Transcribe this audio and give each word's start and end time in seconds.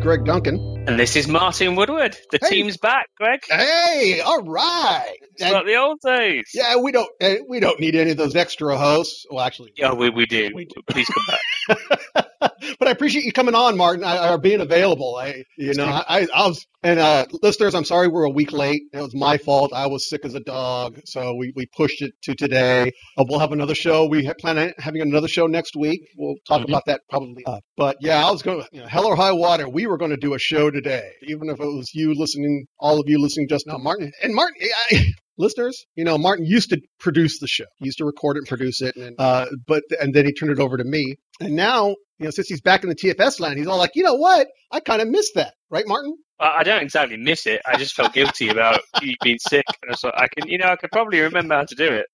Greg 0.00 0.24
Duncan. 0.24 0.84
And 0.86 0.98
this 0.98 1.16
is 1.16 1.28
Martin 1.28 1.74
Woodward. 1.76 2.16
The 2.30 2.38
Hey. 2.40 2.48
team's 2.48 2.76
back, 2.78 3.08
Greg. 3.16 3.40
Hey, 3.50 4.20
all 4.24 4.42
right. 4.42 5.16
It's 5.36 5.42
like 5.52 5.66
the 5.66 5.76
old 5.76 6.00
days. 6.00 6.50
yeah, 6.54 6.76
we 6.76 6.92
don't 6.92 7.08
eh, 7.20 7.38
we 7.46 7.60
don't 7.60 7.78
need 7.80 7.94
any 7.94 8.12
of 8.12 8.16
those 8.16 8.34
extra 8.36 8.76
hosts. 8.78 9.26
Well, 9.30 9.44
actually, 9.44 9.72
Yeah, 9.76 9.92
we, 9.92 10.08
we 10.10 10.26
do. 10.26 10.50
We 10.54 10.64
do. 10.64 10.80
Please 10.88 11.06
come 11.08 11.76
back. 11.76 12.26
but 12.78 12.88
I 12.88 12.90
appreciate 12.90 13.24
you 13.24 13.32
coming 13.32 13.54
on, 13.54 13.76
Martin, 13.76 14.04
I, 14.04 14.30
or 14.32 14.38
being 14.38 14.60
available. 14.60 15.16
I, 15.16 15.44
you 15.56 15.74
know, 15.74 15.86
I, 15.86 16.26
I 16.34 16.46
was, 16.48 16.64
and 16.82 17.00
uh, 17.00 17.26
listeners, 17.42 17.74
I'm 17.74 17.84
sorry 17.84 18.08
we're 18.08 18.24
a 18.24 18.30
week 18.30 18.52
late. 18.52 18.82
It 18.92 19.00
was 19.00 19.14
my 19.14 19.38
fault. 19.38 19.72
I 19.72 19.86
was 19.86 20.08
sick 20.08 20.24
as 20.24 20.34
a 20.34 20.40
dog, 20.40 21.00
so 21.04 21.34
we, 21.34 21.52
we 21.56 21.66
pushed 21.76 22.00
it 22.02 22.12
to 22.22 22.34
today. 22.34 22.92
Uh, 23.16 23.24
we'll 23.28 23.40
have 23.40 23.52
another 23.52 23.74
show. 23.74 24.06
We 24.06 24.30
plan 24.40 24.58
on 24.58 24.72
having 24.78 25.02
another 25.02 25.28
show 25.28 25.46
next 25.46 25.74
week. 25.76 26.00
We'll 26.16 26.36
talk 26.46 26.62
Mhm. 26.62 26.68
about 26.68 26.84
that 26.86 27.00
probably. 27.10 27.44
Uh, 27.46 27.60
but 27.76 27.96
yeah, 28.00 28.24
I 28.26 28.30
was 28.30 28.42
going 28.42 28.64
you 28.72 28.80
know, 28.80 28.86
hell 28.86 29.06
or 29.06 29.16
high 29.16 29.32
water. 29.32 29.68
We 29.68 29.86
were 29.86 29.98
going 29.98 30.12
to 30.12 30.16
do 30.16 30.34
a 30.34 30.38
show 30.38 30.70
today, 30.70 31.10
even 31.24 31.48
if 31.48 31.58
it 31.60 31.64
was 31.66 31.90
you 31.94 32.14
listening, 32.14 32.66
all 32.78 33.00
of 33.00 33.04
you 33.08 33.20
listening 33.20 33.48
just 33.48 33.66
now, 33.66 33.78
Martin. 33.78 34.12
And 34.22 34.34
Martin, 34.34 34.56
I, 34.92 35.04
listeners, 35.38 35.86
you 35.94 36.04
know, 36.04 36.18
Martin 36.18 36.44
used 36.44 36.70
to 36.70 36.80
produce 37.00 37.38
the 37.38 37.46
show, 37.46 37.64
he 37.76 37.86
used 37.86 37.98
to 37.98 38.04
record 38.04 38.36
it 38.36 38.40
and 38.40 38.48
produce 38.48 38.80
it, 38.80 38.96
and 38.96 39.16
uh, 39.18 39.46
but 39.66 39.82
and 40.00 40.14
then 40.14 40.26
he 40.26 40.32
turned 40.32 40.52
it 40.52 40.60
over 40.60 40.76
to 40.76 40.84
me. 40.84 41.16
And 41.40 41.54
now, 41.54 41.88
you 42.18 42.24
know, 42.24 42.30
since 42.30 42.48
he's 42.48 42.60
back 42.60 42.82
in 42.82 42.88
the 42.88 42.96
TFS 42.96 43.40
land, 43.40 43.58
he's 43.58 43.66
all 43.66 43.78
like, 43.78 43.92
you 43.94 44.02
know 44.02 44.14
what? 44.14 44.48
I 44.72 44.80
kind 44.80 45.00
of 45.00 45.08
missed 45.08 45.34
that, 45.36 45.54
right, 45.70 45.84
Martin? 45.86 46.16
I 46.40 46.58
I 46.58 46.62
don't 46.62 46.82
exactly 46.82 47.16
miss 47.16 47.46
it. 47.46 47.60
I 47.66 47.76
just 47.76 47.94
felt 47.94 48.12
guilty 48.12 48.48
about 48.48 48.80
you 49.02 49.14
being 49.22 49.38
sick. 49.38 49.64
And 49.82 49.90
I 49.90 49.92
was 49.92 50.04
like, 50.04 50.14
I 50.16 50.28
can, 50.28 50.48
you 50.48 50.58
know, 50.58 50.66
I 50.66 50.76
could 50.76 50.90
probably 50.90 51.20
remember 51.20 51.54
how 51.54 51.64
to 51.64 51.74
do 51.74 51.92
it. 51.92 52.06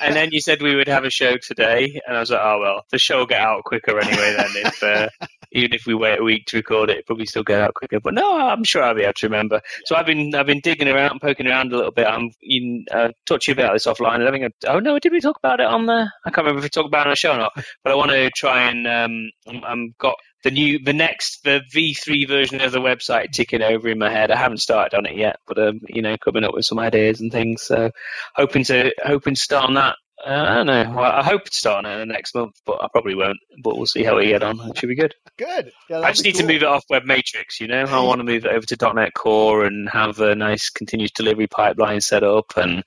And 0.00 0.14
then 0.14 0.30
you 0.32 0.40
said 0.40 0.62
we 0.62 0.74
would 0.74 0.88
have 0.88 1.04
a 1.04 1.10
show 1.10 1.36
today, 1.36 2.00
and 2.06 2.16
I 2.16 2.20
was 2.20 2.30
like, 2.30 2.40
oh 2.42 2.60
well, 2.60 2.84
the 2.90 2.98
show 2.98 3.18
will 3.18 3.26
get 3.26 3.40
out 3.40 3.64
quicker 3.64 3.98
anyway. 3.98 4.34
Then 4.36 4.50
if 4.66 4.82
uh, 4.82 5.08
even 5.52 5.72
if 5.72 5.86
we 5.86 5.94
wait 5.94 6.20
a 6.20 6.22
week 6.22 6.46
to 6.46 6.56
record 6.58 6.90
it, 6.90 6.98
it'll 6.98 7.06
probably 7.06 7.26
still 7.26 7.42
get 7.42 7.60
out 7.60 7.74
quicker. 7.74 8.00
But 8.00 8.14
no, 8.14 8.38
I'm 8.38 8.64
sure 8.64 8.82
I'll 8.82 8.94
be 8.94 9.02
able 9.02 9.14
to 9.14 9.26
remember. 9.26 9.60
So 9.84 9.96
I've 9.96 10.06
been 10.06 10.34
I've 10.34 10.46
been 10.46 10.60
digging 10.60 10.88
around, 10.88 11.12
and 11.12 11.20
poking 11.20 11.46
around 11.46 11.72
a 11.72 11.76
little 11.76 11.92
bit. 11.92 12.06
I'm 12.06 12.30
in 12.42 12.86
uh, 12.92 13.10
you 13.30 13.52
about 13.52 13.72
this 13.72 13.86
offline. 13.86 14.28
Think 14.30 14.52
I, 14.64 14.70
oh 14.72 14.80
no, 14.80 14.98
did 14.98 15.12
we 15.12 15.20
talk 15.20 15.38
about 15.38 15.60
it 15.60 15.66
on 15.66 15.86
the? 15.86 16.10
I 16.24 16.30
can't 16.30 16.38
remember 16.38 16.58
if 16.58 16.64
we 16.64 16.68
talked 16.68 16.88
about 16.88 17.06
it 17.06 17.08
on 17.08 17.12
the 17.12 17.16
show 17.16 17.32
or 17.32 17.38
not. 17.38 17.52
But 17.82 17.92
I 17.92 17.96
want 17.96 18.10
to 18.10 18.30
try 18.30 18.70
and 18.70 18.86
um, 18.86 19.30
I'm, 19.46 19.64
I'm 19.64 19.94
got 19.98 20.16
the 20.44 20.50
new 20.50 20.78
the 20.78 20.92
next 20.92 21.42
the 21.42 21.62
V3 21.74 22.28
version 22.28 22.60
of 22.60 22.72
the 22.72 22.80
website 22.80 23.32
ticking 23.32 23.62
over 23.62 23.88
in 23.88 23.98
my 23.98 24.10
head. 24.10 24.30
I 24.30 24.36
haven't 24.36 24.58
started 24.58 24.96
on 24.96 25.06
it 25.06 25.16
yet, 25.16 25.36
but 25.46 25.58
um, 25.58 25.80
you 25.88 26.02
know, 26.02 26.16
coming 26.16 26.44
up 26.44 26.54
with 26.54 26.64
some 26.64 26.78
ideas 26.78 27.20
and 27.20 27.32
things. 27.32 27.62
So 27.62 27.90
hoping 28.34 28.64
to 28.64 28.92
hoping 29.04 29.34
to 29.34 29.40
start 29.48 29.64
on 29.64 29.74
that. 29.74 29.96
Uh, 30.26 30.30
I 30.30 30.54
don't 30.56 30.66
know. 30.66 30.92
Well, 30.94 31.10
I 31.10 31.22
hope 31.22 31.44
to 31.44 31.54
start 31.54 31.86
on 31.86 31.90
it 31.90 31.94
in 31.94 32.08
the 32.08 32.12
next 32.12 32.34
month, 32.34 32.60
but 32.66 32.82
I 32.82 32.88
probably 32.92 33.14
won't. 33.14 33.38
But 33.62 33.76
we'll 33.76 33.86
see 33.86 34.02
how 34.02 34.18
we 34.18 34.26
get 34.26 34.42
on. 34.42 34.60
It 34.68 34.76
should 34.76 34.88
be 34.88 34.94
good. 34.94 35.14
Good. 35.38 35.72
Yeah, 35.88 36.00
I 36.00 36.10
just 36.10 36.24
need 36.24 36.34
to 36.34 36.46
move 36.46 36.62
it 36.62 36.64
off 36.64 36.84
Web 36.90 37.04
Matrix, 37.04 37.60
you 37.60 37.66
know. 37.68 37.84
I 37.84 38.02
want 38.02 38.18
to 38.18 38.24
move 38.24 38.44
it 38.44 38.50
over 38.50 38.66
to 38.66 38.92
.NET 38.94 39.14
Core 39.14 39.64
and 39.64 39.88
have 39.88 40.20
a 40.20 40.34
nice 40.34 40.68
continuous 40.68 41.12
delivery 41.12 41.46
pipeline 41.46 42.02
set 42.02 42.24
up, 42.24 42.56
and 42.56 42.84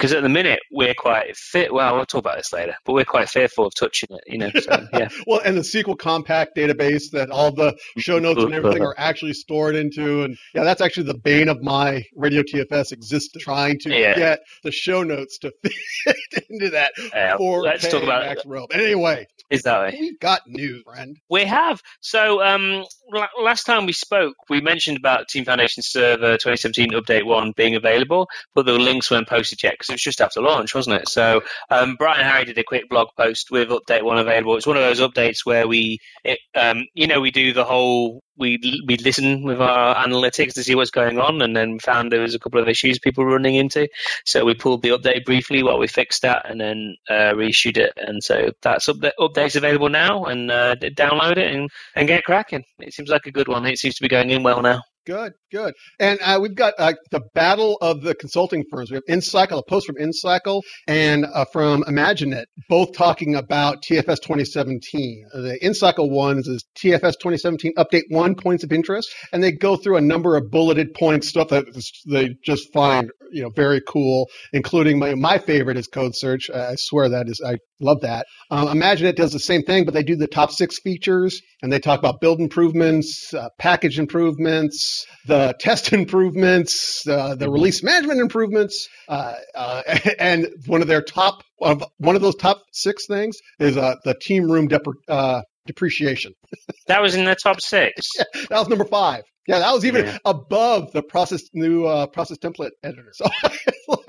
because 0.00 0.14
at 0.14 0.22
the 0.22 0.28
minute 0.30 0.60
we're 0.72 0.94
quite 0.94 1.36
fit. 1.36 1.74
Well, 1.74 1.94
we'll 1.96 2.06
talk 2.06 2.20
about 2.20 2.38
this 2.38 2.52
later, 2.54 2.74
but 2.86 2.94
we're 2.94 3.04
quite 3.04 3.28
fearful 3.28 3.66
of 3.66 3.74
touching 3.74 4.08
it, 4.10 4.22
you 4.26 4.38
know. 4.38 4.50
So 4.58 4.86
yeah, 4.94 5.08
Well, 5.26 5.40
and 5.44 5.56
the 5.58 5.60
SQL 5.60 5.98
compact 5.98 6.56
database 6.56 7.10
that 7.12 7.30
all 7.30 7.52
the 7.52 7.76
show 7.98 8.18
notes 8.18 8.42
and 8.42 8.54
everything 8.54 8.82
are 8.82 8.94
actually 8.96 9.34
stored 9.34 9.76
into, 9.76 10.22
and 10.22 10.38
yeah, 10.54 10.64
that's 10.64 10.80
actually 10.80 11.04
the 11.04 11.18
bane 11.18 11.48
of 11.50 11.62
my 11.62 12.04
Radio 12.16 12.42
TFS 12.42 12.92
existence, 12.92 13.44
trying 13.44 13.78
to 13.80 13.90
Yeah. 13.90 14.14
get 14.16 14.40
the 14.64 14.72
show 14.72 15.02
notes 15.02 15.38
to 15.40 15.52
fit 16.04 16.16
into 16.48 16.70
that 16.70 16.92
Uh, 17.12 17.36
4K 17.38 17.62
let's 17.62 17.88
talk 17.88 18.02
about 18.02 18.24
Max 18.24 18.42
Row. 18.46 18.66
But 18.70 18.80
anyway, 18.80 19.26
is 19.50 19.62
that 19.62 19.80
way? 19.80 19.98
we've 20.00 20.20
got 20.20 20.42
news, 20.46 20.82
friend. 20.84 21.18
We 21.28 21.44
have. 21.44 21.82
So 22.00 22.42
um, 22.42 22.84
la- 23.12 23.28
last 23.40 23.64
time 23.64 23.86
we 23.86 23.92
spoke, 23.92 24.34
we 24.48 24.60
mentioned 24.60 24.96
about 24.96 25.28
Team 25.28 25.44
Foundation 25.44 25.82
Server 25.82 26.36
2017 26.36 26.90
Update 26.92 27.24
1 27.24 27.52
being 27.56 27.74
available, 27.74 28.28
but 28.54 28.64
the 28.66 28.72
links 28.72 29.10
weren't 29.10 29.28
posted 29.28 29.62
yet 29.62 29.74
because 29.74 29.88
it 29.88 29.94
was 29.94 30.02
just 30.02 30.20
after 30.20 30.40
launch, 30.40 30.74
wasn't 30.74 31.02
it? 31.02 31.08
So 31.08 31.42
um, 31.70 31.96
Brian 31.98 32.24
Harry 32.24 32.44
did 32.44 32.58
a 32.58 32.64
quick 32.64 32.88
blog 32.88 33.08
post 33.16 33.50
with 33.50 33.68
Update 33.68 34.02
1 34.02 34.18
available. 34.18 34.56
It's 34.56 34.66
one 34.66 34.76
of 34.76 34.82
those 34.82 35.00
updates 35.00 35.44
where 35.44 35.66
we, 35.66 35.98
it, 36.24 36.38
um, 36.54 36.86
you 36.94 37.06
know, 37.06 37.20
we 37.20 37.30
do 37.30 37.52
the 37.52 37.64
whole, 37.64 38.22
we, 38.40 38.82
we 38.86 38.96
listen 38.96 39.44
with 39.44 39.60
our 39.60 39.94
analytics 39.94 40.54
to 40.54 40.64
see 40.64 40.74
what's 40.74 40.90
going 40.90 41.18
on, 41.18 41.42
and 41.42 41.54
then 41.54 41.78
found 41.78 42.10
there 42.10 42.22
was 42.22 42.34
a 42.34 42.38
couple 42.38 42.60
of 42.60 42.68
issues 42.68 42.98
people 42.98 43.24
were 43.24 43.32
running 43.32 43.54
into. 43.54 43.88
So 44.24 44.44
we 44.44 44.54
pulled 44.54 44.82
the 44.82 44.90
update 44.90 45.24
briefly 45.24 45.62
while 45.62 45.78
we 45.78 45.86
fixed 45.86 46.22
that, 46.22 46.50
and 46.50 46.60
then 46.60 46.96
uh, 47.08 47.34
reissued 47.36 47.76
it. 47.76 47.92
And 47.96 48.22
so 48.22 48.50
that's 48.62 48.88
update 48.88 49.12
update's 49.20 49.56
available 49.56 49.88
now, 49.88 50.24
and 50.24 50.50
uh, 50.50 50.74
download 50.76 51.36
it 51.36 51.54
and, 51.54 51.70
and 51.94 52.08
get 52.08 52.24
cracking. 52.24 52.64
It 52.80 52.94
seems 52.94 53.10
like 53.10 53.26
a 53.26 53.32
good 53.32 53.48
one. 53.48 53.66
It 53.66 53.78
seems 53.78 53.94
to 53.96 54.02
be 54.02 54.08
going 54.08 54.30
in 54.30 54.42
well 54.42 54.62
now. 54.62 54.82
Good, 55.06 55.32
good. 55.50 55.74
And 55.98 56.18
uh, 56.22 56.38
we've 56.42 56.54
got 56.54 56.74
uh, 56.78 56.92
the 57.10 57.22
battle 57.34 57.78
of 57.80 58.02
the 58.02 58.14
consulting 58.14 58.64
firms. 58.70 58.90
We 58.90 58.96
have 58.96 59.04
InCycle, 59.08 59.58
a 59.58 59.62
post 59.62 59.86
from 59.86 59.96
InCycle, 59.96 60.62
and 60.86 61.24
uh, 61.24 61.46
from 61.52 61.82
Imaginet, 61.84 62.44
both 62.68 62.92
talking 62.94 63.34
about 63.34 63.82
TFS 63.82 64.20
2017. 64.22 65.24
Uh, 65.34 65.40
The 65.40 65.58
InCycle 65.62 66.10
ones 66.10 66.46
is 66.46 66.64
TFS 66.78 67.14
2017 67.18 67.72
Update 67.78 68.04
1 68.10 68.34
Points 68.34 68.62
of 68.62 68.72
Interest, 68.72 69.08
and 69.32 69.42
they 69.42 69.52
go 69.52 69.76
through 69.76 69.96
a 69.96 70.02
number 70.02 70.36
of 70.36 70.50
bulleted 70.50 70.92
points, 70.94 71.28
stuff 71.28 71.48
that 71.48 71.64
they 72.06 72.36
just 72.44 72.70
find 72.72 73.10
you 73.32 73.42
know 73.42 73.50
very 73.56 73.80
cool, 73.86 74.28
including 74.52 74.98
my, 74.98 75.14
my 75.14 75.38
favorite 75.38 75.78
is 75.78 75.86
Code 75.86 76.14
Search. 76.14 76.50
I 76.50 76.74
swear 76.76 77.08
that 77.08 77.28
is, 77.28 77.40
I 77.44 77.56
love 77.80 78.00
that. 78.02 78.26
Um, 78.50 78.68
Imaginet 78.68 79.16
does 79.16 79.32
the 79.32 79.38
same 79.40 79.62
thing, 79.62 79.84
but 79.84 79.94
they 79.94 80.02
do 80.02 80.16
the 80.16 80.26
top 80.26 80.50
six 80.52 80.78
features, 80.78 81.40
and 81.62 81.72
they 81.72 81.78
talk 81.78 81.98
about 81.98 82.20
build 82.20 82.40
improvements, 82.40 83.32
uh, 83.34 83.48
package 83.58 83.98
improvements, 83.98 85.06
the 85.26 85.54
test 85.60 85.92
improvements, 85.92 87.06
uh, 87.08 87.34
the 87.34 87.50
release 87.50 87.82
management 87.82 88.20
improvements, 88.20 88.88
uh, 89.08 89.34
uh, 89.54 89.82
and 90.18 90.48
one 90.66 90.82
of 90.82 90.88
their 90.88 91.02
top 91.02 91.42
of 91.62 91.84
one 91.98 92.16
of 92.16 92.22
those 92.22 92.36
top 92.36 92.62
six 92.72 93.06
things 93.06 93.36
is 93.58 93.76
uh, 93.76 93.94
the 94.04 94.14
team 94.14 94.50
room 94.50 94.68
depre- 94.68 94.94
uh, 95.08 95.42
depreciation. 95.66 96.32
That 96.86 97.02
was 97.02 97.14
in 97.14 97.24
the 97.24 97.36
top 97.36 97.60
six. 97.60 98.08
That 98.48 98.58
was 98.58 98.68
number 98.68 98.84
five. 98.84 99.22
Yeah, 99.46 99.60
that 99.60 99.72
was 99.72 99.84
even 99.84 100.06
Yeah. 100.06 100.18
above 100.24 100.90
the 100.92 101.02
process 101.02 101.42
new 101.52 101.84
uh, 101.84 102.06
process 102.08 102.38
template 102.38 102.70
editor. 102.82 103.12
So 103.12 103.26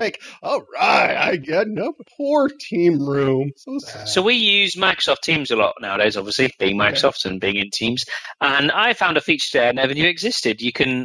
like, 0.02 0.20
all 0.42 0.62
right, 0.74 1.16
I 1.16 1.36
get 1.36 1.68
no 1.68 1.94
poor 2.16 2.48
team 2.48 3.00
room. 3.00 3.52
So 3.56 3.78
sad. 3.78 4.08
So 4.08 4.22
we 4.22 4.34
use 4.34 4.74
Microsoft 4.74 5.20
Teams 5.22 5.50
a 5.50 5.56
lot 5.56 5.74
nowadays, 5.80 6.16
obviously, 6.16 6.52
being 6.58 6.76
Microsoft 6.76 7.24
and 7.24 7.40
being 7.40 7.56
in 7.56 7.70
Teams. 7.70 8.04
And 8.40 8.70
I 8.70 8.92
found 8.94 9.16
a 9.16 9.20
feature 9.20 9.58
there 9.58 9.68
I 9.68 9.72
never 9.72 9.94
knew 9.94 10.06
existed. 10.08 10.60
You 10.60 10.72
can, 10.72 11.04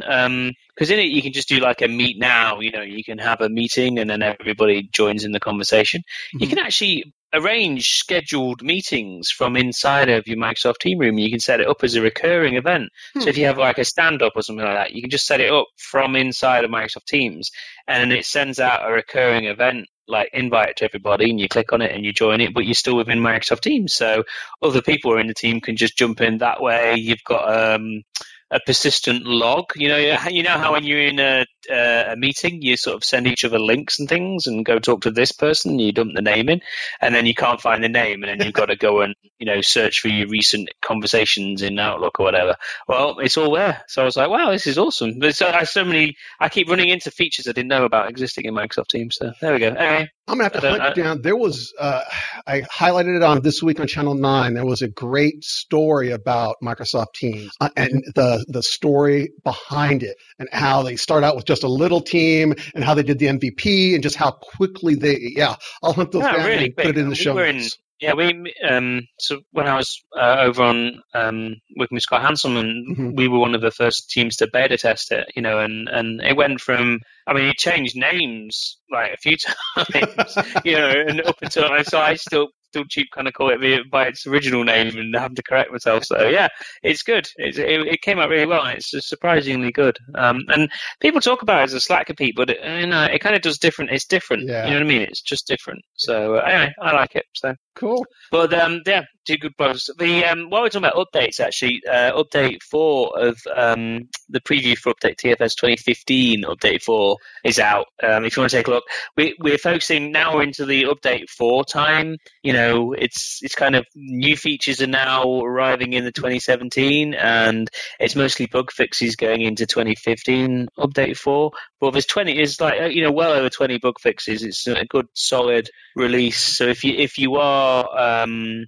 because 0.74 0.90
in 0.90 0.98
it 0.98 1.10
you 1.10 1.22
can 1.22 1.32
just 1.32 1.48
do 1.48 1.58
like 1.58 1.82
a 1.82 1.88
meet 1.88 2.18
now. 2.18 2.60
You 2.60 2.72
know, 2.72 2.82
you 2.82 3.04
can 3.04 3.18
have 3.18 3.40
a 3.40 3.48
meeting 3.48 3.98
and 3.98 4.10
then 4.10 4.22
everybody 4.22 4.88
joins 4.92 5.24
in 5.24 5.32
the 5.32 5.40
conversation. 5.40 6.02
You 6.34 6.46
Mhm. 6.46 6.50
can 6.50 6.58
actually 6.58 7.12
arrange 7.32 7.88
scheduled 7.90 8.62
meetings 8.62 9.30
from 9.30 9.56
inside 9.56 10.08
of 10.08 10.26
your 10.26 10.38
Microsoft 10.38 10.78
Team 10.78 10.98
Room. 10.98 11.18
You 11.18 11.30
can 11.30 11.40
set 11.40 11.60
it 11.60 11.68
up 11.68 11.84
as 11.84 11.94
a 11.94 12.02
recurring 12.02 12.56
event. 12.56 12.90
Hmm. 13.14 13.20
So 13.20 13.28
if 13.28 13.38
you 13.38 13.46
have 13.46 13.58
like 13.58 13.78
a 13.78 13.84
stand 13.84 14.22
up 14.22 14.32
or 14.36 14.42
something 14.42 14.64
like 14.64 14.76
that, 14.76 14.92
you 14.92 15.02
can 15.02 15.10
just 15.10 15.26
set 15.26 15.40
it 15.40 15.52
up 15.52 15.66
from 15.76 16.16
inside 16.16 16.64
of 16.64 16.70
Microsoft 16.70 17.06
Teams 17.06 17.50
and 17.86 18.12
it 18.12 18.24
sends 18.24 18.58
out 18.58 18.88
a 18.88 18.92
recurring 18.92 19.44
event 19.44 19.86
like 20.08 20.30
invite 20.32 20.76
to 20.76 20.84
everybody 20.84 21.30
and 21.30 21.38
you 21.38 21.48
click 21.48 21.72
on 21.72 21.82
it 21.82 21.92
and 21.92 22.04
you 22.04 22.12
join 22.12 22.40
it, 22.40 22.54
but 22.54 22.64
you're 22.64 22.74
still 22.74 22.96
within 22.96 23.18
Microsoft 23.18 23.60
Teams. 23.60 23.92
So 23.92 24.24
other 24.62 24.82
people 24.82 25.18
in 25.18 25.26
the 25.26 25.34
team 25.34 25.60
can 25.60 25.76
just 25.76 25.98
jump 25.98 26.20
in 26.20 26.38
that 26.38 26.62
way. 26.62 26.94
You've 26.96 27.24
got 27.24 27.74
um, 27.74 28.02
a 28.50 28.58
persistent 28.64 29.24
log. 29.24 29.66
You 29.76 29.88
know, 29.88 29.96
you 30.30 30.42
know 30.42 30.58
how 30.58 30.72
when 30.72 30.84
you're 30.84 31.06
in 31.06 31.20
a, 31.20 31.44
uh, 31.70 32.04
a 32.08 32.16
meeting, 32.16 32.62
you 32.62 32.76
sort 32.76 32.96
of 32.96 33.04
send 33.04 33.26
each 33.26 33.44
other 33.44 33.58
links 33.58 33.98
and 33.98 34.08
things 34.08 34.46
and 34.46 34.64
go 34.64 34.78
talk 34.78 35.02
to 35.02 35.10
this 35.10 35.32
person. 35.32 35.78
You 35.78 35.92
dump 35.92 36.12
the 36.14 36.22
name 36.22 36.48
in, 36.48 36.60
and 37.00 37.14
then 37.14 37.26
you 37.26 37.34
can't 37.34 37.60
find 37.60 37.82
the 37.82 37.88
name, 37.88 38.22
and 38.22 38.40
then 38.40 38.46
you've 38.46 38.54
got 38.54 38.66
to 38.66 38.76
go 38.76 39.00
and 39.00 39.14
you 39.38 39.46
know 39.46 39.60
search 39.60 40.00
for 40.00 40.08
your 40.08 40.28
recent 40.28 40.70
conversations 40.82 41.62
in 41.62 41.78
Outlook 41.78 42.20
or 42.20 42.24
whatever. 42.24 42.56
Well, 42.86 43.18
it's 43.18 43.36
all 43.36 43.52
there. 43.54 43.82
So 43.88 44.02
I 44.02 44.04
was 44.04 44.16
like, 44.16 44.30
wow, 44.30 44.50
this 44.50 44.66
is 44.66 44.78
awesome. 44.78 45.18
There's 45.18 45.38
so, 45.38 45.48
I 45.48 45.64
so 45.64 45.84
many. 45.84 46.16
I 46.40 46.48
keep 46.48 46.68
running 46.68 46.88
into 46.88 47.10
features 47.10 47.46
I 47.46 47.52
didn't 47.52 47.68
know 47.68 47.84
about 47.84 48.08
existing 48.08 48.46
in 48.46 48.54
Microsoft 48.54 48.88
Teams. 48.88 49.16
So 49.16 49.32
there 49.40 49.52
we 49.52 49.58
go. 49.58 49.68
Anyway, 49.68 50.10
I'm 50.26 50.38
gonna 50.38 50.44
have 50.44 50.52
to 50.60 50.70
hunt 50.70 50.98
it 50.98 51.02
down. 51.02 51.22
There 51.22 51.36
was 51.36 51.72
uh, 51.78 52.02
I 52.46 52.62
highlighted 52.62 53.16
it 53.16 53.22
on 53.22 53.42
this 53.42 53.62
week 53.62 53.80
on 53.80 53.86
Channel 53.86 54.14
Nine. 54.14 54.54
There 54.54 54.66
was 54.66 54.82
a 54.82 54.88
great 54.88 55.44
story 55.44 56.10
about 56.10 56.56
Microsoft 56.62 57.14
Teams 57.14 57.52
uh, 57.60 57.70
and 57.76 58.04
the 58.14 58.44
the 58.48 58.62
story 58.62 59.32
behind 59.42 60.02
it 60.02 60.16
and 60.38 60.48
how 60.52 60.82
they 60.82 60.96
start 60.96 61.24
out 61.24 61.36
with 61.36 61.44
just 61.44 61.57
a 61.62 61.68
little 61.68 62.00
team 62.00 62.54
and 62.74 62.84
how 62.84 62.94
they 62.94 63.02
did 63.02 63.18
the 63.18 63.26
MVP 63.26 63.94
and 63.94 64.02
just 64.02 64.16
how 64.16 64.30
quickly 64.30 64.94
they 64.94 65.18
yeah. 65.36 65.56
I'll 65.82 65.92
hunt 65.92 66.12
those 66.12 66.22
Yeah, 66.22 66.36
down 66.36 66.46
really 66.46 66.64
and 66.66 66.76
put 66.76 66.86
it 66.86 66.98
in 66.98 67.04
the 67.04 67.10
We 67.10 67.14
show 67.16 67.36
in- 67.38 67.56
notes. 67.58 67.78
Yeah, 68.00 68.12
we 68.14 68.54
um 68.68 69.08
so 69.18 69.40
when 69.50 69.66
I 69.66 69.74
was 69.74 70.00
uh, 70.16 70.36
over 70.38 70.62
on 70.62 71.02
um 71.14 71.56
working 71.76 71.96
with 71.96 72.02
Scott 72.04 72.22
Hanselman, 72.22 72.60
and 72.60 72.96
Mhm. 72.96 73.16
we 73.16 73.26
were 73.26 73.40
one 73.40 73.56
of 73.56 73.60
the 73.60 73.72
first 73.72 74.08
teams 74.10 74.36
to 74.36 74.46
beta 74.52 74.78
test 74.78 75.10
it, 75.10 75.26
you 75.34 75.42
know, 75.42 75.58
and 75.58 75.88
and 75.88 76.20
it 76.20 76.36
went 76.36 76.60
from 76.60 77.00
I 77.26 77.32
mean 77.34 77.46
it 77.48 77.56
changed 77.58 77.96
names 77.96 78.78
like 78.92 79.14
a 79.14 79.16
few 79.16 79.36
times, 79.76 80.38
you 80.64 80.76
know, 80.76 80.88
and 81.08 81.20
up 81.22 81.38
until 81.42 81.68
so 81.82 81.98
I 81.98 82.14
still 82.14 82.50
still 82.70 82.84
cheap 82.88 83.08
kind 83.14 83.28
of 83.28 83.34
call 83.34 83.50
it 83.50 83.90
by 83.90 84.06
its 84.06 84.26
original 84.26 84.64
name 84.64 84.96
and 84.96 85.14
having 85.14 85.36
to 85.36 85.42
correct 85.42 85.72
myself. 85.72 86.04
So 86.04 86.28
yeah, 86.28 86.48
it's 86.82 87.02
good. 87.02 87.26
It's, 87.36 87.58
it, 87.58 87.80
it 87.80 88.02
came 88.02 88.18
out 88.18 88.28
really 88.28 88.46
well. 88.46 88.66
It's 88.66 88.92
surprisingly 89.08 89.72
good. 89.72 89.96
Um, 90.14 90.44
and 90.48 90.70
people 91.00 91.20
talk 91.20 91.42
about 91.42 91.60
it 91.60 91.64
as 91.64 91.74
a 91.74 91.80
Slack 91.80 92.14
Pete, 92.16 92.34
but 92.36 92.50
it, 92.50 92.58
you 92.80 92.86
know, 92.86 93.04
it 93.04 93.20
kind 93.20 93.36
of 93.36 93.42
does 93.42 93.58
different. 93.58 93.90
It's 93.90 94.06
different. 94.06 94.48
Yeah. 94.48 94.64
You 94.64 94.70
know 94.70 94.76
what 94.76 94.86
I 94.86 94.88
mean? 94.88 95.02
It's 95.02 95.22
just 95.22 95.46
different. 95.46 95.80
So 95.94 96.36
uh, 96.36 96.40
anyway, 96.40 96.74
I 96.80 96.92
like 96.92 97.16
it. 97.16 97.24
So 97.34 97.54
cool. 97.78 98.04
But 98.30 98.52
um, 98.52 98.82
yeah, 98.86 99.02
two 99.26 99.36
good 99.36 99.56
bugs. 99.56 99.88
The 99.98 100.24
um, 100.24 100.50
while 100.50 100.62
we're 100.62 100.68
talking 100.68 100.88
about 100.88 101.12
updates, 101.12 101.40
actually, 101.40 101.82
uh, 101.88 102.12
update 102.12 102.62
four 102.62 103.18
of 103.18 103.38
um, 103.54 104.08
the 104.28 104.40
preview 104.40 104.76
for 104.76 104.92
update 104.92 105.16
TFS 105.16 105.54
2015 105.56 106.44
update 106.44 106.82
four 106.82 107.16
is 107.44 107.58
out. 107.58 107.86
Um, 108.02 108.24
if 108.24 108.36
you 108.36 108.42
want 108.42 108.50
to 108.50 108.56
take 108.56 108.68
a 108.68 108.70
look, 108.70 108.84
we, 109.16 109.36
we're 109.40 109.58
focusing 109.58 110.12
now 110.12 110.40
into 110.40 110.64
the 110.64 110.84
update 110.84 111.28
four 111.28 111.64
time. 111.64 112.16
You 112.42 112.52
know, 112.52 112.92
it's 112.92 113.40
it's 113.42 113.54
kind 113.54 113.76
of 113.76 113.86
new 113.94 114.36
features 114.36 114.82
are 114.82 114.86
now 114.86 115.40
arriving 115.40 115.92
in 115.92 116.04
the 116.04 116.12
2017, 116.12 117.14
and 117.14 117.68
it's 118.00 118.16
mostly 118.16 118.46
bug 118.46 118.70
fixes 118.72 119.16
going 119.16 119.42
into 119.42 119.66
2015 119.66 120.68
update 120.78 121.16
four. 121.16 121.52
But 121.80 121.92
there's 121.92 122.06
20 122.06 122.38
is 122.38 122.60
like 122.60 122.80
uh, 122.80 122.86
you 122.86 123.02
know 123.02 123.12
well 123.12 123.32
over 123.32 123.48
20 123.48 123.78
bug 123.78 124.00
fixes. 124.00 124.42
It's 124.42 124.66
a 124.66 124.84
good 124.84 125.06
solid 125.14 125.70
release. 125.94 126.40
So 126.40 126.64
if 126.64 126.84
you 126.84 126.94
if 126.94 127.18
you 127.18 127.36
are 127.36 128.22
um, 128.22 128.66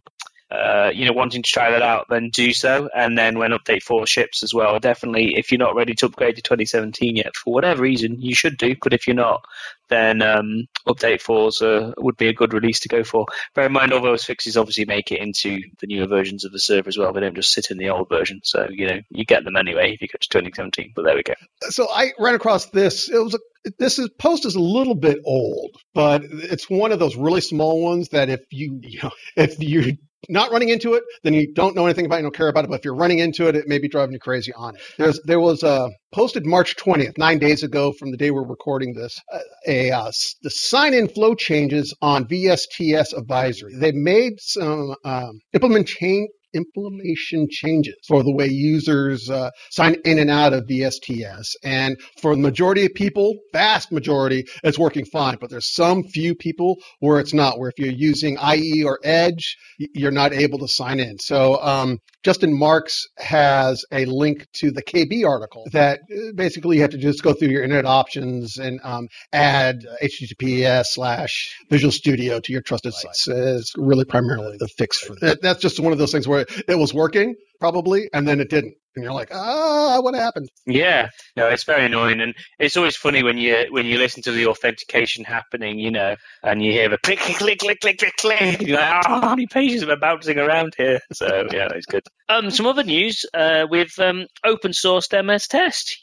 uh, 0.50 0.90
you 0.92 1.06
know, 1.06 1.12
wanting 1.12 1.42
to 1.42 1.50
try 1.50 1.70
that 1.70 1.82
out, 1.82 2.06
then 2.10 2.30
do 2.32 2.52
so. 2.52 2.88
And 2.94 3.16
then 3.16 3.38
when 3.38 3.52
update 3.52 3.82
four 3.82 4.06
ships 4.06 4.42
as 4.42 4.52
well, 4.52 4.78
definitely, 4.80 5.34
if 5.36 5.52
you're 5.52 5.58
not 5.58 5.76
ready 5.76 5.94
to 5.94 6.06
upgrade 6.06 6.36
to 6.36 6.42
2017 6.42 7.16
yet, 7.16 7.36
for 7.36 7.52
whatever 7.54 7.82
reason, 7.82 8.20
you 8.20 8.34
should 8.34 8.56
do. 8.56 8.74
But 8.82 8.92
if 8.92 9.06
you're 9.06 9.14
not, 9.14 9.44
then 9.88 10.22
um, 10.22 10.66
update 10.88 11.20
fours 11.20 11.62
uh, 11.62 11.92
would 11.98 12.16
be 12.16 12.28
a 12.28 12.32
good 12.32 12.52
release 12.52 12.80
to 12.80 12.88
go 12.88 13.04
for. 13.04 13.26
Bear 13.54 13.66
in 13.66 13.72
mind, 13.72 13.92
all 13.92 14.02
those 14.02 14.24
fixes 14.24 14.56
obviously 14.56 14.86
make 14.86 15.12
it 15.12 15.20
into 15.20 15.60
the 15.80 15.86
newer 15.86 16.08
versions 16.08 16.44
of 16.44 16.52
the 16.52 16.58
server 16.58 16.88
as 16.88 16.98
well. 16.98 17.12
They 17.12 17.20
don't 17.20 17.36
just 17.36 17.52
sit 17.52 17.70
in 17.70 17.78
the 17.78 17.90
old 17.90 18.08
version. 18.08 18.40
So, 18.42 18.66
you 18.70 18.86
know, 18.88 19.00
you 19.10 19.24
get 19.24 19.44
them 19.44 19.56
anyway 19.56 19.92
if 19.92 20.02
you 20.02 20.08
go 20.08 20.18
to 20.20 20.28
2017. 20.28 20.92
But 20.96 21.04
there 21.04 21.16
we 21.16 21.22
go. 21.22 21.34
So 21.68 21.86
I 21.92 22.12
ran 22.18 22.34
across 22.34 22.66
this. 22.66 23.08
It 23.08 23.18
was 23.18 23.34
a 23.34 23.38
this 23.78 23.98
is, 23.98 24.08
post 24.18 24.46
is 24.46 24.54
a 24.54 24.60
little 24.60 24.94
bit 24.94 25.18
old, 25.24 25.76
but 25.92 26.22
it's 26.24 26.70
one 26.70 26.92
of 26.92 26.98
those 26.98 27.16
really 27.16 27.42
small 27.42 27.82
ones 27.82 28.08
that 28.08 28.30
if 28.30 28.40
you, 28.50 28.80
you 28.82 29.00
know, 29.02 29.10
if 29.36 29.60
you 29.60 29.98
not 30.28 30.50
running 30.50 30.68
into 30.68 30.94
it, 30.94 31.02
then 31.22 31.34
you 31.34 31.52
don't 31.52 31.74
know 31.74 31.86
anything 31.86 32.06
about 32.06 32.16
it, 32.16 32.18
you 32.18 32.24
don't 32.24 32.36
care 32.36 32.48
about 32.48 32.64
it. 32.64 32.68
But 32.68 32.80
if 32.80 32.84
you're 32.84 32.94
running 32.94 33.18
into 33.18 33.48
it, 33.48 33.56
it 33.56 33.66
may 33.66 33.78
be 33.78 33.88
driving 33.88 34.12
you 34.12 34.18
crazy 34.18 34.52
on 34.54 34.76
it. 34.76 34.82
There's, 34.98 35.20
there 35.24 35.40
was 35.40 35.62
a 35.62 35.90
posted 36.12 36.44
March 36.46 36.76
20th, 36.76 37.16
nine 37.18 37.38
days 37.38 37.62
ago 37.62 37.92
from 37.92 38.10
the 38.10 38.16
day 38.16 38.30
we're 38.30 38.46
recording 38.46 38.94
this, 38.94 39.18
a, 39.66 39.90
uh, 39.90 40.10
the 40.42 40.50
sign-in 40.50 41.08
flow 41.08 41.34
changes 41.34 41.94
on 42.02 42.26
VSTS 42.26 43.16
advisory. 43.16 43.74
They 43.76 43.92
made 43.92 44.34
some 44.40 44.94
um, 45.04 45.40
implementation 45.52 46.28
implementation 46.54 47.48
changes 47.50 47.94
for 48.06 48.22
the 48.22 48.32
way 48.32 48.46
users 48.46 49.28
uh, 49.30 49.50
sign 49.70 49.96
in 50.04 50.18
and 50.18 50.30
out 50.30 50.52
of 50.52 50.66
VSTS. 50.66 51.54
And 51.62 52.00
for 52.20 52.34
the 52.34 52.42
majority 52.42 52.86
of 52.86 52.94
people, 52.94 53.34
vast 53.52 53.92
majority, 53.92 54.46
it's 54.62 54.78
working 54.78 55.04
fine. 55.04 55.36
But 55.40 55.50
there's 55.50 55.72
some 55.72 56.04
few 56.04 56.34
people 56.34 56.76
where 57.00 57.20
it's 57.20 57.34
not, 57.34 57.58
where 57.58 57.70
if 57.70 57.78
you're 57.78 57.92
using 57.92 58.38
IE 58.38 58.84
or 58.84 58.98
Edge, 59.04 59.56
you're 59.78 60.10
not 60.10 60.32
able 60.32 60.58
to 60.58 60.68
sign 60.68 61.00
in. 61.00 61.18
So 61.18 61.60
um, 61.62 61.98
Justin 62.22 62.58
Marks 62.58 63.06
has 63.18 63.84
a 63.92 64.04
link 64.04 64.46
to 64.54 64.70
the 64.70 64.82
KB 64.82 65.26
article 65.26 65.66
that 65.72 66.00
uh, 66.00 66.32
basically 66.34 66.76
you 66.76 66.82
have 66.82 66.90
to 66.90 66.98
just 66.98 67.22
go 67.22 67.32
through 67.32 67.48
your 67.48 67.62
internet 67.62 67.86
options 67.86 68.58
and 68.58 68.80
um, 68.84 69.08
add 69.32 69.86
HTTPS 70.02 70.86
slash 70.86 71.56
Visual 71.70 71.92
Studio 71.92 72.40
to 72.40 72.52
your 72.52 72.62
trusted 72.62 72.92
sites. 72.94 73.26
It's 73.28 73.72
really 73.76 74.04
primarily 74.04 74.56
the 74.58 74.68
fix 74.68 74.98
for 74.98 75.14
that. 75.20 75.40
That's 75.42 75.60
just 75.60 75.80
one 75.80 75.92
of 75.92 75.98
those 75.98 76.12
things 76.12 76.28
where 76.28 76.39
it 76.68 76.78
was 76.78 76.94
working 76.94 77.34
probably, 77.60 78.08
and 78.12 78.26
then 78.26 78.40
it 78.40 78.50
didn't. 78.50 78.74
And 78.96 79.04
you're 79.04 79.12
like, 79.14 79.32
ah, 79.32 80.00
what 80.00 80.16
happened? 80.16 80.48
Yeah, 80.66 81.10
no, 81.36 81.46
it's 81.46 81.62
very 81.62 81.86
annoying, 81.86 82.20
and 82.20 82.34
it's 82.58 82.76
always 82.76 82.96
funny 82.96 83.22
when 83.22 83.38
you 83.38 83.66
when 83.70 83.86
you 83.86 83.98
listen 83.98 84.22
to 84.24 84.32
the 84.32 84.46
authentication 84.48 85.24
happening, 85.24 85.78
you 85.78 85.92
know, 85.92 86.16
and 86.42 86.60
you 86.62 86.72
hear 86.72 86.88
the 86.88 86.98
click, 86.98 87.20
click, 87.20 87.60
click, 87.60 87.78
click, 87.80 87.98
click, 87.98 88.16
click. 88.18 88.60
You're 88.60 88.78
like, 88.78 89.04
oh, 89.08 89.20
how 89.20 89.30
many 89.30 89.46
pages 89.46 89.84
am 89.84 89.90
I 89.90 89.94
bouncing 89.94 90.38
around 90.38 90.74
here? 90.76 90.98
So 91.12 91.46
yeah, 91.52 91.68
it's 91.74 91.86
good. 91.86 92.02
Um, 92.28 92.50
some 92.50 92.66
other 92.66 92.82
news 92.82 93.24
uh, 93.34 93.66
with 93.70 93.96
um, 93.98 94.26
open 94.44 94.72
sourced 94.72 95.24
MS 95.24 95.46
Test. 95.46 96.02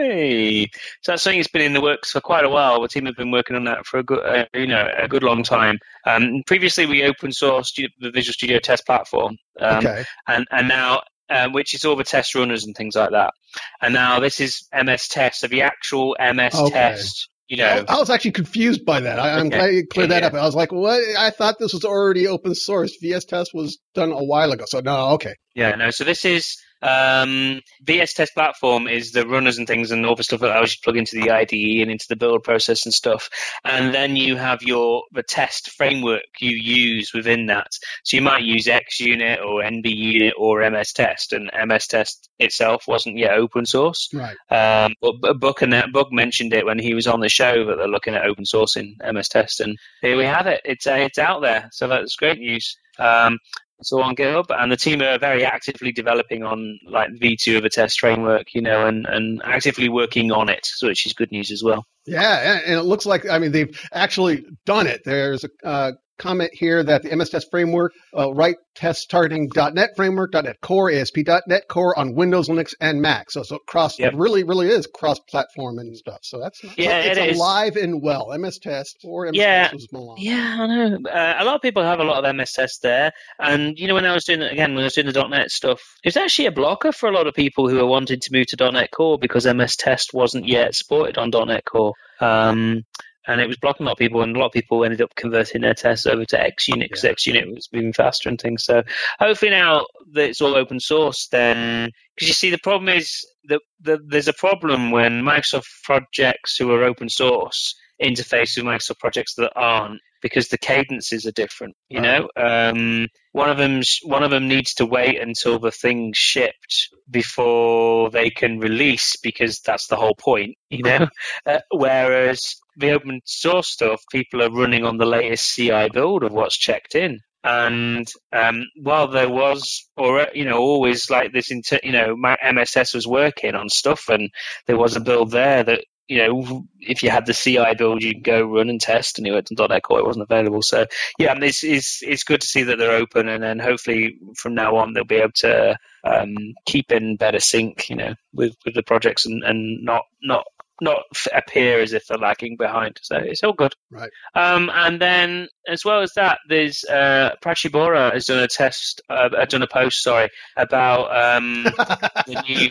Yay! 0.00 0.66
So 1.02 1.12
that's 1.12 1.22
something 1.22 1.38
that's 1.38 1.48
been 1.48 1.62
in 1.62 1.72
the 1.72 1.80
works 1.80 2.10
for 2.10 2.20
quite 2.20 2.44
a 2.44 2.48
while. 2.48 2.80
The 2.80 2.88
team 2.88 3.06
have 3.06 3.16
been 3.16 3.30
working 3.30 3.56
on 3.56 3.64
that 3.64 3.86
for 3.86 3.98
a 3.98 4.02
good, 4.02 4.24
uh, 4.24 4.46
you 4.54 4.66
know, 4.66 4.88
a 4.96 5.08
good 5.08 5.22
long 5.22 5.42
time. 5.42 5.78
Um, 6.06 6.42
previously, 6.46 6.86
we 6.86 7.04
open 7.04 7.30
sourced 7.30 7.74
the 7.74 8.10
Visual 8.10 8.32
Studio 8.32 8.58
Test 8.58 8.86
platform, 8.86 9.36
um, 9.60 9.78
okay. 9.78 10.04
and 10.26 10.46
and 10.50 10.68
now 10.68 11.02
um, 11.30 11.52
which 11.52 11.74
is 11.74 11.84
all 11.84 11.96
the 11.96 12.04
test 12.04 12.34
runners 12.34 12.64
and 12.64 12.74
things 12.76 12.96
like 12.96 13.10
that. 13.10 13.32
And 13.80 13.94
now 13.94 14.20
this 14.20 14.40
is 14.40 14.68
MS 14.72 15.08
Test, 15.08 15.40
so 15.40 15.46
the 15.46 15.62
actual 15.62 16.16
MS 16.18 16.54
okay. 16.54 16.70
Test. 16.70 17.28
You 17.48 17.56
know, 17.56 17.84
I 17.88 17.98
was 17.98 18.10
actually 18.10 18.30
confused 18.30 18.84
by 18.84 19.00
that. 19.00 19.18
I, 19.18 19.40
am 19.40 19.48
okay. 19.48 19.56
glad 19.56 19.74
you 19.74 19.86
cleared 19.86 20.10
yeah, 20.10 20.20
that 20.20 20.32
yeah. 20.32 20.38
up. 20.38 20.44
I 20.44 20.46
was 20.46 20.54
like, 20.54 20.70
"What? 20.70 21.02
I 21.18 21.30
thought 21.30 21.56
this 21.58 21.72
was 21.72 21.84
already 21.84 22.28
open 22.28 22.54
source. 22.54 22.96
VS 23.00 23.24
Test 23.24 23.50
was 23.52 23.78
done 23.92 24.12
a 24.12 24.22
while 24.22 24.52
ago." 24.52 24.64
So 24.68 24.78
no, 24.78 25.08
okay. 25.14 25.34
Yeah, 25.56 25.74
no. 25.74 25.90
So 25.90 26.04
this 26.04 26.24
is 26.24 26.56
um, 26.82 27.60
VS 27.82 28.14
Test 28.14 28.34
Platform 28.34 28.86
is 28.88 29.12
the 29.12 29.26
runners 29.26 29.58
and 29.58 29.66
things 29.66 29.90
and 29.90 30.06
all 30.06 30.16
the 30.16 30.22
stuff 30.22 30.40
that 30.40 30.52
I 30.52 30.60
was 30.60 30.76
plug 30.76 30.96
into 30.96 31.20
the 31.20 31.30
IDE 31.30 31.82
and 31.82 31.90
into 31.90 32.06
the 32.08 32.16
build 32.16 32.42
process 32.42 32.86
and 32.86 32.94
stuff. 32.94 33.28
And 33.64 33.94
then 33.94 34.16
you 34.16 34.36
have 34.36 34.62
your 34.62 35.02
the 35.12 35.22
test 35.22 35.70
framework 35.70 36.22
you 36.40 36.50
use 36.50 37.12
within 37.12 37.46
that. 37.46 37.68
So 38.04 38.16
you 38.16 38.22
might 38.22 38.42
use 38.42 38.66
XUnit 38.66 39.44
or 39.44 39.62
MbUnit 39.62 40.32
or 40.38 40.68
MS 40.70 40.92
Test, 40.92 41.32
and 41.32 41.50
MS 41.66 41.86
Test 41.86 42.28
itself 42.38 42.84
wasn't 42.88 43.18
yet 43.18 43.32
open 43.32 43.66
source. 43.66 44.08
Right. 44.12 44.36
Um, 44.50 44.94
but 45.00 45.38
Buck 45.38 45.62
and 45.62 45.92
Buck 45.92 46.12
mentioned 46.12 46.52
it 46.52 46.66
when 46.66 46.78
he 46.78 46.94
was 46.94 47.06
on 47.06 47.20
the 47.20 47.28
show 47.28 47.66
that 47.66 47.76
they're 47.76 47.88
looking 47.88 48.14
at 48.14 48.24
open 48.24 48.44
sourcing 48.44 48.94
MS 49.12 49.28
Test, 49.28 49.60
and 49.60 49.76
here 50.00 50.16
we 50.16 50.24
have 50.24 50.46
it. 50.46 50.60
It's 50.64 50.86
uh, 50.86 50.94
it's 50.94 51.18
out 51.18 51.42
there, 51.42 51.68
so 51.72 51.88
that's 51.88 52.16
great 52.16 52.38
news. 52.38 52.76
Um, 52.98 53.38
so 53.82 54.00
on 54.02 54.16
GitHub, 54.16 54.46
and 54.50 54.70
the 54.70 54.76
team 54.76 55.02
are 55.02 55.18
very 55.18 55.44
actively 55.44 55.92
developing 55.92 56.42
on 56.42 56.78
like 56.86 57.10
V2 57.10 57.58
of 57.58 57.64
a 57.64 57.70
test 57.70 58.00
framework, 58.00 58.54
you 58.54 58.62
know, 58.62 58.86
and, 58.86 59.06
and 59.06 59.40
actively 59.44 59.88
working 59.88 60.32
on 60.32 60.48
it, 60.48 60.64
so 60.64 60.88
which 60.88 61.06
is 61.06 61.12
good 61.12 61.32
news 61.32 61.50
as 61.50 61.62
well. 61.62 61.84
Yeah, 62.06 62.60
and 62.66 62.78
it 62.78 62.82
looks 62.82 63.06
like 63.06 63.28
I 63.28 63.38
mean 63.38 63.52
they've 63.52 63.78
actually 63.92 64.44
done 64.66 64.86
it. 64.86 65.02
There's 65.04 65.44
a 65.44 65.50
uh, 65.64 65.92
comment 66.20 66.50
here 66.52 66.82
that 66.82 67.02
the 67.02 67.16
MS 67.16 67.30
Test 67.30 67.50
framework, 67.50 67.92
uh, 68.16 68.32
right 68.32 68.56
test 68.74 69.10
targeting 69.10 69.50
.NET 69.54 69.90
framework, 69.96 70.32
.NET 70.32 70.60
Core, 70.60 70.90
ASP.NET 70.90 71.68
Core 71.68 71.98
on 71.98 72.14
Windows, 72.14 72.48
Linux, 72.48 72.74
and 72.80 73.02
Mac. 73.02 73.30
So, 73.30 73.42
so 73.42 73.58
cross, 73.58 73.98
yep. 73.98 74.12
it 74.12 74.16
really, 74.16 74.44
really 74.44 74.68
is 74.68 74.86
cross-platform 74.86 75.78
and 75.78 75.96
stuff. 75.96 76.20
So 76.22 76.38
that's 76.38 76.62
yeah, 76.78 77.00
it's 77.00 77.18
it 77.18 77.36
alive 77.36 77.76
is. 77.76 77.82
and 77.82 78.02
well. 78.02 78.36
MS 78.38 78.58
Test 78.58 79.00
or 79.04 79.26
MS 79.26 79.36
yeah, 79.36 79.68
Test 79.68 79.88
was 79.92 80.18
Yeah, 80.18 80.56
I 80.60 80.66
know. 80.66 80.98
Uh, 81.10 81.34
a 81.38 81.44
lot 81.44 81.56
of 81.56 81.62
people 81.62 81.82
have 81.82 82.00
a 82.00 82.04
lot 82.04 82.24
of 82.24 82.36
MS 82.36 82.52
Test 82.52 82.82
there, 82.82 83.12
and 83.38 83.78
you 83.78 83.88
know 83.88 83.94
when 83.94 84.06
I 84.06 84.14
was 84.14 84.24
doing 84.24 84.42
again 84.42 84.74
when 84.74 84.82
I 84.82 84.86
was 84.86 84.94
doing 84.94 85.06
the 85.06 85.28
.NET 85.28 85.50
stuff, 85.50 85.80
it 86.04 86.08
was 86.08 86.16
actually 86.16 86.46
a 86.46 86.52
blocker 86.52 86.92
for 86.92 87.08
a 87.08 87.12
lot 87.12 87.26
of 87.26 87.34
people 87.34 87.68
who 87.68 87.76
were 87.76 87.86
wanting 87.86 88.20
to 88.20 88.32
move 88.32 88.46
to 88.48 88.70
.NET 88.70 88.90
Core 88.90 89.18
because 89.18 89.46
MS 89.46 89.76
Test 89.76 90.14
wasn't 90.14 90.46
yet 90.46 90.74
supported 90.74 91.18
on 91.18 91.30
.NET 91.30 91.64
Core. 91.64 91.94
Um, 92.20 92.84
and 93.26 93.40
it 93.40 93.46
was 93.46 93.58
blocking 93.58 93.84
a 93.84 93.88
lot 93.88 93.92
of 93.92 93.98
people, 93.98 94.22
and 94.22 94.34
a 94.34 94.38
lot 94.38 94.46
of 94.46 94.52
people 94.52 94.84
ended 94.84 95.02
up 95.02 95.14
converting 95.14 95.60
their 95.60 95.74
tests 95.74 96.06
over 96.06 96.24
to 96.24 96.36
XUnit 96.36 96.80
because 96.80 97.04
yeah. 97.04 97.12
XUnit 97.12 97.54
was 97.54 97.68
moving 97.72 97.92
faster 97.92 98.28
and 98.28 98.40
things. 98.40 98.64
So 98.64 98.82
hopefully 99.18 99.50
now 99.50 99.86
that 100.12 100.30
it's 100.30 100.40
all 100.40 100.56
open 100.56 100.80
source, 100.80 101.28
then 101.28 101.90
because 102.14 102.28
you 102.28 102.34
see 102.34 102.50
the 102.50 102.58
problem 102.58 102.88
is 102.88 103.24
that 103.44 103.60
the, 103.80 103.98
there's 104.06 104.28
a 104.28 104.32
problem 104.32 104.90
when 104.90 105.22
Microsoft 105.22 105.66
projects 105.84 106.56
who 106.56 106.70
are 106.72 106.84
open 106.84 107.08
source 107.08 107.74
interface 108.00 108.56
with 108.56 108.64
Microsoft 108.64 108.98
projects 108.98 109.34
that 109.34 109.52
aren't 109.54 110.00
because 110.22 110.48
the 110.48 110.58
cadences 110.58 111.26
are 111.26 111.32
different. 111.32 111.74
You 111.88 112.00
know, 112.00 112.28
um, 112.36 113.08
one 113.32 113.50
of 113.50 113.58
them 113.58 113.82
one 114.02 114.22
of 114.22 114.30
them 114.30 114.48
needs 114.48 114.74
to 114.74 114.86
wait 114.86 115.20
until 115.20 115.58
the 115.58 115.70
thing's 115.70 116.16
shipped 116.16 116.88
before 117.10 118.10
they 118.10 118.30
can 118.30 118.58
release 118.58 119.16
because 119.22 119.60
that's 119.60 119.86
the 119.88 119.96
whole 119.96 120.14
point. 120.14 120.56
You 120.68 120.82
know, 120.82 121.08
uh, 121.46 121.60
whereas 121.70 122.56
the 122.76 122.92
open 122.92 123.20
source 123.24 123.68
stuff, 123.68 124.02
people 124.10 124.42
are 124.42 124.50
running 124.50 124.84
on 124.84 124.98
the 124.98 125.06
latest 125.06 125.54
CI 125.54 125.88
build 125.92 126.22
of 126.22 126.32
what's 126.32 126.56
checked 126.56 126.94
in. 126.94 127.20
And 127.42 128.06
um, 128.32 128.64
while 128.82 129.08
there 129.08 129.28
was, 129.28 129.88
or 129.96 130.26
you 130.34 130.44
know, 130.44 130.58
always 130.58 131.08
like 131.08 131.32
this, 131.32 131.50
inter- 131.50 131.80
you 131.82 131.92
know, 131.92 132.14
my 132.14 132.36
MSS 132.42 132.92
was 132.92 133.06
working 133.06 133.54
on 133.54 133.70
stuff, 133.70 134.10
and 134.10 134.30
there 134.66 134.76
was 134.76 134.96
a 134.96 135.00
build 135.00 135.30
there 135.30 135.62
that 135.64 135.84
you 136.10 136.18
know, 136.18 136.66
if 136.80 137.04
you 137.04 137.10
had 137.10 137.24
the 137.24 137.32
CI 137.32 137.76
build, 137.78 138.02
you 138.02 138.14
could 138.14 138.24
go 138.24 138.42
run 138.42 138.68
and 138.68 138.80
test, 138.80 139.18
and 139.18 139.28
it 139.28 139.30
went 139.30 139.48
on 139.56 139.68
.NET 139.68 139.84
Core, 139.84 140.00
it 140.00 140.04
wasn't 140.04 140.24
available. 140.28 140.60
So 140.60 140.86
yeah, 141.20 141.30
and 141.30 141.44
it's, 141.44 141.62
it's 141.62 142.02
it's 142.02 142.24
good 142.24 142.40
to 142.40 142.46
see 142.48 142.64
that 142.64 142.78
they're 142.78 142.96
open, 142.96 143.28
and 143.28 143.40
then 143.40 143.60
hopefully 143.60 144.18
from 144.36 144.56
now 144.56 144.74
on 144.74 144.92
they'll 144.92 145.04
be 145.04 145.16
able 145.16 145.30
to 145.36 145.78
um, 146.02 146.34
keep 146.66 146.90
in 146.90 147.16
better 147.16 147.38
sync, 147.38 147.88
you 147.88 147.94
know, 147.94 148.14
with, 148.32 148.56
with 148.64 148.74
the 148.74 148.82
projects 148.82 149.24
and, 149.24 149.44
and 149.44 149.84
not 149.84 150.02
not 150.20 150.46
not 150.80 151.02
appear 151.34 151.80
as 151.80 151.92
if 151.92 152.06
they're 152.06 152.18
lagging 152.18 152.56
behind. 152.56 152.98
So 153.02 153.16
it's 153.16 153.42
all 153.44 153.52
good. 153.52 153.74
Right. 153.90 154.10
Um, 154.34 154.70
and 154.72 155.00
then 155.00 155.48
as 155.68 155.84
well 155.84 156.00
as 156.02 156.12
that, 156.16 156.38
there's 156.48 156.84
uh, 156.84 157.34
Prachi 157.44 157.70
Bora 157.70 158.10
has 158.12 158.26
done 158.26 158.38
a 158.42 158.48
test, 158.48 159.00
uh, 159.10 159.28
uh, 159.36 159.44
done 159.44 159.62
a 159.62 159.66
post, 159.66 160.02
sorry, 160.02 160.28
about 160.56 161.10
um, 161.38 161.64
the 161.64 162.42
new 162.48 162.70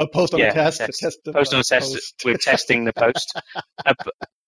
a 0.00 0.06
post 0.08 0.34
on 0.34 0.40
Yeah, 0.40 0.50
a 0.50 0.54
test, 0.54 0.78
test. 0.78 1.02
a 1.02 1.04
test 1.06 1.18
post 1.32 1.54
on 1.54 1.60
a 1.60 1.64
test. 1.64 1.92
post. 1.92 2.14
We're 2.24 2.36
testing 2.38 2.84
the 2.84 2.92
post. 2.92 3.38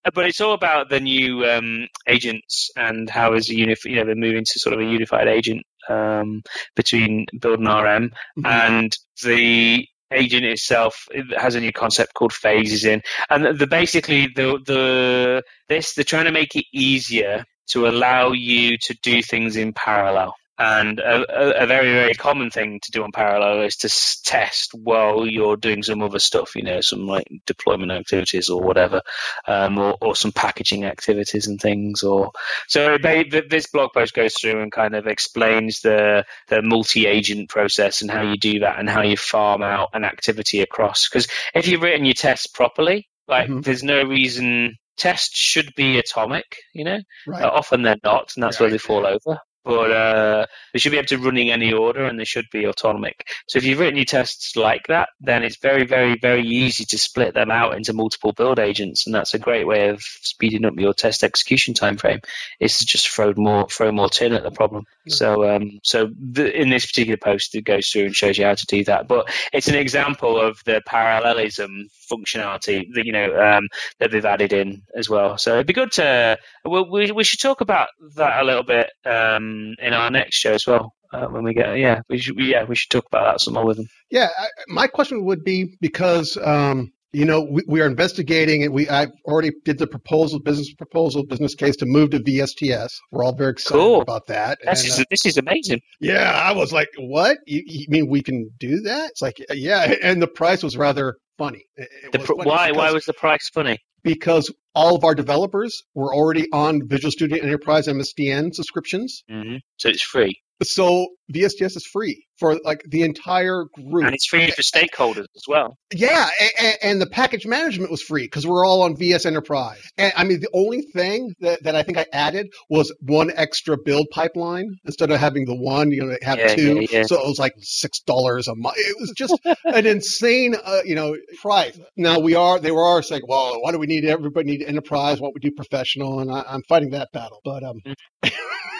Uh, 0.03 0.11
but 0.15 0.25
it's 0.25 0.41
all 0.41 0.55
about 0.55 0.89
the 0.89 0.99
new 0.99 1.45
um, 1.45 1.87
agents 2.07 2.71
and 2.75 3.11
how 3.11 3.35
is 3.35 3.51
a 3.51 3.53
unif- 3.53 3.85
you 3.85 3.97
know 3.97 4.05
they're 4.07 4.15
moving 4.15 4.45
to 4.47 4.59
sort 4.59 4.73
of 4.73 4.81
a 4.81 4.85
unified 4.91 5.29
agent 5.29 5.63
um, 5.91 6.41
between 6.75 7.27
build 7.39 7.59
and 7.59 7.69
RM 7.69 8.11
Mhm. 8.39 8.47
and 8.47 8.97
the 9.25 9.87
agent 10.13 10.45
itself 10.45 11.07
it 11.11 11.25
has 11.39 11.55
a 11.55 11.61
new 11.61 11.73
concept 11.73 12.15
called 12.15 12.33
phases 12.33 12.85
in. 12.85 13.03
And 13.29 13.59
the 13.59 13.67
basically 13.67 14.29
the 14.35 14.59
the 14.65 15.43
this 15.69 15.95
they're 15.95 16.05
trying 16.05 16.27
to 16.27 16.33
make 16.33 16.57
it 16.57 16.65
easier 16.73 17.45
to 17.71 17.87
allow 17.87 18.33
you 18.33 18.77
to 18.83 18.95
do 19.03 19.23
things 19.23 19.57
in 19.57 19.73
parallel 19.73 20.35
and 20.61 21.01
a, 21.01 21.63
a, 21.63 21.67
very 21.67 21.91
very 21.93 22.15
common 22.15 22.51
thing 22.51 22.79
to 22.83 22.91
do 22.91 23.03
on 23.03 23.11
parallel 23.13 23.63
is 23.63 23.77
to 23.77 23.87
s- 23.87 24.21
test 24.25 24.71
while 24.75 25.27
you're 25.27 25.57
doing 25.57 25.83
some 25.83 26.03
other 26.03 26.19
stuff 26.19 26.55
you 26.55 26.63
know 26.63 26.81
some 26.81 27.07
like 27.07 27.27
deployment 27.47 27.91
activities 27.91 28.49
or 28.51 28.61
whatever 28.63 29.01
um, 29.49 29.79
or, 29.79 29.97
or 30.03 30.15
some 30.15 30.33
packaging 30.33 30.85
activities 30.85 31.47
and 31.47 31.61
things 31.61 32.03
or 32.03 32.31
so 32.69 32.99
they, 33.03 33.25
th- 33.25 33.49
this 33.49 33.67
blog 33.67 33.91
post 33.93 34.15
goes 34.15 34.35
through 34.35 34.61
and 34.63 34.71
kind 34.71 34.95
of 34.95 35.07
explains 35.07 35.81
the 35.81 36.25
the 36.49 36.61
multi-agent 36.63 37.49
process 37.49 38.03
and 38.03 38.11
how 38.11 38.23
you 38.23 38.37
do 38.37 38.61
that 38.61 38.79
and 38.79 38.89
how 38.91 39.03
you 39.03 39.17
farm 39.17 39.63
out 39.63 39.89
an 39.95 40.05
activity 40.05 40.61
across. 40.61 41.09
Because 41.09 41.27
if 41.55 41.67
you've 41.69 41.83
written 41.83 42.05
your 42.05 42.15
tests 42.15 42.47
properly, 42.47 43.09
like 43.27 43.49
Mhm. 43.49 43.65
there's 43.65 43.83
no 43.83 44.03
reason 44.03 44.77
tests 44.99 45.39
should 45.39 45.73
be 45.75 45.99
atomic. 45.99 46.57
You 46.75 46.85
know, 46.85 46.99
Right. 47.27 47.43
Uh, 47.43 47.51
often 47.51 47.83
they're 47.83 47.97
not, 48.05 48.33
and 48.37 48.43
that's 48.43 48.61
where 48.61 48.71
they 48.71 48.79
fall 48.79 49.07
over. 49.07 49.39
But 49.65 49.91
uh, 49.91 50.47
they 50.73 50.79
should 50.79 50.93
be 50.93 50.99
able 50.99 51.09
to 51.09 51.19
run 51.19 51.37
in 51.37 51.49
any 51.49 51.73
order, 51.73 52.05
and 52.05 52.19
they 52.19 52.25
should 52.25 52.47
be 52.51 52.67
autonomic. 52.67 53.27
So 53.49 53.59
if 53.59 53.65
you've 53.65 53.79
written 53.79 53.97
your 53.97 54.07
tests 54.07 54.57
like 54.57 54.87
that, 54.89 55.11
then 55.21 55.43
it's 55.43 55.59
very, 55.59 55.85
very, 55.85 56.19
very 56.19 56.47
easy 56.47 56.85
to 56.87 56.99
split 56.99 57.35
them 57.35 57.51
out 57.51 57.77
into 57.77 57.93
multiple 57.93 58.33
build 58.33 58.59
agents, 58.59 59.07
and 59.07 59.15
that's 59.15 59.35
a 59.35 59.39
great 59.39 59.67
way 59.67 59.91
of 59.91 60.03
speeding 60.03 60.65
up 60.65 60.79
your 60.79 60.95
test 60.95 61.23
execution 61.23 61.75
time 61.75 61.97
frame. 61.97 62.21
Is 62.59 62.79
to 62.79 62.87
just 62.87 63.09
throw 63.09 63.35
more, 63.37 63.69
throw 63.69 63.93
more 63.93 64.09
tin 64.09 64.33
at 64.33 64.43
the 64.43 64.51
problem. 64.51 64.87
So, 65.09 65.49
um, 65.49 65.81
so 65.83 66.11
the, 66.19 66.59
in 66.59 66.71
this 66.71 66.87
particular 66.87 67.17
post, 67.17 67.55
it 67.55 67.63
goes 67.63 67.89
through 67.89 68.07
and 68.07 68.15
shows 68.15 68.39
you 68.39 68.45
how 68.45 68.55
to 68.55 68.67
do 68.67 68.85
that. 68.85 69.09
But 69.09 69.31
it's 69.53 69.69
an 69.69 69.75
example 69.75 70.41
of 70.41 70.59
the 70.65 70.83
parallelism 70.87 71.89
functionality 72.11 72.87
that 72.95 73.05
you 73.07 73.13
know 73.13 73.39
um, 73.39 73.69
that 73.99 74.11
they've 74.11 74.25
added 74.25 74.53
in 74.53 74.83
as 74.95 75.09
well. 75.09 75.39
So 75.39 75.55
it'd 75.55 75.67
be 75.67 75.73
good 75.73 75.93
to 75.93 76.39
well, 76.65 76.91
we 76.91 77.11
we 77.13 77.25
should 77.25 77.41
talk 77.41 77.61
about 77.61 77.89
that 78.17 78.43
a 78.43 78.45
little 78.45 78.63
bit 78.63 78.91
um, 79.05 79.50
in 79.79 79.93
our 79.93 80.11
next 80.11 80.37
show 80.37 80.53
as 80.53 80.67
well. 80.67 80.93
Uh, 81.13 81.27
when 81.27 81.43
we 81.43 81.53
get 81.53 81.77
yeah 81.77 82.01
we 82.09 82.19
should 82.19 82.39
yeah 82.39 82.63
we 82.65 82.77
should 82.77 82.89
talk 82.91 83.05
about 83.11 83.25
that 83.33 83.41
some 83.41 83.55
more 83.55 83.67
with 83.67 83.77
them. 83.79 83.87
Yeah, 84.11 84.29
I, 84.39 84.47
my 84.69 84.87
question 84.87 85.25
would 85.25 85.43
be 85.43 85.77
because 85.81 86.37
um, 86.37 86.93
you 87.13 87.25
know 87.25 87.41
we, 87.43 87.63
we 87.67 87.81
are 87.81 87.87
investigating 87.87 88.63
and 88.63 88.73
we 88.73 88.89
I 88.89 89.09
already 89.25 89.51
did 89.65 89.79
the 89.79 89.89
proposal, 89.89 90.39
business 90.39 90.73
proposal, 90.75 91.25
business 91.27 91.57
case 91.57 91.75
to 91.79 91.87
move 91.87 92.11
to 92.11 92.21
VSTS. 92.21 92.91
We're 93.11 93.25
all 93.25 93.35
very 93.35 93.51
excited 93.51 93.77
Cool. 93.81 94.03
about 94.03 94.29
that. 94.29 94.59
This 94.65 94.83
And, 94.83 94.89
is 94.93 95.01
uh, 95.01 95.05
this 95.11 95.27
is 95.27 95.37
amazing. 95.37 95.81
yeah, 96.01 96.31
I 96.31 96.53
was 96.53 96.73
like, 96.73 96.89
what? 96.97 97.39
You, 97.45 97.63
you 97.67 97.87
mean 97.89 98.09
we 98.09 98.23
can 98.23 98.49
do 98.61 98.83
that? 98.83 99.11
It's 99.11 99.21
like, 99.23 99.39
yeah, 99.53 99.93
and 100.05 100.23
the 100.23 100.29
price 100.29 100.63
was 100.63 100.77
rather 100.77 101.17
funny. 101.39 101.65
It- 101.77 101.89
it 102.05 102.13
The 102.13 102.19
was 102.19 102.27
pr- 102.29 102.35
funny 102.37 102.49
why 102.51 102.71
why 102.71 102.93
was 102.93 103.05
the 103.05 103.15
price 103.15 103.49
funny? 103.53 103.79
because 104.05 104.51
all 104.75 104.97
of 104.97 105.05
our 105.05 105.15
developers 105.15 105.83
were 105.95 106.15
already 106.15 106.47
on 106.53 106.87
Visual 106.87 107.11
Studio 107.11 107.43
Enterprise 107.43 107.87
MSDN 107.87 108.55
subscriptions. 108.55 109.25
hmm 109.29 109.57
So 109.77 109.89
it's 109.89 110.03
free 110.03 110.41
So 110.63 111.09
VSTS 111.33 111.77
is 111.77 111.87
free 111.87 112.27
for 112.41 112.59
like 112.65 112.83
the 112.89 113.03
entire 113.03 113.65
group. 113.75 114.05
and 114.07 114.15
it's 114.15 114.27
free 114.27 114.51
for 114.51 114.63
stakeholders 114.63 115.27
as 115.37 115.43
well. 115.47 115.77
Yeah, 115.93 116.29
and, 116.59 116.77
and 116.83 117.01
the 117.01 117.07
package 117.07 117.47
management 117.47 117.91
was 117.91 118.03
free 118.03 118.25
because 118.25 118.47
we're 118.47 118.67
all 118.67 118.83
on 118.83 118.97
VS 118.97 119.27
Enterprise. 119.27 119.83
And 119.99 120.13
I 120.17 120.25
mean, 120.25 120.41
the 120.41 120.49
only 120.55 120.83
thing 120.83 121.35
that, 121.41 121.63
that 121.63 121.77
I 121.77 121.83
think 121.83 121.99
I 121.99 122.07
added 122.13 122.49
was 122.69 122.93
one 123.01 123.31
extra 123.37 123.77
build 123.77 124.09
pipeline 124.11 124.77
instead 124.85 125.11
of 125.11 125.21
having 125.21 125.45
the 125.45 125.55
one. 125.55 125.91
You 125.91 126.07
know, 126.07 126.17
have 126.23 126.39
Yeah, 126.39 126.55
two, 126.55 126.75
yeah, 126.81 126.87
yeah. 126.91 127.03
so 127.05 127.21
it 127.21 127.27
was 127.27 127.39
like 127.39 127.55
six 127.59 128.01
dollars 128.01 128.49
a 128.49 128.55
month. 128.57 128.77
It 128.79 128.97
was 128.99 129.13
just 129.17 129.39
an 129.65 129.87
insane, 129.87 130.57
uh, 130.65 130.81
you 130.85 130.95
know, 130.95 131.17
price. 131.41 131.79
Now 131.97 132.19
we 132.19 132.35
are 132.35 132.59
they 132.59 132.73
were 132.73 133.03
saying, 133.03 133.23
well, 133.29 133.61
why 133.61 133.73
do 133.73 133.79
we 133.79 133.87
need 133.87 134.05
everybody 134.05 134.47
need 134.51 134.63
enterprise? 134.63 135.21
What 135.21 135.35
we 135.35 135.41
do 135.41 135.51
professional? 135.53 136.21
And 136.21 136.33
I, 136.33 136.45
I'm 136.49 136.63
fighting 136.69 136.91
that 136.91 137.09
battle, 137.13 137.41
but 137.45 137.63
um. 137.63 137.81